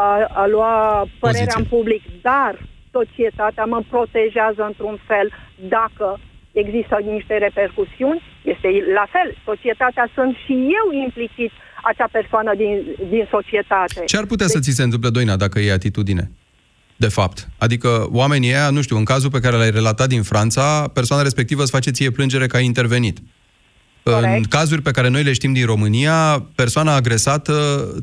a, 0.00 0.02
a 0.42 0.46
lua 0.46 0.72
părerea 1.24 1.44
Poziție. 1.54 1.60
în 1.60 1.64
public, 1.76 2.02
dar 2.28 2.52
societatea 2.98 3.64
mă 3.64 3.80
protejează 3.94 4.62
într-un 4.70 4.96
fel 5.10 5.26
dacă 5.76 6.06
există 6.62 6.94
niște 7.14 7.34
repercusiuni, 7.46 8.20
este 8.52 8.68
la 8.98 9.06
fel. 9.14 9.28
Societatea 9.50 10.06
sunt 10.16 10.32
și 10.44 10.54
eu 10.78 10.86
implicit 11.06 11.52
acea 11.92 12.08
persoană 12.12 12.52
din, 12.56 12.72
din 13.08 13.28
societate. 13.30 14.02
Ce 14.06 14.16
ar 14.16 14.24
putea 14.24 14.46
să 14.46 14.58
ți 14.58 14.70
se 14.70 14.82
întâmple, 14.82 15.10
Doina, 15.10 15.36
dacă 15.36 15.58
e 15.58 15.72
atitudine? 15.72 16.30
De 16.96 17.08
fapt. 17.08 17.48
Adică 17.58 18.08
oamenii 18.10 18.48
ăia, 18.48 18.70
nu 18.70 18.82
știu, 18.82 18.96
în 18.96 19.04
cazul 19.04 19.30
pe 19.30 19.40
care 19.40 19.56
l-ai 19.56 19.70
relatat 19.70 20.08
din 20.08 20.22
Franța, 20.22 20.88
persoana 20.88 21.22
respectivă 21.22 21.62
îți 21.62 21.70
face 21.70 21.90
ție 21.90 22.10
plângere 22.10 22.46
că 22.46 22.56
ai 22.56 22.64
intervenit. 22.64 23.18
În 24.02 24.42
cazuri 24.48 24.82
pe 24.82 24.90
care 24.90 25.08
noi 25.08 25.22
le 25.22 25.32
știm 25.32 25.52
din 25.52 25.66
România, 25.66 26.46
persoana 26.54 26.94
agresată 26.94 27.54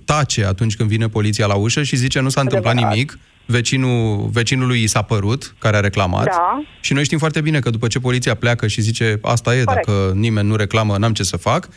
tace 0.06 0.46
atunci 0.46 0.76
când 0.76 0.90
vine 0.90 1.08
poliția 1.08 1.46
la 1.46 1.54
ușă 1.56 1.84
și 1.84 1.96
zice 1.96 2.20
nu 2.20 2.30
s-a 2.30 2.42
întâmplat 2.42 2.72
Adevărat. 2.74 2.96
nimic, 2.96 3.20
vecinul, 3.46 4.30
vecinului 4.32 4.84
i 4.84 4.88
s-a 4.88 5.02
părut, 5.02 5.56
care 5.60 5.78
a 5.78 5.80
reclamat. 5.80 6.26
Da. 6.26 6.64
Și 6.82 6.94
noi 6.94 7.04
știm 7.04 7.18
foarte 7.18 7.42
bine 7.42 7.60
că 7.60 7.70
după 7.70 7.88
ce 7.88 8.00
poliția 8.00 8.34
pleacă 8.36 8.68
și 8.68 8.82
zice 8.82 9.20
asta 9.22 9.56
e, 9.56 9.64
Corect. 9.64 9.86
dacă 9.86 10.12
nimeni 10.16 10.48
nu 10.48 10.56
reclamă, 10.56 10.98
n-am 10.98 11.14
ce 11.14 11.24
să 11.24 11.38
fac, 11.38 11.68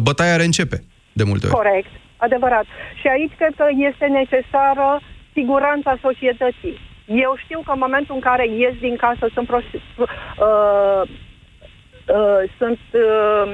bătaia 0.00 0.36
reîncepe 0.36 0.84
de 1.12 1.24
multe 1.24 1.46
ori. 1.46 1.54
Corect, 1.54 1.92
adevărat. 2.16 2.66
Și 3.00 3.06
aici 3.06 3.32
cred 3.36 3.54
că 3.56 3.66
este 3.90 4.06
necesară 4.06 5.00
siguranța 5.32 5.96
societății. 6.00 6.78
Eu 7.06 7.32
știu 7.44 7.60
că 7.64 7.72
în 7.72 7.84
momentul 7.86 8.14
în 8.14 8.20
care 8.20 8.44
ies 8.48 8.74
din 8.80 8.96
casă 8.96 9.26
sunt 9.34 9.46
prost, 9.46 9.66
uh, 9.74 11.02
uh, 12.06 12.42
sunt 12.58 12.80
uh, 12.92 13.46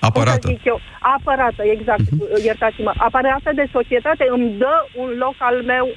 Apărată. 0.00 0.38
cum 0.38 0.50
să 0.50 0.56
zic 0.56 0.64
eu, 0.64 0.80
apărată, 1.00 1.62
exact, 1.62 2.00
uh-huh. 2.00 2.44
iertați-mă, 2.44 2.92
apărată 2.96 3.50
de 3.54 3.66
societate 3.72 4.26
îmi 4.30 4.50
dă 4.58 4.86
un 4.96 5.10
loc 5.18 5.34
al 5.38 5.62
meu 5.62 5.88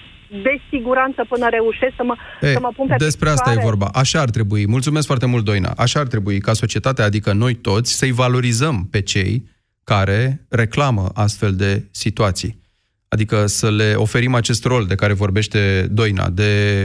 de 0.43 0.61
siguranță 0.69 1.25
până 1.29 1.49
reușesc 1.49 1.93
să 1.95 2.03
mă, 2.03 2.15
E, 2.41 2.51
să 2.51 2.59
mă 2.61 2.71
pun 2.75 2.87
pe 2.87 2.95
despre 2.97 3.29
asta 3.29 3.49
e 3.49 3.53
picioare. 3.53 3.69
vorba. 3.77 3.99
Așa 3.99 4.19
ar 4.19 4.29
trebui. 4.29 4.67
Mulțumesc 4.67 5.05
foarte 5.05 5.25
mult, 5.25 5.45
Doina. 5.45 5.73
Așa 5.77 5.99
ar 5.99 6.07
trebui 6.07 6.39
ca 6.39 6.53
societatea, 6.53 7.05
adică 7.05 7.33
noi 7.33 7.53
toți, 7.53 7.93
să-i 7.97 8.11
valorizăm 8.11 8.87
pe 8.91 9.01
cei 9.01 9.49
care 9.83 10.45
reclamă 10.49 11.09
astfel 11.13 11.55
de 11.55 11.87
situații. 11.91 12.61
Adică 13.07 13.45
să 13.45 13.71
le 13.71 13.93
oferim 13.95 14.33
acest 14.33 14.65
rol 14.65 14.85
de 14.85 14.95
care 14.95 15.13
vorbește 15.13 15.87
Doina, 15.91 16.29
de, 16.29 16.83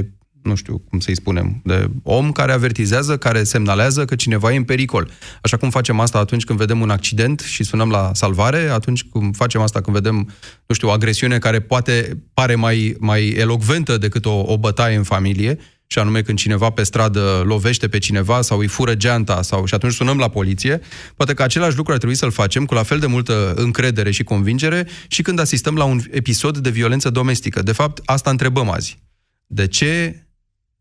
nu 0.49 0.55
știu 0.55 0.79
cum 0.79 1.01
să-i 1.01 1.15
spunem, 1.15 1.61
de 1.65 1.91
om 2.03 2.33
care 2.33 2.53
avertizează, 2.53 3.17
care 3.17 3.43
semnalează 3.43 4.05
că 4.05 4.15
cineva 4.15 4.53
e 4.53 4.57
în 4.57 4.65
pericol. 4.65 5.11
Așa 5.43 5.57
cum 5.57 5.71
facem 5.71 6.01
asta 6.01 6.19
atunci 6.19 6.45
când 6.45 6.59
vedem 6.59 6.81
un 6.81 6.91
accident 6.91 7.41
și 7.41 7.65
sunăm 7.65 7.91
la 7.91 8.11
salvare, 8.15 8.69
atunci 8.69 9.03
cum 9.03 9.33
facem 9.33 9.61
asta 9.61 9.81
când 9.81 9.97
vedem, 9.97 10.31
nu 10.67 10.75
știu, 10.75 10.89
o 10.89 10.91
agresiune 10.91 11.39
care 11.39 11.61
poate 11.61 12.23
pare 12.35 12.55
mai, 12.55 12.97
mai 12.99 13.29
elocventă 13.29 13.99
decât 13.99 14.25
o, 14.25 14.43
o 14.47 14.59
bătaie 14.59 14.97
în 14.97 15.03
familie, 15.03 15.59
și 15.91 15.99
anume 15.99 16.23
când 16.23 16.39
cineva 16.39 16.71
pe 16.71 16.83
stradă 16.83 17.43
lovește 17.45 17.89
pe 17.89 17.99
cineva 17.99 18.43
sau 18.43 18.59
îi 18.59 18.67
fură 18.67 18.95
geanta 18.95 19.43
sau 19.43 19.65
și 19.65 19.75
atunci 19.75 19.93
sunăm 19.93 20.19
la 20.19 20.29
poliție, 20.29 20.81
poate 21.17 21.35
că 21.35 21.43
același 21.43 21.77
lucru 21.77 21.93
ar 21.93 21.99
trebui 21.99 22.17
să-l 22.17 22.31
facem 22.31 22.65
cu 22.65 22.75
la 22.75 22.83
fel 22.83 22.99
de 22.99 23.07
multă 23.07 23.55
încredere 23.57 24.11
și 24.11 24.25
convingere 24.25 24.89
și 25.09 25.23
când 25.23 25.39
asistăm 25.39 25.75
la 25.75 25.85
un 25.85 26.01
episod 26.11 26.59
de 26.59 26.71
violență 26.71 27.11
domestică. 27.11 27.63
De 27.63 27.73
fapt, 27.73 28.01
asta 28.05 28.31
întrebăm 28.31 28.71
azi. 28.71 28.99
De 29.47 29.67
ce 29.67 30.23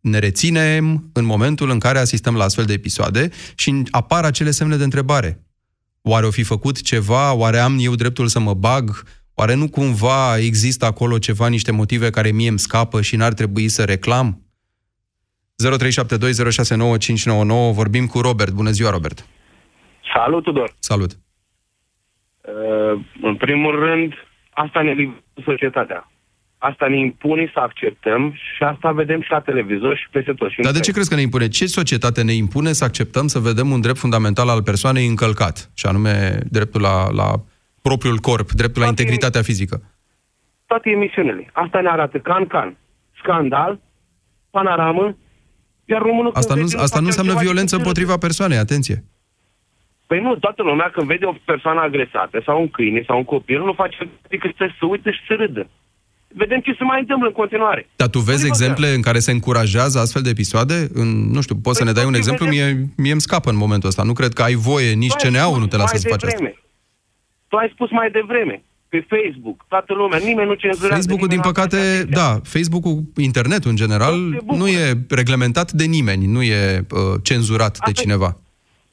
ne 0.10 0.20
reținem 0.20 1.10
în 1.14 1.26
momentul 1.26 1.70
în 1.70 1.80
care 1.80 2.00
asistăm 2.00 2.36
la 2.36 2.44
astfel 2.44 2.66
de 2.66 2.74
episoade 2.74 3.30
și 3.56 3.84
apar 3.92 4.24
acele 4.24 4.52
semne 4.52 4.76
de 4.76 4.84
întrebare. 4.84 5.42
Oare 6.02 6.26
o 6.26 6.32
fi 6.32 6.44
făcut 6.44 6.82
ceva? 6.82 7.34
Oare 7.34 7.58
am 7.58 7.78
eu 7.80 7.96
dreptul 7.96 8.28
să 8.28 8.40
mă 8.40 8.54
bag? 8.54 9.04
Oare 9.36 9.54
nu 9.54 9.70
cumva 9.70 10.38
există 10.38 10.86
acolo 10.86 11.18
ceva, 11.18 11.48
niște 11.48 11.72
motive 11.72 12.10
care 12.10 12.32
mie 12.32 12.50
îmi 12.50 12.60
scapă 12.60 13.02
și 13.02 13.16
n-ar 13.16 13.34
trebui 13.34 13.68
să 13.68 13.84
reclam? 13.84 14.42
0372069599 15.58 17.74
Vorbim 17.74 18.06
cu 18.06 18.20
Robert. 18.20 18.52
Bună 18.52 18.70
ziua, 18.70 18.90
Robert. 18.90 19.28
Salut, 20.14 20.44
Tudor! 20.44 20.74
Salut. 20.80 21.12
Uh, 21.12 21.20
în 23.22 23.36
primul 23.36 23.80
rând, 23.80 24.14
asta 24.50 24.82
ne 24.82 24.92
livrează 24.92 25.24
societatea. 25.44 26.12
Asta 26.70 26.88
ne 26.88 27.00
impune 27.00 27.52
să 27.54 27.60
acceptăm 27.60 28.34
și 28.34 28.64
asta 28.64 28.92
vedem 28.92 29.22
și 29.22 29.32
la 29.32 29.40
televizor 29.40 29.98
și 29.98 30.08
peste 30.12 30.34
tot. 30.34 30.50
Și 30.50 30.60
în 30.60 30.64
Dar 30.64 30.72
de 30.72 30.78
site. 30.78 30.88
ce 30.88 30.94
crezi 30.94 31.10
că 31.10 31.16
ne 31.16 31.22
impune? 31.22 31.48
Ce 31.48 31.66
societate 31.66 32.24
ne 32.24 32.34
impune 32.34 32.72
să 32.72 32.84
acceptăm 32.84 33.28
să 33.28 33.40
vedem 33.40 33.72
un 33.72 33.82
drept 33.82 33.98
fundamental 33.98 34.50
al 34.50 34.64
persoanei 34.64 35.08
încălcat? 35.08 35.70
Și 35.74 35.86
anume 35.86 36.38
dreptul 36.50 36.82
la, 36.82 37.12
la 37.12 37.30
propriul 37.82 38.18
corp, 38.18 38.52
dreptul 38.52 38.82
la 38.82 38.88
integritatea 38.88 39.42
fizică. 39.42 39.82
Toate 40.66 40.90
emisiunile. 40.90 41.50
Asta 41.54 41.82
ne 41.82 41.90
arată 41.90 42.18
can, 42.18 42.46
can. 42.48 42.78
Scandal, 43.20 43.80
panoramă, 44.50 45.18
iar 45.86 46.02
românul... 46.02 46.32
Asta 46.34 46.54
când 46.54 46.66
nu, 46.66 46.70
vede 46.70 46.84
asta 46.84 47.00
nu 47.00 47.06
face 47.06 47.06
înseamnă 47.06 47.32
altceva 47.32 47.50
violență 47.50 47.76
decât 47.76 47.82
să 47.82 47.82
împotriva 47.82 48.18
persoanei, 48.18 48.58
atenție. 48.58 49.04
Păi 50.08 50.20
nu, 50.20 50.36
toată 50.36 50.62
lumea 50.64 50.90
când 50.90 51.08
vede 51.08 51.26
o 51.26 51.34
persoană 51.46 51.82
agresată 51.82 52.42
sau 52.46 52.62
un 52.62 52.70
câine 52.70 53.04
sau 53.08 53.18
un 53.18 53.24
copil 53.24 53.60
nu 53.64 53.74
face 53.74 54.10
decât 54.28 54.56
să 54.56 54.66
se 54.80 54.86
uite 54.86 55.12
și 55.12 55.26
să 55.28 55.34
râdă. 55.34 55.68
Vedem 56.28 56.60
ce 56.60 56.72
se 56.78 56.84
mai 56.84 57.00
întâmplă 57.00 57.28
în 57.28 57.34
continuare. 57.34 57.90
Dar 57.96 58.08
tu 58.08 58.20
vezi 58.20 58.44
Uite-vă 58.44 58.54
exemple 58.54 58.94
în 58.94 59.02
care 59.02 59.20
se 59.20 59.32
încurajează 59.32 60.00
astfel 60.00 60.22
de 60.22 60.30
episoade? 60.30 60.88
În, 60.94 61.32
nu 61.32 61.42
știu, 61.42 61.56
poți 61.56 61.78
să 61.78 61.84
Păi 61.84 61.94
ne 61.94 61.98
dai 61.98 62.08
un 62.08 62.14
tot 62.14 62.20
exemplu? 62.22 62.46
vedem- 62.46 62.76
Mie, 62.78 62.90
mie 62.98 63.12
îmi 63.12 63.22
scapă 63.22 63.50
în 63.50 63.56
momentul 63.56 63.90
ăsta. 63.90 64.04
Nu 64.04 64.14
cred 64.14 64.34
că 64.34 64.42
ai 64.44 64.54
voie, 64.54 64.94
nici 64.94 65.14
Tu 65.14 65.26
ai 65.26 65.32
CNA-ul 65.32 65.50
spus 65.52 65.60
nu 65.62 65.68
te 65.68 65.78
lasă 65.78 65.90
mai 65.94 66.02
să 66.02 66.08
faci 66.08 66.24
asta. 66.24 66.28
devreme. 66.38 66.56
Tu 67.48 67.56
ai 67.56 67.70
spus 67.74 67.90
mai 67.92 68.12
devreme, 68.12 68.64
pe 68.90 69.06
Facebook, 69.10 69.66
toată 69.68 69.94
lumea, 69.94 70.18
nimeni 70.18 70.48
nu 70.48 70.54
cenzurează. 70.54 70.94
Facebook-ul, 70.94 71.28
din 71.28 71.38
nimeni 71.38 71.46
nu 71.46 71.52
păcate, 71.52 72.04
da, 72.10 72.40
Facebook-ul, 72.44 73.04
internetul 73.18 73.70
în 73.70 73.76
general, 73.76 74.16
nu 74.46 74.68
e 74.68 75.06
reglementat 75.10 75.72
de 75.72 75.84
nimeni, 75.84 76.26
nu 76.26 76.42
e 76.44 76.86
uh, 76.92 77.00
cenzurat 77.24 77.78
de 77.86 77.92
cineva. 77.92 78.38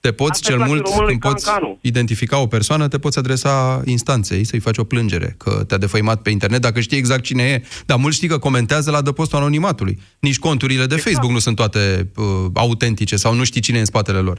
Te 0.06 0.12
poți, 0.12 0.30
asta 0.30 0.48
cel 0.48 0.56
place 0.56 0.70
mult, 0.72 0.84
românului 0.86 1.18
când 1.18 1.32
poți 1.32 1.44
cancanul. 1.46 1.78
identifica 1.80 2.36
o 2.40 2.46
persoană, 2.46 2.88
te 2.88 2.98
poți 2.98 3.18
adresa 3.18 3.82
instanței, 3.84 4.44
să-i 4.44 4.60
faci 4.66 4.78
o 4.78 4.84
plângere, 4.84 5.34
că 5.38 5.64
te-a 5.68 5.78
defăimat 5.78 6.22
pe 6.22 6.30
internet, 6.30 6.60
dacă 6.60 6.80
știi 6.80 6.98
exact 6.98 7.22
cine 7.22 7.42
e. 7.42 7.62
Dar 7.86 7.98
mulți 7.98 8.16
știi 8.16 8.28
că 8.28 8.38
comentează 8.38 8.90
la 8.90 9.02
dăpostul 9.02 9.38
anonimatului. 9.38 9.98
Nici 10.20 10.38
conturile 10.38 10.84
de 10.86 10.94
Exact. 10.94 11.02
Facebook 11.08 11.32
nu 11.32 11.38
sunt 11.38 11.56
toate 11.56 12.10
uh, 12.16 12.24
autentice 12.54 13.16
sau 13.16 13.34
nu 13.34 13.44
știi 13.44 13.60
cine 13.60 13.76
e 13.76 13.80
în 13.80 13.92
spatele 13.92 14.18
lor. 14.18 14.38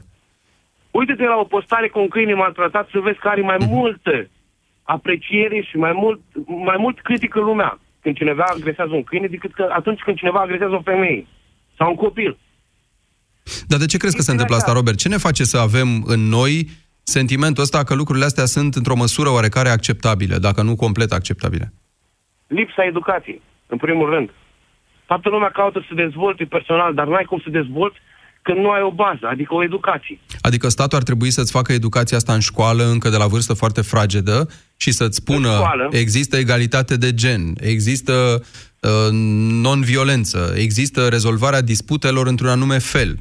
Uite-te 0.91 1.23
la 1.23 1.37
o 1.39 1.43
postare 1.43 1.87
cu 1.87 1.99
un 1.99 2.07
câine 2.07 2.33
maltratat 2.33 2.87
să 2.91 2.99
vezi 3.03 3.19
că 3.19 3.27
are 3.27 3.41
Mhm. 3.41 3.49
mai 3.49 3.57
multă 3.69 4.27
apreciere 4.83 5.61
și 5.69 5.75
mai 5.77 5.91
mult, 5.95 6.19
mai 6.65 6.75
mult 6.79 6.99
critică 7.01 7.39
lumea 7.39 7.79
când 8.01 8.15
cineva 8.15 8.43
agresează 8.47 8.93
un 8.93 9.03
câine 9.03 9.27
decât 9.27 9.53
că 9.53 9.67
atunci 9.79 9.99
când 10.05 10.17
cineva 10.17 10.39
agresează 10.39 10.73
o 10.73 10.81
femeie 10.81 11.27
sau 11.77 11.89
un 11.89 11.95
copil. 11.95 12.37
Dar 13.67 13.79
de 13.79 13.85
ce 13.85 13.97
crezi 13.97 14.15
că 14.15 14.21
se 14.21 14.31
întâmplă 14.31 14.55
asta, 14.55 14.73
Robert? 14.73 14.97
Ce 14.97 15.09
ne 15.09 15.17
face 15.17 15.43
să 15.43 15.57
avem 15.57 16.03
în 16.05 16.19
noi 16.19 16.69
sentimentul 17.03 17.63
ăsta 17.63 17.83
că 17.83 17.93
lucrurile 17.93 18.25
astea 18.25 18.45
sunt 18.45 18.75
într-o 18.75 18.95
măsură 18.95 19.29
oarecare 19.29 19.69
acceptabile, 19.69 20.37
dacă 20.37 20.61
nu 20.61 20.75
complet 20.75 21.11
acceptabile? 21.11 21.73
Lipsa 22.47 22.83
educației, 22.83 23.41
în 23.67 23.77
primul 23.77 24.09
rând. 24.09 24.29
Toată 25.05 25.29
lumea 25.29 25.49
caută 25.49 25.79
să 25.79 25.85
se 25.89 26.03
dezvolte 26.03 26.43
personal, 26.43 26.93
dar 26.93 27.07
n-ai 27.07 27.23
cum 27.23 27.39
să 27.43 27.49
dezvolți 27.49 27.97
când 28.41 28.57
nu 28.57 28.69
ai 28.69 28.81
o 28.81 28.91
bază, 28.91 29.25
adică 29.31 29.53
o 29.53 29.63
educație. 29.63 30.19
Adică 30.41 30.69
statul 30.69 30.97
ar 30.97 31.03
trebui 31.03 31.31
să-ți 31.31 31.51
facă 31.51 31.73
educația 31.73 32.17
asta 32.17 32.33
în 32.33 32.39
școală 32.39 32.83
încă 32.83 33.09
de 33.09 33.17
la 33.17 33.27
vârstă 33.27 33.53
foarte 33.53 33.81
fragedă 33.81 34.49
și 34.77 34.91
să-ți 34.91 35.15
spună 35.15 35.51
școală. 35.53 35.89
există 35.91 36.37
egalitate 36.37 36.97
de 36.97 37.13
gen, 37.13 37.53
există 37.59 38.13
uh, 38.81 39.09
non-violență, 39.61 40.53
există 40.55 41.07
rezolvarea 41.07 41.61
disputelor 41.61 42.27
într-un 42.27 42.49
anume 42.49 42.77
fel, 42.77 43.19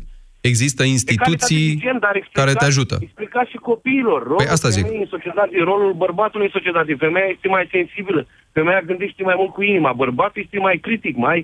există 0.53 0.83
instituții 0.97 1.65
Egalitate 1.71 1.81
de 1.81 1.87
gen, 1.87 1.99
dar 2.07 2.15
explica- 2.21 2.41
care 2.41 2.53
te 2.61 2.65
ajută. 2.73 2.97
Explica 3.01 3.41
și 3.51 3.57
copiilor. 3.71 4.21
Rolul 4.23 4.37
Păi 4.43 4.47
asta 4.57 4.69
zic. 4.69 4.83
femeii 4.85 5.01
în 5.07 5.13
societate, 5.17 5.55
rolul 5.71 5.93
bărbatului 6.05 6.47
în 6.49 6.55
societate. 6.59 6.91
Femeia 7.07 7.29
este 7.35 7.49
mai 7.57 7.65
sensibilă. 7.77 8.21
Femeia 8.57 8.81
gândește 8.91 9.23
mai 9.23 9.35
mult 9.41 9.53
cu 9.57 9.63
inima. 9.63 9.93
Bărbatul 9.93 10.43
este 10.45 10.59
mai 10.59 10.77
critic, 10.87 11.15
mai 11.17 11.39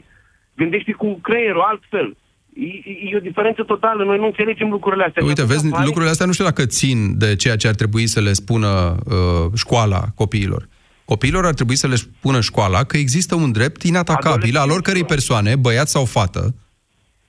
gândește 0.60 0.92
cu 0.92 1.06
creierul 1.28 1.64
altfel. 1.70 2.08
E, 2.54 2.66
e- 2.90 2.98
e 3.12 3.16
o 3.16 3.26
diferență 3.30 3.62
totală. 3.72 4.04
Noi 4.04 4.18
nu 4.18 4.26
înțelegem 4.26 4.68
lucrurile 4.76 5.04
astea. 5.04 5.24
Uite, 5.24 5.44
vezi, 5.44 5.64
lucrurile 5.84 6.10
astea 6.10 6.26
nu 6.26 6.32
știu 6.32 6.44
dacă 6.44 6.62
țin 6.66 7.18
de 7.18 7.36
ceea 7.36 7.56
ce 7.56 7.68
ar 7.68 7.74
trebui 7.74 8.06
să 8.14 8.20
le 8.20 8.32
spună 8.32 8.96
uh, 9.06 9.44
școala 9.54 10.00
copiilor. 10.14 10.68
Copiilor 11.04 11.44
ar 11.46 11.54
trebui 11.54 11.76
să 11.76 11.86
le 11.86 11.94
spună 11.94 12.40
școala 12.40 12.84
că 12.84 12.96
există 12.96 13.34
un 13.34 13.52
drept 13.52 13.82
inatacabil 13.82 14.56
al 14.56 14.70
oricărei 14.70 15.04
persoane, 15.04 15.56
băiat 15.56 15.88
sau 15.88 16.04
fată, 16.04 16.54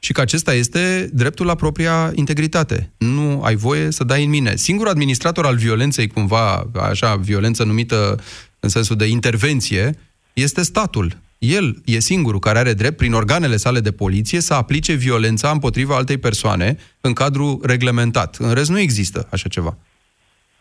și 0.03 0.11
că 0.11 0.21
acesta 0.21 0.53
este 0.53 1.09
dreptul 1.13 1.45
la 1.45 1.55
propria 1.55 2.11
integritate. 2.15 2.91
Nu 2.97 3.43
ai 3.43 3.55
voie 3.55 3.91
să 3.91 4.03
dai 4.03 4.23
în 4.23 4.29
mine. 4.29 4.55
Singurul 4.55 4.91
administrator 4.91 5.45
al 5.45 5.55
violenței, 5.55 6.07
cumva, 6.07 6.69
așa, 6.89 7.15
violență 7.15 7.63
numită 7.63 8.15
în 8.59 8.69
sensul 8.69 8.95
de 8.95 9.05
intervenție, 9.05 9.91
este 10.33 10.61
statul. 10.61 11.11
El 11.37 11.75
e 11.85 11.99
singurul 11.99 12.39
care 12.39 12.59
are 12.59 12.73
drept, 12.73 12.97
prin 12.97 13.13
organele 13.13 13.55
sale 13.55 13.79
de 13.79 13.91
poliție, 13.91 14.39
să 14.39 14.53
aplice 14.53 14.93
violența 14.93 15.49
împotriva 15.49 15.95
altei 15.95 16.17
persoane 16.17 16.75
în 17.01 17.13
cadru 17.13 17.59
reglementat. 17.63 18.35
În 18.35 18.53
rest 18.53 18.69
nu 18.69 18.79
există 18.79 19.27
așa 19.31 19.49
ceva. 19.49 19.77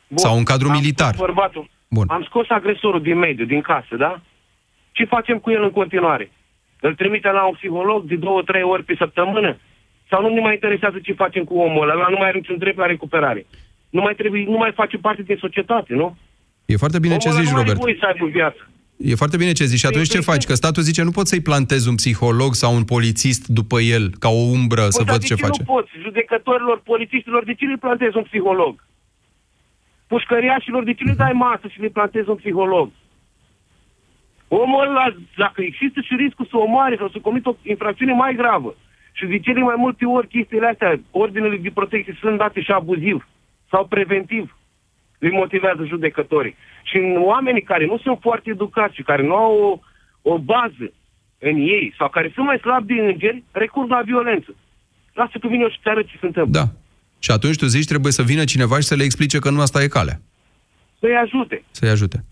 Bun, 0.08 0.18
Sau 0.18 0.36
în 0.36 0.44
cadru 0.44 0.68
am 0.68 0.74
militar. 0.74 1.14
Scos 1.14 1.26
bărbatul. 1.26 1.70
Bun. 1.88 2.06
Am 2.08 2.24
scos 2.28 2.46
agresorul 2.48 3.02
din 3.02 3.18
mediu, 3.18 3.44
din 3.44 3.60
casă, 3.60 3.96
da? 3.96 4.22
Ce 4.92 5.04
facem 5.04 5.38
cu 5.38 5.50
el 5.50 5.62
în 5.62 5.70
continuare? 5.70 6.30
Îl 6.80 6.94
trimitem 6.94 7.32
la 7.32 7.46
un 7.46 7.54
psiholog 7.54 8.04
de 8.04 8.14
două, 8.16 8.42
trei 8.42 8.62
ori 8.62 8.84
pe 8.84 8.94
săptămână? 8.98 9.56
Sau 10.10 10.22
nu 10.22 10.28
ne 10.34 10.40
mai 10.40 10.54
interesează 10.54 10.98
ce 11.02 11.12
facem 11.12 11.44
cu 11.44 11.54
omul 11.58 11.82
ăla? 11.82 11.94
Ăla 11.94 12.06
nu 12.10 12.16
mai 12.18 12.28
are 12.28 12.36
niciun 12.38 12.58
drept 12.58 12.78
la 12.78 12.86
recuperare. 12.86 13.46
Nu 13.90 14.00
mai, 14.00 14.14
trebuie, 14.14 14.44
nu 14.44 14.56
mai 14.56 14.72
face 14.72 14.96
parte 14.96 15.22
din 15.22 15.36
societate, 15.40 15.94
nu? 15.94 16.16
E 16.64 16.76
foarte 16.76 16.98
bine 16.98 17.16
ce 17.16 17.28
Omul 17.28 17.36
ăla 17.38 17.44
zici, 17.44 17.52
nu 17.54 17.58
are 17.60 17.66
Robert. 17.68 17.84
voie 17.84 17.96
să 18.00 18.06
aibă 18.06 18.26
viață. 18.26 18.68
E 18.96 19.14
foarte 19.14 19.36
bine 19.36 19.52
ce 19.52 19.64
zici. 19.64 19.78
Și 19.78 19.86
atunci 19.86 20.08
ce 20.08 20.20
faci? 20.20 20.44
Că 20.44 20.54
statul 20.54 20.82
zice, 20.82 21.02
nu 21.02 21.10
poți 21.10 21.28
să-i 21.28 21.40
plantezi 21.40 21.88
un 21.88 21.94
psiholog 21.94 22.54
sau 22.54 22.74
un 22.74 22.84
polițist 22.84 23.46
după 23.46 23.80
el, 23.80 24.10
ca 24.18 24.28
o 24.28 24.42
umbră, 24.56 24.80
să 24.88 25.02
Bă, 25.02 25.04
dar 25.04 25.12
văd 25.12 25.20
de 25.20 25.26
ce 25.26 25.34
ce 25.34 25.42
face. 25.46 25.62
nu 25.66 25.72
poți? 25.74 25.90
Judecătorilor, 26.02 26.80
polițiștilor, 26.84 27.44
de 27.44 27.54
ce 27.54 27.64
le 27.64 27.76
plantezi 27.80 28.16
un 28.16 28.22
psiholog? 28.22 28.84
Pușcăriașilor, 30.06 30.84
de 30.84 30.92
ce 30.94 31.04
le 31.04 31.12
dai 31.12 31.32
masă 31.32 31.66
și 31.72 31.80
le 31.80 31.88
plantezi 31.88 32.28
un 32.28 32.36
psiholog? 32.36 32.90
Omul 34.52 34.88
ăla, 34.88 35.14
dacă 35.36 35.62
există 35.62 36.00
și 36.00 36.14
riscul 36.14 36.46
să 36.50 36.56
omoare 36.56 36.96
sau 36.96 37.08
să 37.08 37.18
comită 37.18 37.48
o 37.48 37.56
infracțiune 37.62 38.12
mai 38.12 38.34
gravă, 38.34 38.74
și 39.12 39.26
de 39.26 39.38
cele 39.38 39.60
mai 39.60 39.74
multe 39.78 40.04
ori 40.04 40.26
chestiile 40.26 40.66
astea, 40.66 41.00
ordinele 41.10 41.56
de 41.56 41.70
protecție 41.70 42.18
sunt 42.20 42.38
date 42.38 42.60
și 42.62 42.70
abuziv 42.70 43.28
sau 43.70 43.86
preventiv, 43.86 44.58
îi 45.18 45.30
motivează 45.30 45.84
judecătorii. 45.84 46.56
Și 46.82 46.98
oamenii 47.16 47.62
care 47.62 47.86
nu 47.86 47.98
sunt 47.98 48.18
foarte 48.20 48.50
educați 48.50 48.94
și 48.94 49.02
care 49.02 49.22
nu 49.22 49.34
au 49.34 49.54
o, 50.22 50.32
o 50.32 50.38
bază 50.38 50.92
în 51.38 51.56
ei 51.56 51.94
sau 51.98 52.08
care 52.08 52.30
sunt 52.34 52.46
mai 52.46 52.58
slabi 52.58 52.94
de 52.94 53.00
îngeri, 53.00 53.42
recurg 53.50 53.90
la 53.90 54.02
violență. 54.04 54.54
Lasă 55.12 55.38
că 55.40 55.48
vine 55.48 55.62
eu 55.62 55.68
și 55.70 55.78
ți 55.82 55.88
arăt 55.88 56.06
ce 56.06 56.16
se 56.20 56.26
întâmplă. 56.26 56.60
Da. 56.60 56.66
Și 57.18 57.30
atunci 57.30 57.56
tu 57.56 57.66
zici 57.66 57.86
trebuie 57.86 58.12
să 58.12 58.22
vină 58.22 58.44
cineva 58.44 58.76
și 58.76 58.90
să 58.90 58.94
le 58.94 59.04
explice 59.04 59.38
că 59.38 59.50
nu 59.50 59.60
asta 59.60 59.82
e 59.82 59.86
calea. 59.86 60.20
Să-i 60.98 61.16
ajute. 61.16 61.62
Să-i 61.70 61.88
ajute. 61.88 62.24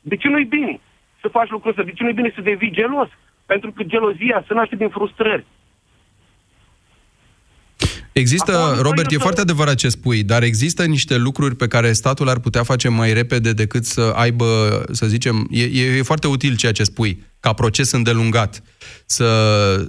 De 0.00 0.16
ce 0.16 0.28
nu-i 0.28 0.44
bine 0.44 0.80
să 1.20 1.28
faci 1.28 1.50
lucrul 1.50 1.70
ăsta? 1.70 1.82
De 1.82 1.92
ce 1.92 2.02
nu-i 2.02 2.12
bine 2.20 2.32
să 2.34 2.40
devii 2.40 2.72
gelos? 2.72 3.08
Pentru 3.46 3.72
că 3.72 3.82
gelozia 3.82 4.44
se 4.46 4.54
naște 4.54 4.76
din 4.76 4.88
frustrări. 4.88 5.46
Există, 8.12 8.58
Acum, 8.58 8.82
Robert, 8.82 9.06
noi 9.06 9.14
e 9.14 9.16
nu 9.16 9.22
foarte 9.22 9.40
adevărat 9.40 9.74
ce 9.74 9.88
spui, 9.88 10.22
dar 10.22 10.42
există 10.42 10.84
niște 10.84 11.16
lucruri 11.16 11.56
pe 11.56 11.66
care 11.66 11.92
statul 11.92 12.28
ar 12.28 12.38
putea 12.38 12.62
face 12.62 12.88
mai 12.88 13.12
repede 13.12 13.52
decât 13.52 13.84
să 13.84 14.12
aibă, 14.14 14.82
să 14.90 15.06
zicem, 15.06 15.48
e, 15.50 15.62
e, 15.62 15.96
e 15.96 16.02
foarte 16.02 16.26
util 16.26 16.56
ceea 16.56 16.72
ce 16.72 16.84
spui, 16.84 17.22
ca 17.40 17.52
proces 17.52 17.90
îndelungat. 17.90 18.62
Să 19.06 19.24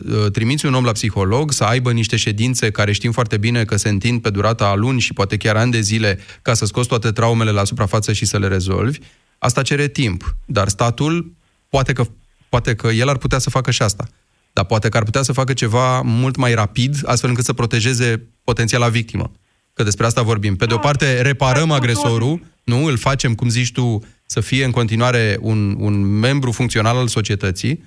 uh, 0.05 0.31
trimiți 0.31 0.65
un 0.65 0.73
om 0.73 0.83
la 0.83 0.91
psiholog, 0.91 1.51
să 1.51 1.63
aibă 1.63 1.91
niște 1.91 2.15
ședințe 2.15 2.71
care 2.71 2.91
știm 2.91 3.11
foarte 3.11 3.37
bine 3.37 3.63
că 3.63 3.75
se 3.75 3.89
întind 3.89 4.21
pe 4.21 4.29
durata 4.29 4.65
a 4.65 4.75
luni 4.75 4.99
și 4.99 5.13
poate 5.13 5.37
chiar 5.37 5.55
ani 5.55 5.71
de 5.71 5.79
zile 5.79 6.19
ca 6.41 6.53
să 6.53 6.65
scoți 6.65 6.87
toate 6.87 7.11
traumele 7.11 7.51
la 7.51 7.63
suprafață 7.63 8.13
și 8.13 8.25
să 8.25 8.39
le 8.39 8.47
rezolvi. 8.47 8.99
Asta 9.43 9.61
cere 9.61 9.87
timp, 9.87 10.35
dar 10.45 10.67
statul 10.67 11.33
poate 11.69 11.93
că, 11.93 12.07
poate 12.49 12.75
că 12.75 12.87
el 12.87 13.09
ar 13.09 13.17
putea 13.17 13.37
să 13.39 13.49
facă 13.49 13.71
și 13.71 13.81
asta. 13.81 14.07
Dar 14.53 14.65
poate 14.65 14.89
că 14.89 14.97
ar 14.97 15.03
putea 15.03 15.21
să 15.21 15.31
facă 15.31 15.53
ceva 15.53 16.01
mult 16.01 16.35
mai 16.35 16.53
rapid, 16.53 17.01
astfel 17.05 17.29
încât 17.29 17.45
să 17.45 17.53
protejeze 17.53 18.27
potențiala 18.43 18.89
victimă. 18.89 19.31
Că 19.73 19.83
despre 19.83 20.05
asta 20.05 20.21
vorbim. 20.21 20.55
Pe 20.55 20.65
de 20.65 20.73
o 20.73 20.77
parte, 20.77 21.21
reparăm 21.21 21.71
agresorul, 21.71 22.41
nu, 22.63 22.85
îl 22.85 22.97
facem, 22.97 23.35
cum 23.35 23.49
zici 23.49 23.71
tu, 23.71 24.03
să 24.25 24.39
fie 24.39 24.65
în 24.65 24.71
continuare 24.71 25.37
un, 25.39 25.75
un 25.79 26.01
membru 26.19 26.51
funcțional 26.51 26.97
al 26.97 27.07
societății. 27.07 27.83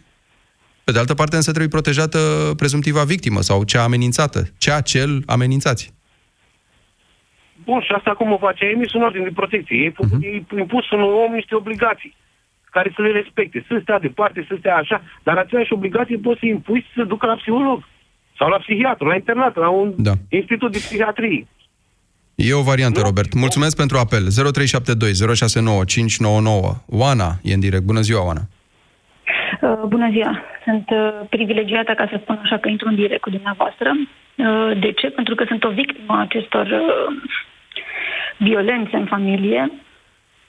Pe 0.85 0.93
de 0.93 0.99
altă 0.99 1.15
parte, 1.15 1.37
însă 1.37 1.49
trebuie 1.49 1.71
protejată 1.71 2.53
prezumtiva 2.57 3.05
victimă 3.05 3.43
sau 3.43 3.65
cea 3.65 3.83
amenințată, 3.83 4.51
cea 4.59 4.81
cel 4.81 5.23
amenințați. 5.27 5.93
Bun, 7.65 7.81
și 7.81 7.93
asta 7.93 8.11
cum 8.11 8.33
o 8.33 8.39
face? 8.39 8.65
A 8.65 8.69
emis 8.69 8.93
un 8.93 9.03
ordin 9.03 9.23
de 9.23 9.39
protecție. 9.41 9.77
E, 9.85 9.91
uh-huh. 9.91 10.21
e 10.21 10.59
impus 10.59 10.91
un 10.91 11.03
om 11.03 11.33
niște 11.33 11.55
obligații 11.55 12.15
care 12.71 12.93
să 12.95 13.03
le 13.03 13.11
respecte. 13.11 13.65
Să 13.69 13.79
stea 13.83 13.99
departe, 13.99 14.47
să 14.49 14.55
stea 14.59 14.77
așa, 14.77 15.03
dar 15.23 15.37
aceleași 15.37 15.73
obligații 15.73 16.19
poți 16.19 16.41
să 16.41 16.47
impui 16.47 16.81
să 16.87 16.93
se 16.97 17.05
ducă 17.05 17.27
la 17.27 17.35
psiholog 17.35 17.79
sau 18.39 18.49
la 18.49 18.57
psihiatru, 18.57 19.07
la 19.07 19.15
internat, 19.15 19.57
la 19.57 19.69
un 19.69 19.95
da. 19.97 20.13
institut 20.29 20.73
de 20.73 20.79
psihiatrie. 20.79 21.47
E 22.35 22.53
o 22.53 22.63
variantă, 22.63 22.99
nu? 23.01 23.07
Robert. 23.07 23.35
Mulțumesc 23.35 23.77
pentru 23.77 23.97
apel. 23.97 24.23
0372 24.31 25.35
069 25.35 25.85
599. 25.85 26.73
Oana 27.01 27.31
e 27.43 27.55
în 27.55 27.61
direct. 27.61 27.83
Bună 27.83 28.01
ziua, 28.01 28.25
Oana. 28.27 28.45
Uh, 29.61 29.83
bună 29.87 30.09
ziua! 30.11 30.43
Sunt 30.65 30.87
uh, 30.91 31.27
privilegiată, 31.29 31.93
ca 31.95 32.07
să 32.11 32.19
spun 32.23 32.41
așa, 32.43 32.57
că 32.59 32.69
intru 32.69 32.89
în 32.89 32.95
direct 32.95 33.21
cu 33.21 33.31
dumneavoastră. 33.31 33.89
Uh, 33.95 34.81
de 34.81 34.93
ce? 34.93 35.07
Pentru 35.11 35.35
că 35.35 35.45
sunt 35.49 35.65
o 35.65 35.71
victimă 35.71 36.15
a 36.15 36.21
acestor 36.21 36.67
uh, 36.67 37.09
violențe 38.37 38.97
în 38.97 39.07
familie. 39.07 39.71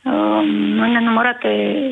Uh, 0.04 0.42
în 0.84 0.92
nenumărate 0.92 1.48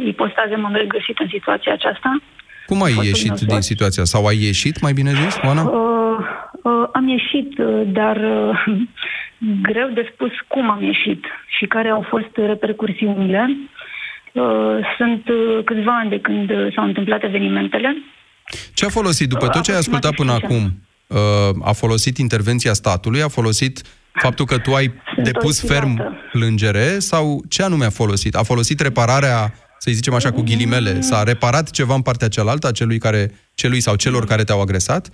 ipostaze 0.08 0.56
m-am 0.56 0.74
regăsit 0.74 1.18
în 1.20 1.28
situația 1.32 1.74
aceasta. 1.74 2.22
Cum 2.66 2.82
ai 2.82 2.92
Fostul 2.92 3.08
ieșit 3.08 3.28
meu 3.28 3.36
din 3.36 3.50
soț. 3.50 3.66
situația? 3.66 4.04
Sau 4.04 4.26
ai 4.26 4.38
ieșit, 4.44 4.82
mai 4.82 4.94
bine 4.94 5.12
zis, 5.14 5.38
Oana? 5.44 5.62
Uh, 5.62 6.18
uh, 6.64 6.88
am 6.94 7.08
ieșit, 7.08 7.58
uh, 7.58 7.82
dar 7.86 8.18
uh, 8.18 8.66
greu 9.70 9.90
de 9.94 10.10
spus 10.14 10.32
cum 10.48 10.70
am 10.70 10.84
ieșit 10.84 11.24
și 11.58 11.66
care 11.66 11.90
au 11.90 12.06
fost 12.10 12.32
repercursiunile. 12.36 13.58
Uh, 14.32 14.44
sunt 14.98 15.28
uh, 15.28 15.64
câțiva 15.66 15.98
ani 15.98 16.10
de 16.10 16.20
când 16.20 16.50
uh, 16.50 16.74
s-au 16.76 16.86
întâmplat 16.86 17.24
evenimentele. 17.24 17.98
Ce 18.74 18.86
a 18.86 18.90
folosit, 18.90 19.30
după 19.30 19.48
tot 19.48 19.62
ce 19.62 19.72
ai 19.72 19.78
ascultat 19.78 20.14
până 20.14 20.32
acum, 20.32 20.64
uh, 21.08 21.18
a 21.64 21.72
folosit 21.72 22.18
intervenția 22.18 22.74
statului, 22.74 23.22
a 23.22 23.28
folosit 23.28 23.82
faptul 24.14 24.46
că 24.46 24.58
tu 24.58 24.74
ai 24.74 24.94
Sunt 25.14 25.26
depus 25.26 25.50
oscilată. 25.50 25.74
ferm 25.74 26.18
plângere 26.32 27.00
sau 27.00 27.42
ce 27.50 27.64
anume 27.64 27.86
a 27.86 27.90
folosit? 27.90 28.36
A 28.36 28.44
folosit 28.44 28.80
repararea, 28.80 29.54
să 29.78 29.92
zicem 29.92 30.14
așa, 30.14 30.32
cu 30.32 30.42
ghilimele? 30.42 31.00
S-a 31.00 31.24
reparat 31.24 31.70
ceva 31.70 31.94
în 31.94 32.02
partea 32.02 32.28
cealaltă 32.28 32.68
a 32.68 32.72
celui, 32.72 32.98
care, 32.98 33.32
celui 33.56 33.80
sau 33.80 33.96
celor 33.96 34.26
care 34.26 34.44
te-au 34.44 34.62
agresat? 34.62 35.10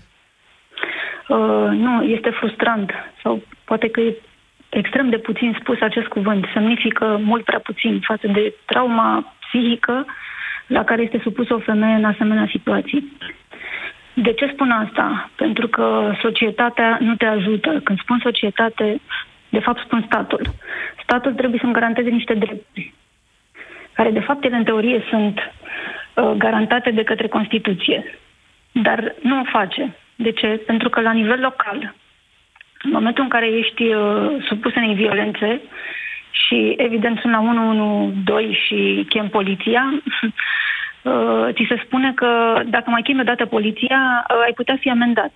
Uh, 1.28 1.70
nu, 1.72 2.04
este 2.04 2.30
frustrant 2.30 2.92
sau 3.24 3.44
poate 3.66 3.90
că 3.90 4.00
e 4.00 4.22
extrem 4.70 5.10
de 5.10 5.18
puțin 5.18 5.58
spus 5.60 5.78
acest 5.82 6.08
cuvânt. 6.08 6.46
Semnifică 6.54 7.20
mult 7.24 7.44
prea 7.44 7.60
puțin 7.60 8.00
față 8.00 8.28
de 8.28 8.54
trauma 8.66 9.34
psihică 9.40 10.06
la 10.68 10.84
care 10.84 11.02
este 11.02 11.20
supusă 11.24 11.54
o 11.54 11.60
femeie 11.60 11.96
în 11.96 12.06
asemenea 12.06 12.48
situații. 12.52 13.18
De 14.22 14.34
ce 14.34 14.52
spun 14.54 14.72
asta? 14.72 15.30
Pentru 15.36 15.68
că 15.68 16.14
societatea 16.22 16.98
nu 17.02 17.16
te 17.16 17.26
ajută. 17.26 17.80
Când 17.84 18.00
spun 18.00 18.20
societate, 18.24 19.02
de 19.50 19.60
fapt 19.60 19.82
spun 19.86 20.04
statul. 20.06 20.42
Statul 21.04 21.34
trebuie 21.34 21.60
să-mi 21.62 21.74
garanteze 21.74 22.10
niște 22.10 22.34
drepturi, 22.34 22.94
care 23.94 24.12
de 24.12 24.20
fapt 24.20 24.44
ele 24.44 24.56
în 24.56 24.64
teorie 24.64 25.04
sunt 25.10 25.40
uh, 25.40 26.32
garantate 26.38 26.92
de 26.92 27.04
către 27.04 27.28
Constituție. 27.28 28.20
Dar 28.72 29.16
nu 29.22 29.40
o 29.40 29.44
face. 29.44 29.96
De 30.16 30.32
ce? 30.32 30.48
Pentru 30.48 30.90
că 30.90 31.02
la 31.02 31.12
nivel 31.12 31.40
local, 31.40 31.96
în 32.84 32.92
momentul 32.92 33.24
în 33.24 33.30
care 33.30 33.48
ești 33.48 33.84
uh, 33.84 34.46
supus 34.48 34.76
unei 34.76 34.94
violențe 34.94 35.62
și 36.32 36.74
evident 36.78 37.20
sunt 37.20 37.34
la 37.34 37.40
112 37.40 38.60
și 38.62 39.06
chem 39.10 39.30
poliția, 39.30 39.84
uh, 41.04 41.48
ți 41.54 41.66
se 41.70 41.82
spune 41.86 42.12
că 42.16 42.28
dacă 42.66 42.90
mai 42.90 43.02
chemi 43.02 43.20
odată 43.20 43.46
poliția, 43.46 44.26
uh, 44.30 44.44
ai 44.46 44.54
putea 44.56 44.78
fi 44.80 44.90
amendat. 44.90 45.32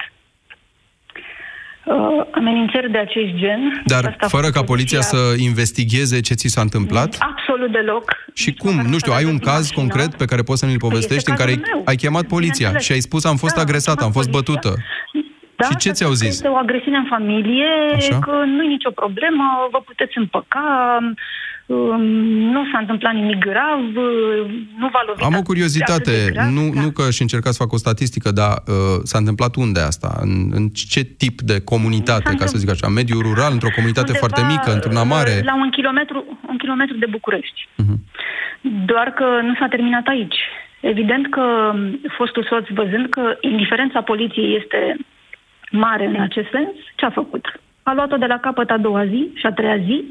Uh, 1.85 2.25
amenințări 2.31 2.91
de 2.91 2.97
acest 2.97 3.31
gen. 3.35 3.81
Dar 3.85 4.05
Asta 4.05 4.25
a 4.25 4.27
fără 4.27 4.41
fost 4.41 4.53
ca 4.53 4.63
poliția 4.63 5.01
să 5.01 5.17
investigheze 5.37 6.19
ce 6.19 6.33
ți 6.33 6.47
s-a 6.47 6.61
întâmplat? 6.61 7.17
Absolut 7.19 7.71
deloc. 7.71 8.11
Și 8.33 8.53
cum? 8.53 8.75
Nu 8.75 8.97
știu, 8.97 9.13
ai 9.13 9.25
un 9.25 9.39
caz 9.39 9.69
concret 9.69 10.15
pe 10.15 10.25
care 10.25 10.41
poți 10.41 10.59
să 10.59 10.65
mi-l 10.65 10.77
povestești 10.77 11.29
în 11.29 11.35
care 11.35 11.49
ai, 11.49 11.55
cazul 11.55 11.73
meu. 11.75 11.83
ai 11.85 11.95
chemat 11.95 12.25
poliția 12.27 12.67
Bineînțeles. 12.67 12.85
și 12.85 12.91
ai 12.91 12.99
spus 12.99 13.25
am 13.25 13.35
fost 13.35 13.55
Da, 13.55 13.61
agresată, 13.61 13.99
am 13.99 14.05
am 14.05 14.11
fost 14.11 14.29
chemat 14.29 14.43
bătută. 14.45 14.73
Da, 15.55 15.65
Și 15.65 15.75
ce 15.75 15.87
să 15.89 15.93
ți-au 15.93 16.13
spun 16.13 16.19
că 16.19 16.25
zis? 16.25 16.35
Este 16.35 16.47
o 16.47 16.55
agresiune 16.65 16.97
în 16.97 17.05
familie, 17.09 17.67
Așa. 17.95 18.19
că 18.19 18.31
nu 18.31 18.63
e 18.63 18.67
nicio 18.67 18.91
problemă, 18.91 19.43
vă 19.71 19.79
puteți 19.89 20.17
împăca, 20.17 20.97
um, 21.01 21.13
nu 21.65 22.61
s-a 22.71 22.79
întâmplat 22.79 23.13
nimic 23.13 23.37
grav, 23.37 23.79
nu 24.77 24.87
v-a 24.91 25.03
lovit 25.07 25.23
Am 25.23 25.31
o 25.31 25.33
atât 25.33 25.45
curiozitate, 25.45 26.11
de 26.25 26.31
grav. 26.31 26.49
nu, 26.49 26.61
nu 26.81 26.89
că 26.91 27.09
și 27.09 27.21
încercați 27.21 27.55
să 27.57 27.63
fac 27.63 27.73
o 27.73 27.77
statistică, 27.77 28.31
dar 28.31 28.51
uh, 28.67 28.99
s-a 29.03 29.17
întâmplat 29.17 29.55
unde 29.55 29.79
asta? 29.79 30.17
În, 30.21 30.31
în 30.51 30.69
ce 30.69 31.01
tip 31.03 31.41
de 31.41 31.61
comunitate, 31.61 32.29
S-a 32.29 32.35
ca 32.35 32.45
să 32.45 32.57
zic 32.57 32.69
așa? 32.69 32.87
Mediul 32.87 33.21
rural, 33.21 33.51
într-o 33.51 33.75
comunitate 33.75 34.11
Undeva, 34.11 34.25
foarte 34.27 34.53
mică, 34.53 34.73
într-una 34.73 35.03
mare? 35.03 35.41
La 35.43 35.55
un 35.55 35.69
kilometru, 35.69 36.39
un 36.49 36.57
kilometru 36.57 36.97
de 36.97 37.05
București. 37.09 37.67
Mhm. 37.75 37.95
Doar 38.85 39.07
că 39.09 39.25
nu 39.41 39.55
s-a 39.59 39.67
terminat 39.67 40.07
aici. 40.07 40.39
Evident 40.79 41.29
că 41.29 41.73
fostul 42.17 42.45
soț, 42.49 42.65
văzând 42.69 43.09
că 43.09 43.37
indiferența 43.41 44.01
poliției 44.01 44.55
este 44.61 44.97
mare 45.71 46.05
în 46.05 46.21
acest 46.21 46.49
sens, 46.51 46.69
ce 46.95 47.05
a 47.05 47.09
făcut? 47.09 47.45
A 47.83 47.93
luat-o 47.93 48.17
de 48.17 48.25
la 48.25 48.39
capăt 48.39 48.69
a 48.69 48.77
doua 48.77 49.05
zi, 49.05 49.31
și 49.33 49.45
a 49.45 49.51
treia 49.51 49.77
zi, 49.77 50.03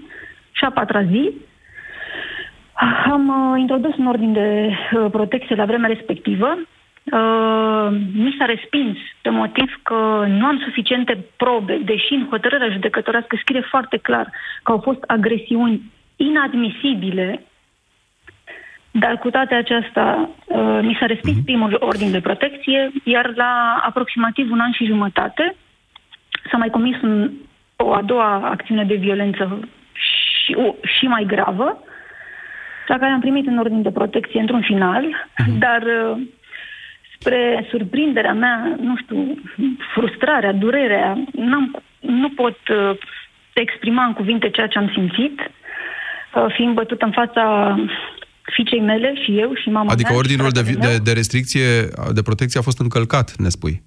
și 0.53 0.65
a 0.65 0.71
patra 0.71 1.03
zi. 1.03 1.33
Am 3.05 3.29
uh, 3.29 3.61
introdus 3.61 3.97
un 3.97 4.07
ordin 4.07 4.33
de 4.33 4.69
uh, 4.69 5.11
protecție 5.11 5.55
la 5.55 5.65
vremea 5.65 5.89
respectivă. 5.89 6.57
Uh, 7.05 7.89
mi 8.15 8.35
s-a 8.39 8.45
respins 8.45 8.97
pe 9.23 9.29
motiv 9.29 9.81
că 9.83 10.25
nu 10.29 10.47
am 10.47 10.63
suficiente 10.65 11.25
probe, 11.37 11.81
deși 11.85 12.13
în 12.13 12.27
hotărârea 12.31 12.69
judecătorească 12.69 13.37
scrie 13.41 13.61
foarte 13.61 13.97
clar 13.97 14.31
că 14.63 14.73
au 14.73 14.79
fost 14.79 15.03
agresiuni 15.07 15.83
inadmisibile 16.17 17.43
dar 18.93 19.19
cu 19.19 19.31
toate 19.31 19.55
acestea, 19.55 20.29
uh, 20.45 20.79
mi 20.83 20.97
s-a 21.01 21.07
respins 21.07 21.45
primul 21.45 21.77
ordin 21.81 22.11
de 22.11 22.21
protecție, 22.21 22.93
iar 23.05 23.33
la 23.35 23.81
aproximativ 23.83 24.51
un 24.51 24.61
an 24.61 24.73
și 24.73 24.85
jumătate 24.85 25.55
s-a 26.51 26.57
mai 26.57 26.71
comis 26.71 27.01
un, 27.03 27.31
o 27.77 27.93
a 27.93 28.03
doua 28.03 28.35
acțiune 28.35 28.85
de 28.85 28.95
violență 28.95 29.69
și, 30.43 30.55
o, 30.55 30.75
și 30.99 31.05
mai 31.05 31.25
gravă, 31.27 31.83
la 32.87 32.99
care 32.99 33.13
am 33.13 33.21
primit 33.21 33.47
un 33.47 33.59
ordin 33.59 33.83
de 33.83 33.91
protecție 33.91 34.41
într-un 34.41 34.63
final, 34.63 35.05
dar 35.65 35.83
uh, 35.83 36.23
spre 37.19 37.67
surprinderea 37.71 38.33
mea, 38.33 38.77
nu 38.81 38.97
știu, 38.97 39.39
frustrarea, 39.95 40.53
durerea, 40.53 41.25
n-am, 41.33 41.83
nu 42.01 42.29
pot 42.31 42.59
uh, 42.69 42.99
exprima 43.53 44.05
în 44.05 44.13
cuvinte 44.13 44.51
ceea 44.51 44.67
ce 44.67 44.79
am 44.79 44.91
simțit, 44.95 45.41
uh, 45.41 46.47
fiind 46.57 46.75
bătută 46.75 47.05
în 47.05 47.13
fața 47.13 47.77
fiicei 48.43 48.81
mele 48.81 49.15
și 49.25 49.39
eu 49.39 49.55
și 49.55 49.69
mama 49.69 49.93
Adică 49.93 50.13
mea 50.13 50.21
și 50.21 50.25
ordinul 50.25 50.51
de, 50.51 50.61
fratele 50.61 50.87
de, 50.87 50.87
meu. 50.87 50.99
de 51.05 51.13
restricție, 51.13 51.67
de 52.13 52.23
protecție 52.23 52.61
a 52.61 52.63
fost 52.63 52.81
încălcat, 52.81 53.37
ne 53.37 53.49
spui. 53.49 53.83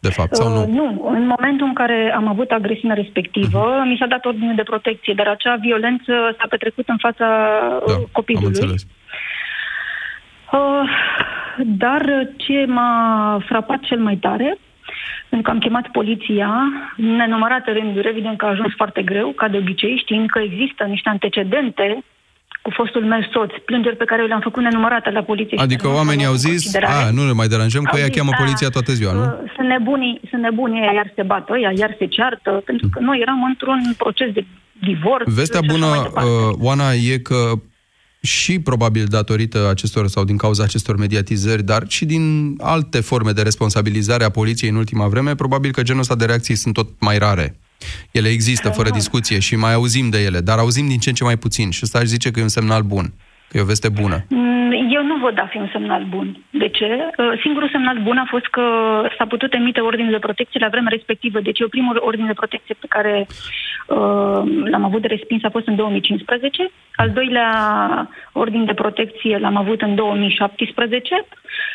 De 0.00 0.08
fapt, 0.08 0.34
sau 0.34 0.48
Uh, 0.62 0.66
nu? 0.66 0.72
nu, 0.74 1.08
în 1.08 1.26
momentul 1.26 1.66
în 1.66 1.72
care 1.74 2.12
am 2.16 2.28
avut 2.28 2.50
agresiunea 2.50 2.96
respectivă, 2.96 3.76
Mhm. 3.78 3.88
mi 3.88 3.96
s-a 4.00 4.06
dat 4.06 4.24
ordine 4.24 4.52
de 4.54 4.62
protecție, 4.62 5.14
dar 5.16 5.26
acea 5.26 5.54
violență 5.60 6.12
s-a 6.38 6.46
petrecut 6.48 6.88
în 6.88 6.96
fața 6.96 7.26
Da, 7.86 7.92
uh, 7.92 7.94
am 7.96 8.08
copilului. 8.12 8.46
înțeles. 8.46 8.86
Uh, 10.52 10.88
dar 11.64 12.28
ce 12.36 12.64
m-a 12.66 13.42
frapat 13.46 13.80
cel 13.80 13.98
mai 13.98 14.16
tare, 14.16 14.58
pentru 15.28 15.48
că 15.48 15.54
am 15.54 15.58
chemat 15.62 15.88
poliția, 15.88 16.50
în 16.96 17.16
nenumărate 17.16 17.72
rânduri, 17.72 18.08
evident 18.08 18.38
că 18.38 18.44
a 18.44 18.48
ajuns 18.48 18.72
foarte 18.76 19.02
greu, 19.02 19.28
ca 19.32 19.48
de 19.48 19.56
obicei, 19.56 19.96
știind 19.98 20.30
că 20.30 20.38
există 20.38 20.84
niște 20.84 21.08
antecedente 21.08 22.04
cu 22.66 22.70
fostul 22.80 23.04
meu 23.12 23.22
soț, 23.32 23.50
plângeri 23.68 23.96
pe 24.02 24.04
care 24.10 24.20
eu 24.22 24.28
le-am 24.32 24.44
făcut 24.48 24.62
nenumărate 24.62 25.10
la 25.18 25.22
poliție. 25.30 25.56
și 25.56 25.62
Adică 25.66 25.80
care 25.82 25.92
nu 25.92 25.98
oamenii 26.00 26.24
luat 26.26 26.34
au 26.34 26.38
în 26.40 26.44
zis, 26.48 26.60
considerare. 26.62 27.04
a, 27.08 27.10
nu 27.18 27.22
le 27.30 27.32
mai 27.40 27.48
deranjăm, 27.54 27.82
că 27.84 27.94
Au 27.96 27.98
ea 28.02 28.06
zis, 28.10 28.16
cheamă 28.16 28.30
"A, 28.34 28.40
poliția 28.42 28.68
toată 28.76 28.92
ziua, 28.98 29.12
nu? 29.18 29.22
uh, 29.22 29.32
Sunt 29.56 29.68
nebunii, 29.74 30.14
sunt 30.30 30.42
nebunii, 30.48 30.80
ăia, 30.82 30.92
iar 31.00 31.08
se 31.16 31.22
bat 31.32 31.44
ăia, 31.56 31.70
iar 31.82 31.92
se 31.98 32.06
ceartă, 32.16 32.50
pentru 32.68 32.86
că 32.92 32.98
noi 33.08 33.18
eram 33.24 33.40
într-un 33.50 33.80
proces 34.02 34.28
de 34.38 34.42
divorț. 34.88 35.24
Vestea 35.40 35.60
și 35.60 35.66
așa 35.66 35.74
bună, 35.74 35.88
mai 35.94 36.02
departe. 36.02 36.30
uh, 36.30 36.66
Oana, 36.68 36.88
e 37.12 37.16
că 37.30 37.40
și 38.20 38.60
probabil 38.60 39.04
datorită 39.18 39.58
acestor 39.70 40.06
sau 40.14 40.24
din 40.24 40.36
cauza 40.36 40.62
acestor 40.62 40.96
mediatizări, 40.96 41.62
dar 41.72 41.82
și 41.88 42.04
din 42.04 42.54
alte 42.60 43.00
forme 43.00 43.30
de 43.30 43.42
responsabilizare 43.42 44.24
a 44.24 44.30
poliției 44.40 44.70
în 44.70 44.76
ultima 44.76 45.06
vreme, 45.08 45.34
probabil 45.34 45.70
că 45.72 45.82
genul 45.82 46.00
ăsta 46.00 46.14
de 46.16 46.24
reacții 46.24 46.54
sunt 46.54 46.74
tot 46.74 46.88
mai 47.00 47.18
rare. 47.18 47.56
Ele 48.10 48.28
există, 48.28 48.70
fără 48.70 48.90
discuție, 48.90 49.38
și 49.38 49.56
mai 49.56 49.72
auzim 49.72 50.10
de 50.10 50.22
ele, 50.22 50.40
dar 50.40 50.58
auzim 50.58 50.88
din 50.88 50.98
ce 50.98 51.08
în 51.08 51.14
ce 51.14 51.24
mai 51.24 51.36
puțin. 51.36 51.70
Și 51.70 51.80
ăsta 51.82 51.98
aș 51.98 52.04
zice 52.06 52.30
că 52.30 52.40
e 52.40 52.42
un 52.42 52.48
semnal 52.48 52.82
bun, 52.82 53.14
că 53.48 53.56
e 53.58 53.60
o 53.66 53.70
veste 53.72 53.88
bună. 53.88 54.16
Mm, 54.28 54.54
Eu 54.96 55.02
nu 55.10 55.16
văd 55.24 55.38
a 55.38 55.46
fi 55.50 55.56
un 55.56 55.68
semnal 55.72 56.04
bun. 56.14 56.26
De 56.50 56.68
ce? 56.68 56.88
Uh, 57.16 57.40
Singurul 57.42 57.68
semnal 57.72 57.98
bun 58.02 58.16
a 58.16 58.26
fost 58.30 58.46
că 58.46 58.62
s-a 59.18 59.26
putut 59.26 59.52
emite 59.54 59.80
ordine 59.80 60.10
de 60.10 60.18
protecție 60.28 60.60
la 60.62 60.68
vremea 60.68 60.92
respectivă. 60.96 61.40
Deci 61.40 61.58
eu 61.60 61.68
primul 61.68 61.96
ordin 62.04 62.26
de 62.26 62.32
protecție 62.42 62.74
pe 62.78 62.86
care 62.88 63.26
uh, 63.86 64.42
l-am 64.72 64.84
avut 64.84 65.00
de 65.00 65.06
respins 65.16 65.42
a 65.44 65.50
fost 65.50 65.66
în 65.66 65.76
2015. 65.76 66.70
Al 66.96 67.10
doilea 67.10 67.50
ordin 68.32 68.64
de 68.64 68.74
protecție 68.74 69.38
l-am 69.38 69.56
avut 69.56 69.80
în 69.82 69.94
2017. 69.94 71.24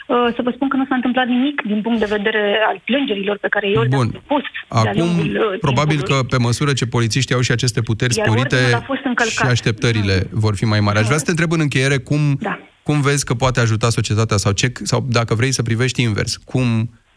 Uh, 0.08 0.16
să 0.36 0.42
vă 0.44 0.52
spun 0.56 0.68
că 0.70 0.78
nu 0.78 0.86
s-a 0.90 0.96
întâmplat 0.96 1.28
nimic 1.28 1.62
din 1.66 1.82
punct 1.82 2.00
de 2.00 2.14
vedere 2.18 2.44
al 2.68 2.82
plângerilor 2.86 3.38
pe 3.38 3.48
care 3.48 3.68
eu 3.68 3.82
le-am 3.82 4.10
depus. 4.12 4.42
de-a 4.70 4.80
Acum, 4.92 5.02
lungul, 5.02 5.52
uh, 5.54 5.60
probabil 5.60 5.98
timpului. 5.98 6.22
că 6.22 6.36
pe 6.38 6.44
măsură 6.44 6.74
ce 6.74 6.86
polițiștii 6.86 7.36
au 7.36 7.42
și 7.42 7.52
aceste 7.52 7.82
puteri 7.82 8.14
Iar 8.18 8.28
sporite 8.28 8.56
ordinul 8.56 8.82
a 8.82 8.86
fost 8.94 9.04
încălcat. 9.04 9.46
și 9.46 9.52
așteptările 9.56 10.16
vor 10.32 10.56
fi 10.56 10.66
mai 10.66 10.80
mari. 10.80 10.98
Aș 10.98 11.06
vrea 11.06 11.18
să 11.18 11.24
te 11.24 11.30
întreb 11.36 11.52
în 11.52 11.61
încheiere 11.62 11.98
cum, 11.98 12.20
Da. 12.40 12.60
cum 12.84 13.02
vezi 13.02 13.26
că 13.26 13.34
poate 13.34 13.60
ajuta 13.60 13.90
societatea 13.90 14.38
sau, 14.38 14.52
ce, 14.52 14.72
sau 14.84 15.06
dacă 15.10 15.34
vrei 15.36 15.52
să 15.52 15.62
privești 15.64 16.02
invers, 16.02 16.38
cum 16.38 16.66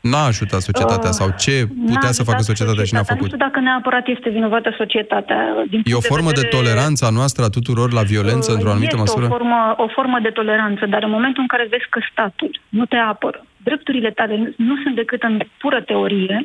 n-a 0.01 0.25
ajutat 0.25 0.61
societatea 0.61 1.09
Uh, 1.09 1.15
sau 1.21 1.29
ce 1.39 1.67
putea 1.87 2.09
N-a 2.09 2.19
să 2.19 2.23
facă 2.23 2.37
ajutat 2.37 2.57
societatea 2.57 2.85
și 2.85 2.93
n-a 2.95 2.99
Nu 2.99 3.05
făcut? 3.15 3.27
știu 3.27 3.39
dacă 3.47 3.61
neapărat 3.61 4.07
este 4.07 4.29
vinovată 4.31 4.75
societatea. 4.77 5.39
Din 5.71 5.79
E 5.79 5.83
o 5.83 5.83
punct 5.93 6.01
de 6.03 6.13
formă 6.13 6.31
de 6.33 6.41
vedere- 6.41 6.57
toleranță 6.57 7.03
a 7.07 7.11
noastră 7.19 7.45
a 7.45 7.49
tuturor 7.49 7.93
la 7.93 8.03
violență 8.03 8.53
într-o 8.53 8.71
anumită 8.71 8.97
este 8.97 9.05
măsură? 9.05 9.25
O 9.27 9.37
formă, 9.37 9.75
o 9.77 9.89
formă 9.89 10.19
de 10.23 10.29
toleranță, 10.29 10.87
dar 10.87 11.03
în 11.03 11.11
momentul 11.11 11.43
în 11.43 11.49
care 11.53 11.67
vezi 11.71 11.87
că 11.91 11.99
statul 12.13 12.53
nu 12.69 12.85
te 12.85 12.97
apără, 12.97 13.47
drepturile 13.69 14.11
tale 14.11 14.55
nu 14.57 14.75
sunt 14.83 14.95
decât 14.95 15.23
în 15.23 15.35
pură 15.59 15.81
teorie, 15.91 16.37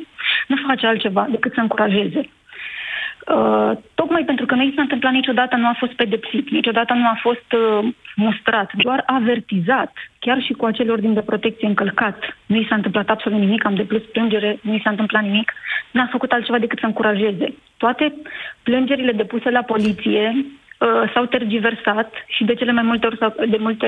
nu 0.48 0.56
face 0.68 0.86
altceva 0.86 1.26
decât 1.30 1.52
să 1.54 1.60
încurajeze. 1.60 2.20
Uh, 3.26 3.72
tocmai 3.94 4.22
pentru 4.24 4.46
că 4.46 4.54
nu 4.54 4.62
i 4.62 4.72
s-a 4.76 4.82
întâmplat 4.82 5.12
niciodată, 5.12 5.56
nu 5.56 5.66
a 5.66 5.76
fost 5.78 5.92
pedepsit, 5.92 6.50
niciodată 6.50 6.92
nu 6.94 7.06
a 7.06 7.18
fost 7.20 7.52
uh, 7.52 7.92
mustrat, 8.16 8.70
doar 8.74 9.02
avertizat, 9.06 9.92
chiar 10.18 10.42
și 10.42 10.52
cu 10.52 10.64
acel 10.64 10.90
ordin 10.90 11.14
de 11.14 11.20
protecție 11.20 11.68
încălcat. 11.68 12.18
Nu 12.46 12.56
i 12.56 12.66
s-a 12.68 12.74
întâmplat 12.74 13.08
absolut 13.08 13.38
nimic, 13.38 13.64
am 13.64 13.74
deplus 13.74 14.02
plângere, 14.12 14.58
nu 14.62 14.74
i 14.74 14.80
s-a 14.84 14.90
întâmplat 14.90 15.22
nimic, 15.22 15.52
n-a 15.90 16.08
făcut 16.10 16.30
altceva 16.32 16.58
decât 16.58 16.78
să 16.78 16.86
încurajeze. 16.86 17.54
Toate 17.76 18.14
plângerile 18.62 19.12
depuse 19.12 19.50
la 19.50 19.62
poliție 19.62 20.34
uh, 20.36 21.10
s-au 21.14 21.24
tergiversat 21.24 22.12
și 22.26 22.44
de 22.44 22.54
cele 22.54 22.72
mai 22.72 22.82
multe 22.82 23.06
ori 23.06 23.16
s-a, 23.18 23.34
de 23.50 23.56
multe 23.60 23.86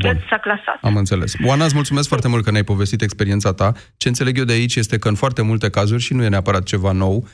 dăți 0.00 0.26
s-a 0.28 0.36
clasat. 0.36 0.78
Am 0.80 0.96
înțeles. 0.96 1.34
Oana, 1.46 1.64
îți 1.64 1.74
mulțumesc 1.74 2.08
foarte 2.08 2.28
mult 2.28 2.44
că 2.44 2.50
ne-ai 2.50 2.64
povestit 2.64 3.02
experiența 3.02 3.52
ta. 3.52 3.72
Ce 3.96 4.08
înțeleg 4.08 4.38
eu 4.38 4.44
de 4.44 4.52
aici 4.52 4.76
este 4.76 4.98
că 4.98 5.08
în 5.08 5.14
foarte 5.14 5.42
multe 5.42 5.70
cazuri, 5.70 6.02
și 6.02 6.14
nu 6.14 6.22
e 6.22 6.28
neapărat 6.28 6.62
ceva 6.62 6.92
nou, 6.92 7.16
uh, 7.16 7.28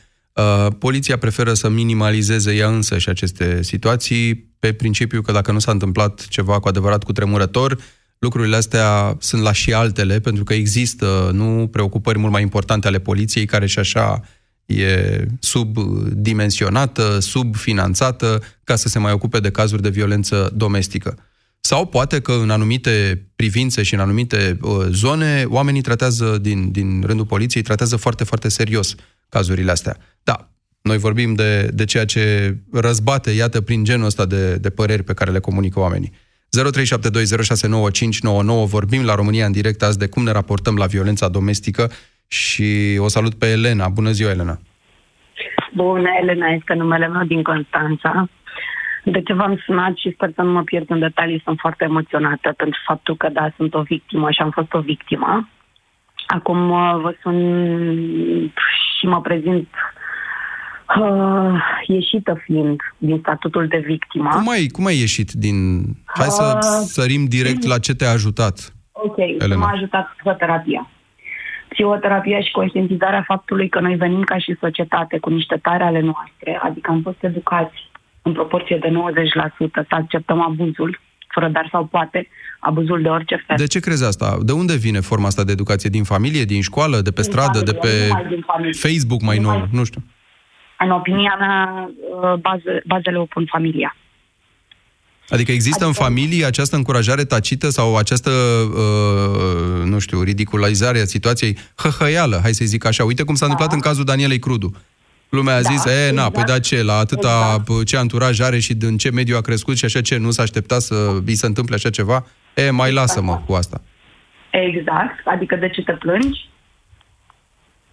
poliția 0.78 1.16
preferă 1.16 1.54
să 1.54 1.68
minimalizeze 1.68 2.54
ea 2.54 2.68
însă 2.68 2.98
și 2.98 3.08
aceste 3.08 3.62
situații 3.62 4.34
pe 4.58 4.72
principiu 4.72 5.22
că 5.22 5.32
dacă 5.32 5.52
nu 5.52 5.58
s-a 5.58 5.70
întâmplat 5.70 6.26
ceva 6.28 6.60
cu 6.60 6.68
adevărat 6.68 7.02
cu 7.02 7.12
tremurător, 7.12 7.78
lucrurile 8.18 8.56
astea 8.56 9.16
sunt 9.20 9.42
la 9.42 9.52
și 9.52 9.72
altele, 9.72 10.20
pentru 10.20 10.44
că 10.44 10.54
există 10.54 11.30
nu 11.32 11.68
preocupări 11.72 12.18
mult 12.18 12.32
mai 12.32 12.42
importante 12.42 12.86
ale 12.86 12.98
poliției, 12.98 13.46
care 13.46 13.66
și 13.66 13.78
așa 13.78 14.20
e 14.66 15.26
subdimensionată, 15.40 17.18
subfinanțată, 17.20 18.42
ca 18.64 18.76
să 18.76 18.88
se 18.88 18.98
mai 18.98 19.12
ocupe 19.12 19.40
de 19.40 19.50
cazuri 19.50 19.82
de 19.82 19.88
violență 19.88 20.52
domestică. 20.54 21.18
Sau 21.60 21.86
poate 21.86 22.20
că 22.20 22.32
în 22.32 22.50
anumite 22.50 23.26
privințe 23.36 23.82
și 23.82 23.94
în 23.94 24.00
anumite 24.00 24.58
uh, 24.60 24.86
zone, 24.90 25.44
oamenii 25.48 25.80
tratează, 25.80 26.38
din, 26.40 26.70
din 26.70 27.02
rândul 27.06 27.26
poliției, 27.26 27.62
tratează 27.62 27.96
foarte, 27.96 28.24
foarte 28.24 28.48
serios 28.48 28.94
cazurile 29.28 29.70
astea. 29.70 29.96
Da, 30.86 30.92
noi 30.92 31.00
vorbim 31.00 31.34
de, 31.34 31.68
de 31.74 31.84
ceea 31.84 32.04
ce 32.04 32.54
răzbate, 32.72 33.30
iată, 33.30 33.60
prin 33.60 33.84
genul 33.84 34.06
ăsta 34.06 34.26
de, 34.26 34.56
de 34.56 34.70
păreri 34.70 35.02
pe 35.02 35.14
care 35.14 35.30
le 35.30 35.38
comunică 35.38 35.80
oamenii. 35.80 36.12
0372069599 36.12 36.18
vorbim 38.76 39.04
la 39.04 39.14
România 39.14 39.46
în 39.46 39.52
direct 39.52 39.82
azi 39.82 39.98
de 39.98 40.08
cum 40.08 40.24
ne 40.24 40.32
raportăm 40.32 40.76
la 40.76 40.86
violența 40.86 41.28
domestică 41.28 41.90
și 42.28 42.98
o 42.98 43.08
salut 43.08 43.34
pe 43.34 43.46
Elena. 43.46 43.88
Bună 43.88 44.10
ziua, 44.10 44.30
Elena! 44.30 44.58
Bună, 45.74 46.08
Elena, 46.20 46.46
este 46.46 46.74
numele 46.74 47.08
meu 47.08 47.24
din 47.24 47.42
Constanța. 47.42 48.28
De 49.04 49.22
ce 49.22 49.32
v-am 49.32 49.62
sunat 49.64 49.96
și 49.96 50.12
sper 50.14 50.30
să 50.34 50.42
nu 50.42 50.52
mă 50.52 50.62
pierd 50.62 50.90
în 50.90 50.98
detalii, 50.98 51.40
sunt 51.44 51.58
foarte 51.58 51.84
emoționată 51.84 52.54
pentru 52.56 52.80
faptul 52.86 53.16
că, 53.16 53.28
da, 53.32 53.52
sunt 53.56 53.74
o 53.74 53.82
victimă 53.82 54.30
și 54.30 54.42
am 54.42 54.50
fost 54.50 54.72
o 54.72 54.80
victimă. 54.80 55.48
Acum 56.26 56.70
uh, 56.70 56.98
vă 57.02 57.14
sun 57.22 57.38
și 58.98 59.06
mă 59.06 59.20
prezint 59.20 59.68
uh, 61.00 61.60
ieșită 61.86 62.40
fiind 62.44 62.80
din 62.98 63.18
statutul 63.20 63.66
de 63.66 63.82
victimă. 63.86 64.30
Cum 64.32 64.48
ai, 64.48 64.66
cum 64.66 64.86
ai 64.86 64.98
ieșit 64.98 65.30
din... 65.30 65.82
Hai 66.04 66.26
să 66.28 66.52
uh, 66.54 66.60
sărim 66.86 67.24
direct 67.24 67.64
la 67.66 67.78
ce 67.78 67.94
te-a 67.94 68.10
ajutat. 68.10 68.74
Ok, 68.92 69.16
Elena. 69.16 69.56
m-a 69.56 69.70
ajutat 69.74 70.14
psihoterapia 70.16 70.90
psihoterapia 71.68 72.40
și 72.40 72.50
conștientizarea 72.50 73.24
faptului 73.26 73.68
că 73.68 73.80
noi 73.80 73.94
venim 73.94 74.22
ca 74.22 74.38
și 74.38 74.56
societate 74.60 75.18
cu 75.18 75.30
niște 75.30 75.56
tare 75.62 75.84
ale 75.84 76.00
noastre, 76.00 76.58
adică 76.62 76.90
am 76.90 77.00
fost 77.02 77.16
educați 77.20 77.76
în 78.22 78.32
proporție 78.32 78.78
de 78.80 78.88
90% 78.88 78.92
să 79.72 79.86
acceptăm 79.88 80.40
abuzul, 80.40 81.00
fără 81.28 81.48
dar 81.48 81.68
sau 81.72 81.84
poate, 81.84 82.28
abuzul 82.58 83.02
de 83.02 83.08
orice 83.08 83.44
fel. 83.46 83.56
De 83.56 83.66
ce 83.66 83.80
crezi 83.80 84.04
asta? 84.04 84.38
De 84.42 84.52
unde 84.52 84.76
vine 84.76 85.00
forma 85.00 85.26
asta 85.26 85.44
de 85.44 85.52
educație? 85.52 85.90
Din 85.90 86.04
familie, 86.04 86.44
din 86.44 86.60
școală, 86.60 86.96
de 87.00 87.10
pe 87.10 87.20
din 87.20 87.30
stradă, 87.30 87.58
familie, 87.58 87.72
de 87.72 87.78
pe 88.62 88.70
Facebook 88.86 89.22
mai 89.22 89.38
nou? 89.38 89.50
Mai... 89.50 89.68
Nu 89.72 89.84
știu. 89.84 90.02
În 90.78 90.90
opinia 90.90 91.36
mea, 91.38 91.90
uh, 92.22 92.34
bază, 92.40 92.82
bazele 92.86 93.18
o 93.18 93.24
pun 93.24 93.44
familia. 93.48 93.96
Adică 95.28 95.52
există 95.52 95.84
adică... 95.84 96.00
în 96.00 96.06
familie 96.06 96.44
această 96.44 96.76
încurajare 96.76 97.24
tacită 97.24 97.68
sau 97.68 97.96
această, 97.96 98.30
uh, 98.30 99.84
nu 99.84 99.98
știu, 99.98 100.22
ridiculizare 100.22 101.00
a 101.00 101.04
situației 101.04 101.58
hăhăială, 101.76 102.38
hai 102.42 102.52
să 102.52 102.64
zic 102.64 102.84
așa. 102.84 103.04
Uite 103.04 103.22
cum 103.22 103.34
s-a 103.34 103.46
da. 103.46 103.52
întâmplat 103.52 103.76
în 103.76 103.88
cazul 103.88 104.04
Danielei 104.04 104.38
Crudu. 104.38 104.76
Lumea 105.28 105.54
a 105.54 105.60
zis, 105.60 105.84
da, 105.84 105.90
e, 105.92 106.10
na, 106.10 106.10
exact. 106.10 106.32
păi 106.32 106.44
da 106.44 106.58
ce, 106.58 106.82
la 106.82 106.96
atâta 106.98 107.56
exact. 107.60 107.86
ce 107.86 107.96
anturaj 107.96 108.40
are 108.40 108.58
și 108.58 108.76
în 108.80 108.96
ce 108.96 109.10
mediu 109.10 109.36
a 109.36 109.40
crescut 109.40 109.76
și 109.76 109.84
așa 109.84 110.00
ce, 110.00 110.16
nu 110.16 110.30
s-a 110.30 110.42
așteptat 110.42 110.80
să 110.80 110.94
îi 111.26 111.34
se 111.34 111.46
întâmple 111.46 111.74
așa 111.74 111.90
ceva? 111.90 112.26
E, 112.54 112.70
mai 112.70 112.88
exact. 112.88 113.06
lasă-mă 113.06 113.42
cu 113.46 113.52
asta. 113.52 113.80
Exact, 114.50 115.20
adică 115.24 115.56
de 115.56 115.68
ce 115.68 115.82
te 115.82 115.92
plângi? 115.92 116.48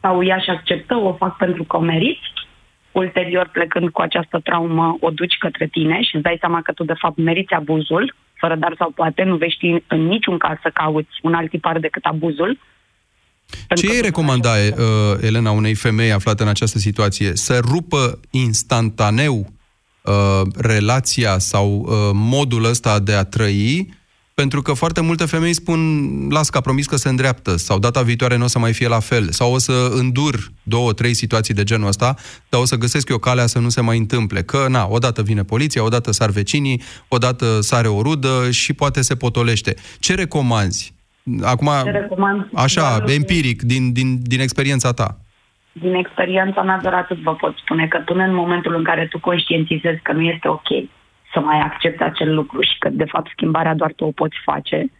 Sau 0.01 0.25
ea 0.25 0.39
și 0.39 0.49
acceptă, 0.49 0.95
o 0.95 1.13
fac 1.13 1.37
pentru 1.37 1.63
că 1.63 1.77
o 1.77 1.79
meriți? 1.79 2.31
Ulterior 2.93 3.47
plecând 3.47 3.89
cu 3.89 4.01
această 4.01 4.39
traumă, 4.43 4.97
o 4.99 5.09
duci 5.09 5.37
către 5.39 5.67
tine 5.67 6.01
și 6.01 6.15
îți 6.15 6.23
dai 6.23 6.37
seama 6.39 6.61
că 6.61 6.71
tu 6.71 6.83
de 6.83 6.93
fapt 6.97 7.17
meriți 7.17 7.53
abuzul, 7.53 8.15
fără 8.33 8.55
dar 8.55 8.75
sau 8.77 8.91
poate, 8.95 9.23
nu 9.23 9.35
vei 9.35 9.49
ști 9.49 9.83
în 9.87 10.05
niciun 10.05 10.37
caz 10.37 10.57
să 10.61 10.69
cauți 10.73 11.19
un 11.21 11.33
alt 11.33 11.49
tipar 11.49 11.79
decât 11.79 12.03
abuzul. 12.05 12.59
Ce 13.75 13.87
îi 13.87 14.01
recomanda, 14.01 14.49
uh, 14.49 15.17
Elena, 15.21 15.51
unei 15.51 15.73
femei 15.73 16.11
aflate 16.11 16.43
în 16.43 16.49
această 16.49 16.77
situație? 16.77 17.35
Să 17.35 17.59
rupă 17.59 18.19
instantaneu 18.31 19.47
uh, 20.03 20.41
relația 20.57 21.37
sau 21.37 21.67
uh, 21.69 21.95
modul 22.13 22.63
ăsta 22.63 22.99
de 22.99 23.13
a 23.13 23.23
trăi 23.23 23.93
pentru 24.33 24.61
că 24.61 24.73
foarte 24.73 25.01
multe 25.01 25.25
femei 25.25 25.53
spun, 25.53 25.79
las 26.29 26.49
ca 26.49 26.61
promis 26.61 26.87
că 26.87 26.95
se 26.95 27.09
îndreaptă, 27.09 27.57
sau 27.57 27.79
data 27.79 28.01
viitoare 28.01 28.37
nu 28.37 28.43
o 28.43 28.47
să 28.47 28.59
mai 28.59 28.73
fie 28.73 28.87
la 28.87 28.99
fel, 28.99 29.29
sau 29.29 29.53
o 29.53 29.57
să 29.57 29.89
îndur 29.91 30.35
două, 30.63 30.93
trei 30.93 31.13
situații 31.13 31.53
de 31.53 31.63
genul 31.63 31.87
ăsta, 31.87 32.15
dar 32.49 32.61
o 32.61 32.65
să 32.65 32.77
găsesc 32.77 33.09
eu 33.09 33.17
calea 33.17 33.45
să 33.45 33.59
nu 33.59 33.69
se 33.69 33.81
mai 33.81 33.97
întâmple. 33.97 34.41
Că, 34.41 34.65
na, 34.69 34.87
odată 34.89 35.21
vine 35.21 35.43
poliția, 35.43 35.83
odată 35.83 36.11
sar 36.11 36.29
vecinii, 36.29 36.81
odată 37.07 37.61
sare 37.61 37.87
o 37.87 38.01
rudă 38.01 38.51
și 38.51 38.73
poate 38.73 39.01
se 39.01 39.15
potolește. 39.15 39.73
Ce 39.99 40.15
recomanzi? 40.15 40.93
Acum, 41.43 41.69
Ce 41.83 41.89
recomand, 41.89 42.49
așa, 42.53 43.03
empiric, 43.07 43.61
din, 43.61 43.93
din, 43.93 44.19
din 44.21 44.39
experiența 44.39 44.91
ta. 44.91 45.17
Din 45.71 45.93
experiența 45.93 46.61
mea, 46.61 46.79
doar 46.81 46.93
atât 46.93 47.17
vă 47.17 47.35
pot 47.35 47.57
spune, 47.57 47.87
că 47.87 48.01
până 48.05 48.23
în 48.23 48.33
momentul 48.33 48.75
în 48.75 48.83
care 48.83 49.07
tu 49.09 49.19
conștientizezi 49.19 50.01
că 50.01 50.11
nu 50.11 50.21
este 50.21 50.47
ok, 50.47 50.67
să 51.33 51.39
mai 51.39 51.59
accepte 51.59 52.03
acel 52.03 52.33
lucru 52.33 52.61
și 52.61 52.75
că, 52.79 52.89
de 52.89 53.05
fapt, 53.05 53.31
schimbarea 53.31 53.75
doar 53.75 53.93
tu 53.95 54.05
o 54.05 54.11
poți 54.11 54.37
face. 54.43 54.91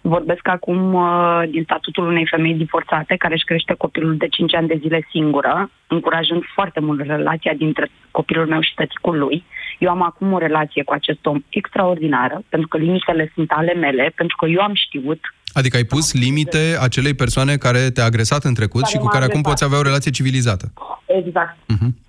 Vorbesc 0.00 0.48
acum 0.48 0.94
uh, 0.94 1.42
din 1.50 1.62
statutul 1.62 2.06
unei 2.06 2.26
femei 2.30 2.54
divorțate 2.54 3.14
care 3.16 3.34
își 3.34 3.44
crește 3.44 3.74
copilul 3.74 4.16
de 4.16 4.28
5 4.28 4.54
ani 4.54 4.68
de 4.68 4.78
zile 4.80 5.06
singură, 5.10 5.70
încurajând 5.86 6.42
foarte 6.54 6.80
mult 6.80 7.00
relația 7.00 7.54
dintre 7.54 7.90
copilul 8.10 8.46
meu 8.46 8.60
și 8.60 8.74
tăticul 8.74 9.18
lui. 9.18 9.44
Eu 9.78 9.90
am 9.90 10.02
acum 10.02 10.32
o 10.32 10.38
relație 10.38 10.82
cu 10.82 10.92
acest 10.92 11.26
om 11.26 11.38
extraordinară, 11.48 12.42
pentru 12.48 12.68
că 12.68 12.76
limitele 12.76 13.30
sunt 13.34 13.50
ale 13.50 13.74
mele, 13.74 14.12
pentru 14.14 14.36
că 14.36 14.46
eu 14.46 14.60
am 14.60 14.74
știut 14.74 15.20
Adică 15.52 15.76
ai 15.76 15.84
pus 15.84 16.14
limite 16.14 16.76
acelei 16.80 17.14
persoane 17.14 17.56
care 17.56 17.90
te-a 17.94 18.04
agresat 18.04 18.44
în 18.44 18.54
trecut 18.54 18.80
care 18.80 18.92
și 18.92 18.98
cu 18.98 19.06
care 19.06 19.24
agresat. 19.24 19.30
acum 19.30 19.50
poți 19.50 19.64
avea 19.64 19.78
o 19.78 19.82
relație 19.82 20.10
civilizată. 20.10 20.72
Exact. 21.06 21.56
Uh-huh 21.56 22.07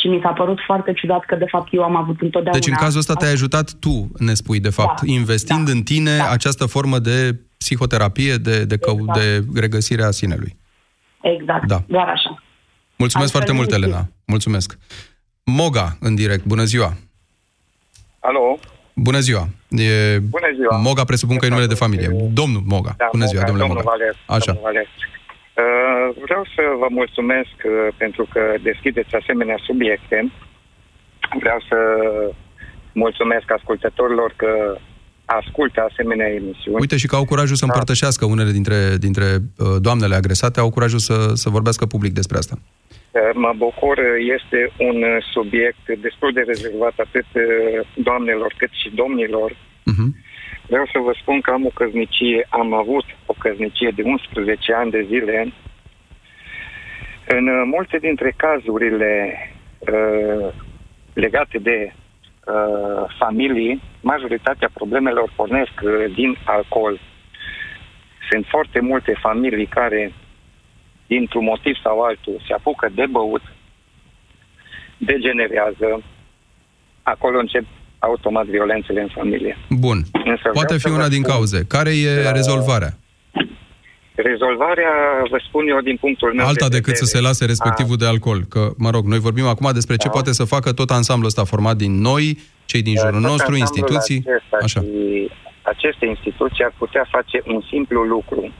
și 0.00 0.06
mi 0.08 0.20
s-a 0.22 0.32
părut 0.32 0.58
foarte 0.66 0.92
ciudat 0.92 1.24
că, 1.24 1.34
de 1.34 1.44
fapt, 1.48 1.68
eu 1.72 1.82
am 1.82 1.96
avut 1.96 2.20
întotdeauna... 2.20 2.58
Deci, 2.58 2.68
în 2.68 2.74
cazul 2.74 2.98
ăsta 2.98 3.14
te-ai 3.14 3.32
ajutat 3.32 3.72
tu, 3.72 4.10
ne 4.18 4.34
spui, 4.34 4.60
de 4.60 4.70
fapt, 4.70 5.00
da, 5.00 5.12
investind 5.12 5.66
da, 5.66 5.72
în 5.72 5.82
tine 5.82 6.16
da. 6.16 6.30
această 6.30 6.66
formă 6.66 6.98
de 6.98 7.36
psihoterapie, 7.58 8.34
de, 8.34 8.64
de, 8.64 8.76
cău, 8.78 8.96
exact. 8.98 9.18
de 9.18 9.44
regăsire 9.60 10.02
a 10.02 10.10
sinelui. 10.10 10.56
Exact, 11.20 11.66
da. 11.66 11.82
doar 11.86 12.08
așa. 12.08 12.42
Mulțumesc 12.96 13.30
foarte 13.30 13.52
mult, 13.52 13.72
Elena. 13.72 14.08
Mulțumesc. 14.24 14.78
Moga, 15.44 15.96
în 16.00 16.14
direct. 16.14 16.44
Bună 16.44 16.64
ziua! 16.64 16.96
Alo! 18.20 18.58
Bună 18.94 19.18
ziua! 19.18 19.48
E... 19.68 20.18
Bună 20.18 20.50
ziua! 20.54 20.76
Moga 20.76 21.04
presupun 21.04 21.36
că 21.36 21.44
e 21.46 21.48
numele 21.48 21.66
de 21.66 21.74
familie. 21.74 22.08
Domnul 22.32 22.62
Moga. 22.66 22.94
Da, 22.96 23.08
Bună 23.12 23.24
ziua, 23.24 23.40
Moga, 23.40 23.52
domnule 23.52 23.68
domnul 23.68 23.84
Moga. 23.84 23.96
Valer, 23.96 24.16
Așa. 24.26 24.52
Domnul 24.52 24.62
Valer. 24.64 24.86
Uh, 25.56 26.16
vreau 26.26 26.44
să 26.54 26.62
vă 26.78 26.86
mulțumesc 26.90 27.56
uh, 27.64 27.94
pentru 27.96 28.28
că 28.32 28.54
deschideți 28.62 29.14
asemenea 29.14 29.58
subiecte. 29.68 30.32
Vreau 31.38 31.60
să 31.68 31.78
mulțumesc 32.92 33.50
ascultătorilor 33.50 34.32
că 34.36 34.78
ascultă 35.24 35.86
asemenea 35.90 36.28
emisiuni. 36.28 36.80
Uite 36.80 36.96
și 36.96 37.06
că 37.06 37.16
au 37.16 37.24
curajul 37.24 37.56
să 37.56 37.66
da. 37.66 37.72
împărtășească 37.72 38.24
unele 38.24 38.50
dintre, 38.50 38.96
dintre 38.98 39.28
uh, 39.34 39.66
doamnele 39.80 40.14
agresate, 40.14 40.60
au 40.60 40.70
curajul 40.70 40.98
să, 40.98 41.16
să 41.34 41.48
vorbească 41.50 41.86
public 41.86 42.12
despre 42.12 42.36
asta. 42.36 42.56
Mă 43.34 43.52
bucur, 43.56 43.98
este 44.36 44.72
un 44.78 45.04
subiect 45.32 45.84
destul 46.00 46.32
de 46.32 46.42
rezervat 46.46 46.94
atât 46.96 47.26
doamnelor 47.94 48.54
cât 48.58 48.70
și 48.72 48.88
domnilor. 48.94 49.50
Uh-huh. 49.52 50.08
Vreau 50.68 50.86
să 50.92 50.98
vă 50.98 51.12
spun 51.20 51.40
că 51.40 51.50
am 51.50 51.64
o 51.64 51.68
căznicie, 51.68 52.46
am 52.50 52.72
avut 52.72 53.04
o 53.26 53.34
căznicie 53.38 53.90
de 53.90 54.02
11 54.02 54.72
ani 54.74 54.90
de 54.90 55.02
zile. 55.02 55.52
În 57.26 57.48
uh, 57.48 57.62
multe 57.64 57.98
dintre 57.98 58.34
cazurile 58.36 59.36
uh, 59.78 60.52
legate 61.12 61.58
de 61.58 61.92
uh, 61.92 63.14
familii, 63.18 63.82
majoritatea 64.00 64.70
problemelor 64.72 65.32
pornesc 65.36 65.72
uh, 65.82 66.14
din 66.14 66.36
alcool. 66.44 67.00
Sunt 68.30 68.46
foarte 68.46 68.80
multe 68.80 69.12
familii 69.20 69.66
care, 69.66 70.12
dintr-un 71.06 71.44
motiv 71.44 71.76
sau 71.82 72.00
altul, 72.00 72.42
se 72.46 72.52
apucă 72.52 72.88
de 72.94 73.06
băut, 73.06 73.42
degenerează, 74.98 76.02
acolo 77.02 77.38
încep 77.38 77.64
automat 78.10 78.46
violențele 78.56 79.00
în 79.00 79.10
familie. 79.18 79.58
Bun. 79.68 79.98
Însă 80.32 80.48
Poate 80.52 80.78
fi 80.78 80.88
una 80.88 81.08
din 81.08 81.22
cauze. 81.22 81.64
Care 81.68 81.90
e 81.90 82.26
uh, 82.26 82.32
rezolvarea? 82.32 82.92
Rezolvarea, 84.14 84.92
vă 85.30 85.38
spun 85.48 85.68
eu, 85.68 85.80
din 85.80 85.96
punctul 85.96 86.34
meu 86.34 86.46
Alta 86.46 86.68
de 86.68 86.76
decât 86.76 86.92
vedere, 86.92 87.04
să 87.04 87.16
se 87.16 87.20
lase 87.20 87.44
respectivul 87.44 87.96
de 87.96 88.06
alcool. 88.06 88.40
Că, 88.48 88.70
mă 88.76 88.90
rog, 88.90 89.04
noi 89.04 89.18
vorbim 89.18 89.46
acum 89.46 89.70
despre 89.72 89.96
ce 89.96 90.06
Da. 90.06 90.12
poate 90.12 90.32
să 90.32 90.44
facă 90.44 90.72
tot 90.72 90.90
ansamblul 90.90 91.28
ăsta 91.28 91.44
format 91.44 91.76
din 91.76 92.00
noi, 92.00 92.38
cei 92.64 92.82
din 92.82 92.96
jurul 92.96 93.20
tot 93.20 93.30
nostru, 93.30 93.52
ansamblul 93.52 93.64
instituții. 93.64 94.18
Acesta 94.26 94.56
Așa. 94.66 94.80
Și 94.80 95.30
aceste 95.62 96.06
instituții 96.06 96.64
ar 96.64 96.74
putea 96.78 97.04
face 97.10 97.42
un 97.46 97.60
simplu 97.72 98.00
lucru. 98.02 98.52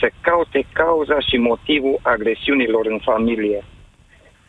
Să 0.00 0.10
caute 0.20 0.66
cauza 0.72 1.20
și 1.28 1.36
motivul 1.36 1.98
agresiunilor 2.02 2.84
în 2.86 3.00
familie. 3.10 3.64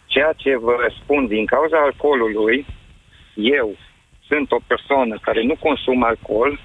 Ceea 0.05 0.33
ce 0.35 0.57
vă 0.57 0.75
spun 0.99 1.27
din 1.27 1.45
cauza 1.45 1.77
alcoolului, 1.77 2.65
eu 3.35 3.75
sunt 4.27 4.51
o 4.51 4.59
persoană 4.67 5.17
care 5.21 5.41
nu 5.43 5.55
consum 5.59 6.03
alcool, 6.03 6.59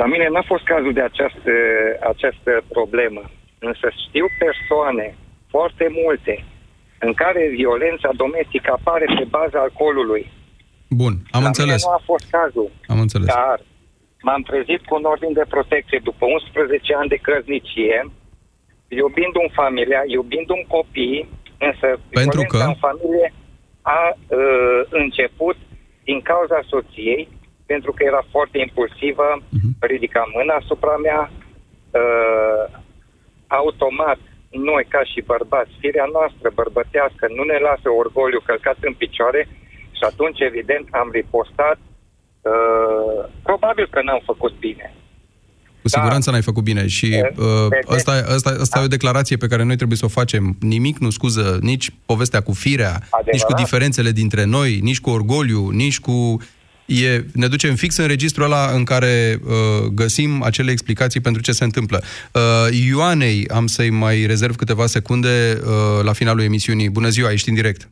la 0.00 0.06
mine 0.06 0.26
n-a 0.28 0.44
fost 0.46 0.64
cazul 0.64 0.92
de 0.92 1.02
această, 1.10 1.52
această 2.12 2.52
problemă. 2.68 3.22
Însă 3.58 3.86
știu 4.06 4.26
persoane, 4.44 5.06
foarte 5.48 5.86
multe, 6.04 6.44
în 6.98 7.12
care 7.22 7.42
violența 7.60 8.10
domestică 8.22 8.68
apare 8.78 9.06
pe 9.18 9.24
baza 9.36 9.58
alcoolului. 9.60 10.24
Bun, 10.88 11.14
am 11.30 11.42
la 11.42 11.46
înțeles. 11.46 11.80
Mine 11.82 11.90
nu 11.90 11.98
a 12.00 12.02
fost 12.12 12.26
cazul. 12.30 12.70
Am 12.92 13.00
înțeles. 13.00 13.26
Dar 13.26 13.58
m-am 14.26 14.42
trezit 14.42 14.80
cu 14.84 14.94
un 14.94 15.04
ordin 15.12 15.32
de 15.32 15.44
protecție 15.54 16.00
după 16.08 16.24
11 16.26 16.94
ani 16.94 17.08
de 17.08 17.18
căsnicie, 17.28 17.98
iubind 18.88 19.34
un 19.42 19.50
familia, 19.60 20.02
iubind 20.06 20.48
un 20.56 20.62
copii, 20.76 21.28
însă 21.68 21.88
Pentru 22.22 22.40
violența 22.40 22.58
că? 22.58 22.70
în 22.72 22.78
familie 22.86 23.26
a 23.82 24.16
uh, 24.16 24.80
început 24.90 25.56
din 26.04 26.20
cauza 26.20 26.60
soției, 26.66 27.28
pentru 27.66 27.92
că 27.92 28.02
era 28.04 28.22
foarte 28.30 28.58
impulsivă, 28.58 29.28
Mhm. 29.50 29.68
ridica 29.80 30.22
mâna 30.34 30.54
asupra 30.54 30.96
mea, 30.96 31.30
uh, 32.00 32.64
automat, 33.46 34.18
noi 34.50 34.84
ca 34.88 35.02
și 35.04 35.20
bărbați, 35.20 35.70
firea 35.78 36.08
noastră 36.12 36.50
bărbătească 36.54 37.26
nu 37.36 37.42
ne 37.42 37.58
lasă 37.58 37.88
orgoliu 37.90 38.40
călcat 38.44 38.76
în 38.80 38.94
picioare 38.94 39.48
și 39.92 40.02
atunci, 40.10 40.40
evident, 40.40 40.86
am 40.90 41.08
ripostat. 41.12 41.78
Uh, 42.42 43.28
probabil 43.42 43.86
că 43.90 44.02
n-am 44.02 44.22
făcut 44.24 44.52
bine. 44.58 44.94
Cu 45.82 45.88
siguranță 45.88 46.30
n-ai 46.30 46.42
făcut 46.42 46.62
bine 46.62 46.86
și 46.86 47.22
uh, 47.36 47.44
asta, 47.86 48.24
asta, 48.34 48.56
asta 48.60 48.80
e 48.80 48.84
o 48.84 48.86
declarație 48.86 49.36
pe 49.36 49.46
care 49.46 49.64
noi 49.64 49.76
trebuie 49.76 49.98
să 49.98 50.04
o 50.04 50.08
facem. 50.08 50.56
Nimic 50.60 50.98
nu 50.98 51.10
scuză 51.10 51.58
nici 51.62 51.90
povestea 52.06 52.40
cu 52.40 52.52
firea, 52.52 53.08
nici 53.32 53.42
cu 53.42 53.54
diferențele 53.54 54.10
dintre 54.10 54.44
noi, 54.44 54.78
nici 54.82 55.00
cu 55.00 55.10
orgoliu, 55.10 55.68
nici 55.68 56.00
cu... 56.00 56.42
E, 56.86 57.24
ne 57.32 57.46
ducem 57.46 57.74
fix 57.74 57.96
în 57.96 58.06
registrul 58.06 58.44
ăla 58.44 58.70
în 58.74 58.84
care 58.84 59.40
uh, 59.44 59.86
găsim 59.92 60.42
acele 60.42 60.70
explicații 60.70 61.20
pentru 61.20 61.42
ce 61.42 61.52
se 61.52 61.64
întâmplă. 61.64 62.02
Uh, 62.32 62.40
Ioanei, 62.86 63.48
am 63.48 63.66
să-i 63.66 63.90
mai 63.90 64.26
rezerv 64.26 64.56
câteva 64.56 64.86
secunde 64.86 65.60
uh, 65.60 66.04
la 66.04 66.12
finalul 66.12 66.42
emisiunii. 66.42 66.90
Bună 66.90 67.08
ziua, 67.08 67.32
ești 67.32 67.48
în 67.48 67.54
direct. 67.54 67.88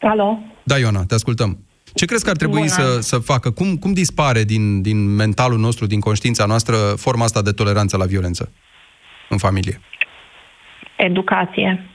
Alo? 0.00 0.38
Da, 0.62 0.78
Ioana, 0.78 1.04
te 1.04 1.14
ascultăm. 1.14 1.58
Ce 1.94 2.04
crezi 2.04 2.24
că 2.24 2.30
ar 2.30 2.36
trebui 2.36 2.58
Bună. 2.58 2.68
să, 2.68 3.00
să 3.00 3.18
facă? 3.18 3.50
Cum, 3.50 3.76
cum 3.76 3.92
dispare 3.92 4.42
din, 4.42 4.82
din 4.82 5.14
mentalul 5.14 5.58
nostru, 5.58 5.86
din 5.86 6.00
conștiința 6.00 6.44
noastră, 6.46 6.76
forma 6.96 7.24
asta 7.24 7.42
de 7.42 7.50
toleranță 7.50 7.96
la 7.96 8.04
violență 8.04 8.52
în 9.28 9.38
familie? 9.38 9.80
Educație. 10.96 11.88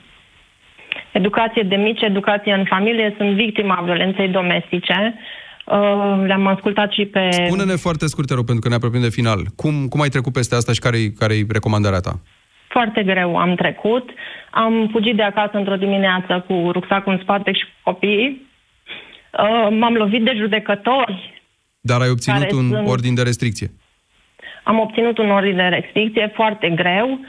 Educație 1.11 1.63
de 1.63 1.75
mici, 1.75 2.01
educație 2.01 2.53
în 2.53 2.65
familie. 2.65 3.13
Sunt 3.17 3.35
victima 3.35 3.81
violenței 3.83 4.27
domestice. 4.27 5.13
Uh, 5.65 6.23
Le-am 6.25 6.47
ascultat 6.47 6.91
și 6.91 7.05
pe... 7.05 7.29
Spune-ne 7.31 7.75
foarte 7.75 8.07
scurt, 8.07 8.27
te 8.27 8.33
rog, 8.33 8.45
pentru 8.45 8.63
că 8.63 8.69
ne 8.69 8.75
apropiem 8.75 9.01
de 9.01 9.09
final. 9.09 9.39
Cum, 9.55 9.87
cum 9.87 10.01
ai 10.01 10.09
trecut 10.09 10.33
peste 10.33 10.55
asta 10.55 10.73
și 10.73 10.79
care-i, 10.79 11.13
care-i 11.13 11.45
recomandarea 11.49 11.99
ta? 11.99 12.19
Foarte 12.67 13.03
greu 13.03 13.37
am 13.37 13.55
trecut. 13.55 14.09
Am 14.51 14.87
fugit 14.91 15.15
de 15.15 15.23
acasă 15.23 15.57
într-o 15.57 15.75
dimineață 15.75 16.45
cu 16.47 16.69
rucsacul 16.71 17.11
în 17.11 17.19
spate 17.21 17.51
și 17.51 17.63
cu 17.63 17.91
copiii. 17.91 18.48
Uh, 19.31 19.67
M-am 19.79 19.93
lovit 19.93 20.23
de 20.23 20.33
judecători. 20.37 21.41
Dar 21.81 22.01
ai 22.01 22.09
obținut 22.09 22.39
Care 22.41 22.53
un 22.53 22.69
sunt- 22.69 22.87
ordin 22.87 23.13
de 23.13 23.21
restricție. 23.21 23.71
Am 24.63 24.79
obținut 24.79 25.17
un 25.17 25.29
ordin 25.31 25.55
de 25.55 25.61
restricție 25.61 26.31
foarte 26.35 26.69
greu. 26.69 27.19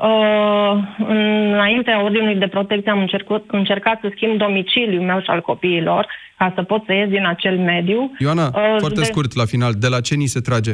Uh, 0.00 0.82
înainte 1.08 1.90
ordinului 1.90 2.34
de 2.36 2.46
protecție 2.48 2.90
am 2.90 2.98
încercat, 2.98 3.42
încercat 3.46 4.00
să 4.00 4.10
schimb 4.14 4.38
domiciliul 4.38 5.02
meu 5.02 5.20
și 5.20 5.30
al 5.30 5.40
copiilor 5.40 6.06
ca 6.38 6.52
să 6.54 6.62
pot 6.62 6.82
să 6.86 6.92
ies 6.92 7.08
din 7.08 7.26
acel 7.26 7.58
mediu. 7.58 8.12
Ioana, 8.18 8.46
Uh, 8.46 8.76
foarte 8.78 9.00
de- 9.00 9.04
scurt, 9.06 9.34
la 9.34 9.44
final, 9.44 9.72
de 9.72 9.88
la 9.88 10.00
ce 10.00 10.14
ni 10.14 10.26
se 10.26 10.40
trage 10.40 10.72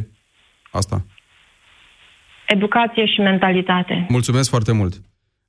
asta? 0.71 1.05
Educație 2.47 3.07
și 3.07 3.21
mentalitate. 3.21 4.07
Mulțumesc 4.09 4.51
foarte 4.51 4.73
mult. 4.73 4.95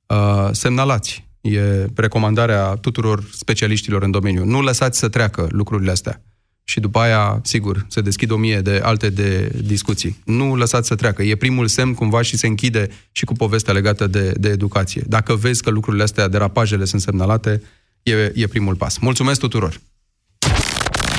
Uh, 0.08 0.48
semnalați. 0.50 1.25
E 1.52 1.86
recomandarea 1.94 2.74
tuturor 2.74 3.24
specialiștilor 3.32 4.02
în 4.02 4.10
domeniu. 4.10 4.44
Nu 4.44 4.62
lăsați 4.62 4.98
să 4.98 5.08
treacă 5.08 5.46
lucrurile 5.50 5.90
astea. 5.90 6.22
Și 6.64 6.80
după 6.80 6.98
aia, 6.98 7.40
sigur, 7.42 7.86
se 7.88 8.00
deschid 8.00 8.30
o 8.30 8.36
mie 8.36 8.60
de 8.60 8.80
alte 8.82 9.10
de 9.10 9.50
discuții. 9.64 10.20
Nu 10.24 10.56
lăsați 10.56 10.88
să 10.88 10.94
treacă. 10.94 11.22
E 11.22 11.36
primul 11.36 11.66
semn 11.66 11.94
cumva 11.94 12.22
și 12.22 12.36
se 12.36 12.46
închide 12.46 12.88
și 13.12 13.24
cu 13.24 13.32
povestea 13.32 13.72
legată 13.72 14.06
de, 14.06 14.32
de 14.36 14.48
educație. 14.48 15.02
Dacă 15.06 15.34
vezi 15.34 15.62
că 15.62 15.70
lucrurile 15.70 16.02
astea, 16.02 16.28
derapajele 16.28 16.84
sunt 16.84 17.00
semnalate, 17.00 17.62
e, 18.02 18.32
e 18.34 18.46
primul 18.46 18.74
pas. 18.74 18.98
Mulțumesc 18.98 19.40
tuturor! 19.40 19.80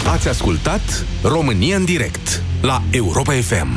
Ați 0.07 0.27
ascultat 0.27 1.05
România 1.23 1.75
în 1.75 1.85
direct 1.85 2.41
la 2.61 2.83
Europa 2.91 3.33
FM. 3.33 3.67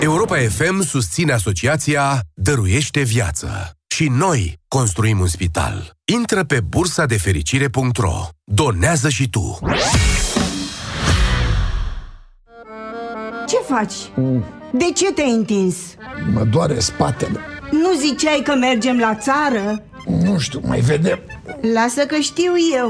Europa 0.00 0.36
FM 0.36 0.82
susține 0.82 1.32
asociația 1.32 2.20
Dăruiește 2.34 3.02
Viață. 3.02 3.76
Și 4.02 4.08
noi 4.08 4.60
construim 4.68 5.20
un 5.20 5.26
spital. 5.26 5.96
Intră 6.04 6.44
pe 6.44 6.60
bursa 6.60 7.06
de 7.06 7.18
fericire.ro. 7.18 8.28
Donează 8.44 9.08
și 9.08 9.28
tu. 9.28 9.58
Ce 13.48 13.56
faci? 13.68 13.94
De 14.72 14.84
ce 14.94 15.12
te-ai 15.12 15.30
întins? 15.30 15.76
Mă 16.32 16.44
doare 16.44 16.78
spatele. 16.78 17.40
Nu 17.70 17.92
ziceai 17.98 18.40
că 18.44 18.54
mergem 18.54 18.98
la 18.98 19.14
țară? 19.14 19.82
Nu 20.06 20.38
știu, 20.38 20.60
mai 20.66 20.80
vedem. 20.80 21.20
Lasă 21.74 22.06
că 22.06 22.16
știu 22.16 22.52
eu. 22.76 22.88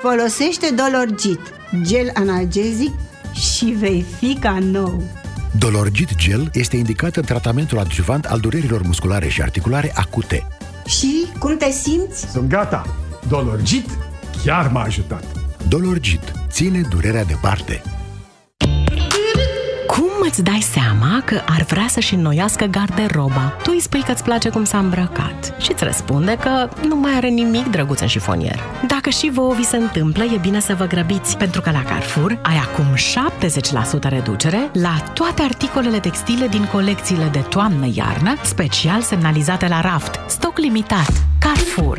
Folosește 0.00 0.74
Dolorgit, 0.74 1.40
gel 1.82 2.10
analgezic 2.14 2.92
și 3.32 3.64
vei 3.64 4.04
fi 4.18 4.36
ca 4.40 4.58
nou. 4.60 5.02
Dolorgit 5.58 6.14
Gel 6.16 6.50
este 6.52 6.76
indicat 6.76 7.16
în 7.16 7.22
tratamentul 7.22 7.78
adjuvant 7.78 8.24
al 8.24 8.40
durerilor 8.40 8.82
musculare 8.82 9.28
și 9.28 9.42
articulare 9.42 9.92
acute. 9.94 10.46
Și 10.86 11.26
cum 11.38 11.56
te 11.56 11.70
simți? 11.70 12.30
Sunt 12.30 12.48
gata. 12.48 12.86
Dolorgit 13.28 13.86
chiar 14.44 14.70
m-a 14.70 14.82
ajutat. 14.82 15.24
Dolorgit 15.68 16.32
ține 16.48 16.80
durerea 16.90 17.24
departe. 17.24 17.82
Cum 19.96 20.10
îți 20.20 20.42
dai 20.42 20.60
seama 20.60 21.22
că 21.24 21.40
ar 21.48 21.62
vrea 21.62 21.86
să-și 21.88 22.14
înnoiască 22.14 22.64
garderoba? 22.64 23.54
Tu 23.62 23.70
îi 23.74 23.80
spui 23.80 24.02
că 24.02 24.12
îți 24.12 24.22
place 24.22 24.48
cum 24.48 24.64
s-a 24.64 24.78
îmbrăcat 24.78 25.54
și 25.58 25.72
îți 25.72 25.84
răspunde 25.84 26.36
că 26.40 26.68
nu 26.88 26.96
mai 26.96 27.12
are 27.14 27.28
nimic 27.28 27.66
drăguț 27.66 28.00
în 28.00 28.06
șifonier. 28.06 28.60
Dacă 28.86 29.10
și 29.10 29.30
vouă 29.30 29.54
vi 29.54 29.64
se 29.64 29.76
întâmplă, 29.76 30.24
e 30.24 30.38
bine 30.40 30.60
să 30.60 30.74
vă 30.74 30.84
grăbiți, 30.84 31.36
pentru 31.36 31.60
că 31.60 31.70
la 31.70 31.82
Carrefour 31.82 32.38
ai 32.42 32.56
acum 32.56 32.84
70% 33.98 34.08
reducere 34.08 34.70
la 34.72 34.96
toate 35.14 35.42
articolele 35.42 35.98
textile 35.98 36.46
din 36.46 36.68
colecțiile 36.72 37.28
de 37.32 37.44
toamnă-iarnă, 37.48 38.36
special 38.42 39.00
semnalizate 39.00 39.68
la 39.68 39.80
raft. 39.80 40.20
Stoc 40.26 40.58
limitat. 40.58 41.12
Carrefour. 41.38 41.98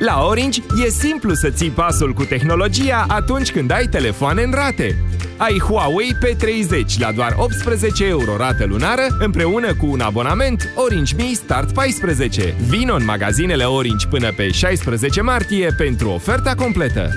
La 0.00 0.24
Orange 0.26 0.60
e 0.84 0.88
simplu 0.88 1.34
să 1.34 1.50
ții 1.50 1.70
pasul 1.70 2.12
cu 2.12 2.24
tehnologia 2.24 3.04
atunci 3.08 3.52
când 3.52 3.70
ai 3.70 3.86
telefoane 3.86 4.42
în 4.42 4.52
rate. 4.52 4.96
Ai 5.36 5.58
Huawei 5.58 6.16
P30 6.24 6.98
la 6.98 7.12
doar 7.12 7.34
18 7.36 8.06
euro 8.06 8.36
rată 8.36 8.64
lunară 8.64 9.06
împreună 9.18 9.74
cu 9.74 9.86
un 9.86 10.00
abonament 10.00 10.72
Orange 10.74 11.14
Me 11.16 11.32
Start 11.32 11.72
14. 11.72 12.54
Vino 12.68 12.94
în 12.94 13.04
magazinele 13.04 13.64
Orange 13.64 14.06
până 14.06 14.32
pe 14.36 14.50
16 14.50 15.20
martie 15.20 15.74
pentru 15.76 16.08
oferta 16.08 16.54
completă. 16.54 17.16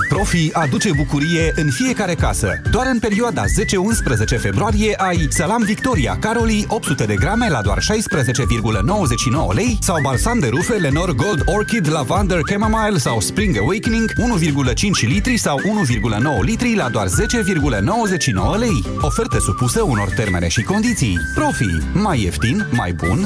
Profi 0.11 0.49
aduce 0.53 0.91
bucurie 0.95 1.51
în 1.55 1.69
fiecare 1.69 2.15
casă. 2.15 2.61
Doar 2.71 2.87
în 2.91 2.99
perioada 2.99 3.43
10-11 3.43 4.39
februarie 4.39 4.95
ai 4.97 5.27
Salam 5.29 5.63
Victoria 5.63 6.17
Caroli 6.19 6.65
800 6.67 7.05
de 7.05 7.15
grame 7.15 7.49
la 7.49 7.61
doar 7.61 7.77
16,99 7.79 9.53
lei 9.53 9.77
sau 9.81 10.01
balsam 10.01 10.39
de 10.39 10.47
rufe 10.47 10.73
Lenor 10.73 11.15
Gold 11.15 11.41
Orchid 11.45 11.91
Lavender 11.91 12.39
Chamomile 12.39 12.97
sau 12.97 13.19
Spring 13.19 13.57
Awakening 13.57 14.11
1,5 14.11 15.07
litri 15.07 15.37
sau 15.37 15.59
1,9 15.59 15.65
litri 16.41 16.75
la 16.75 16.89
doar 16.89 17.07
10,99 17.07 17.13
lei. 18.59 18.83
Oferte 19.01 19.39
supusă 19.39 19.81
unor 19.81 20.09
termene 20.15 20.47
și 20.47 20.61
condiții. 20.61 21.19
Profi. 21.35 21.77
Mai 21.93 22.21
ieftin, 22.21 22.67
mai 22.71 22.93
bun, 22.93 23.19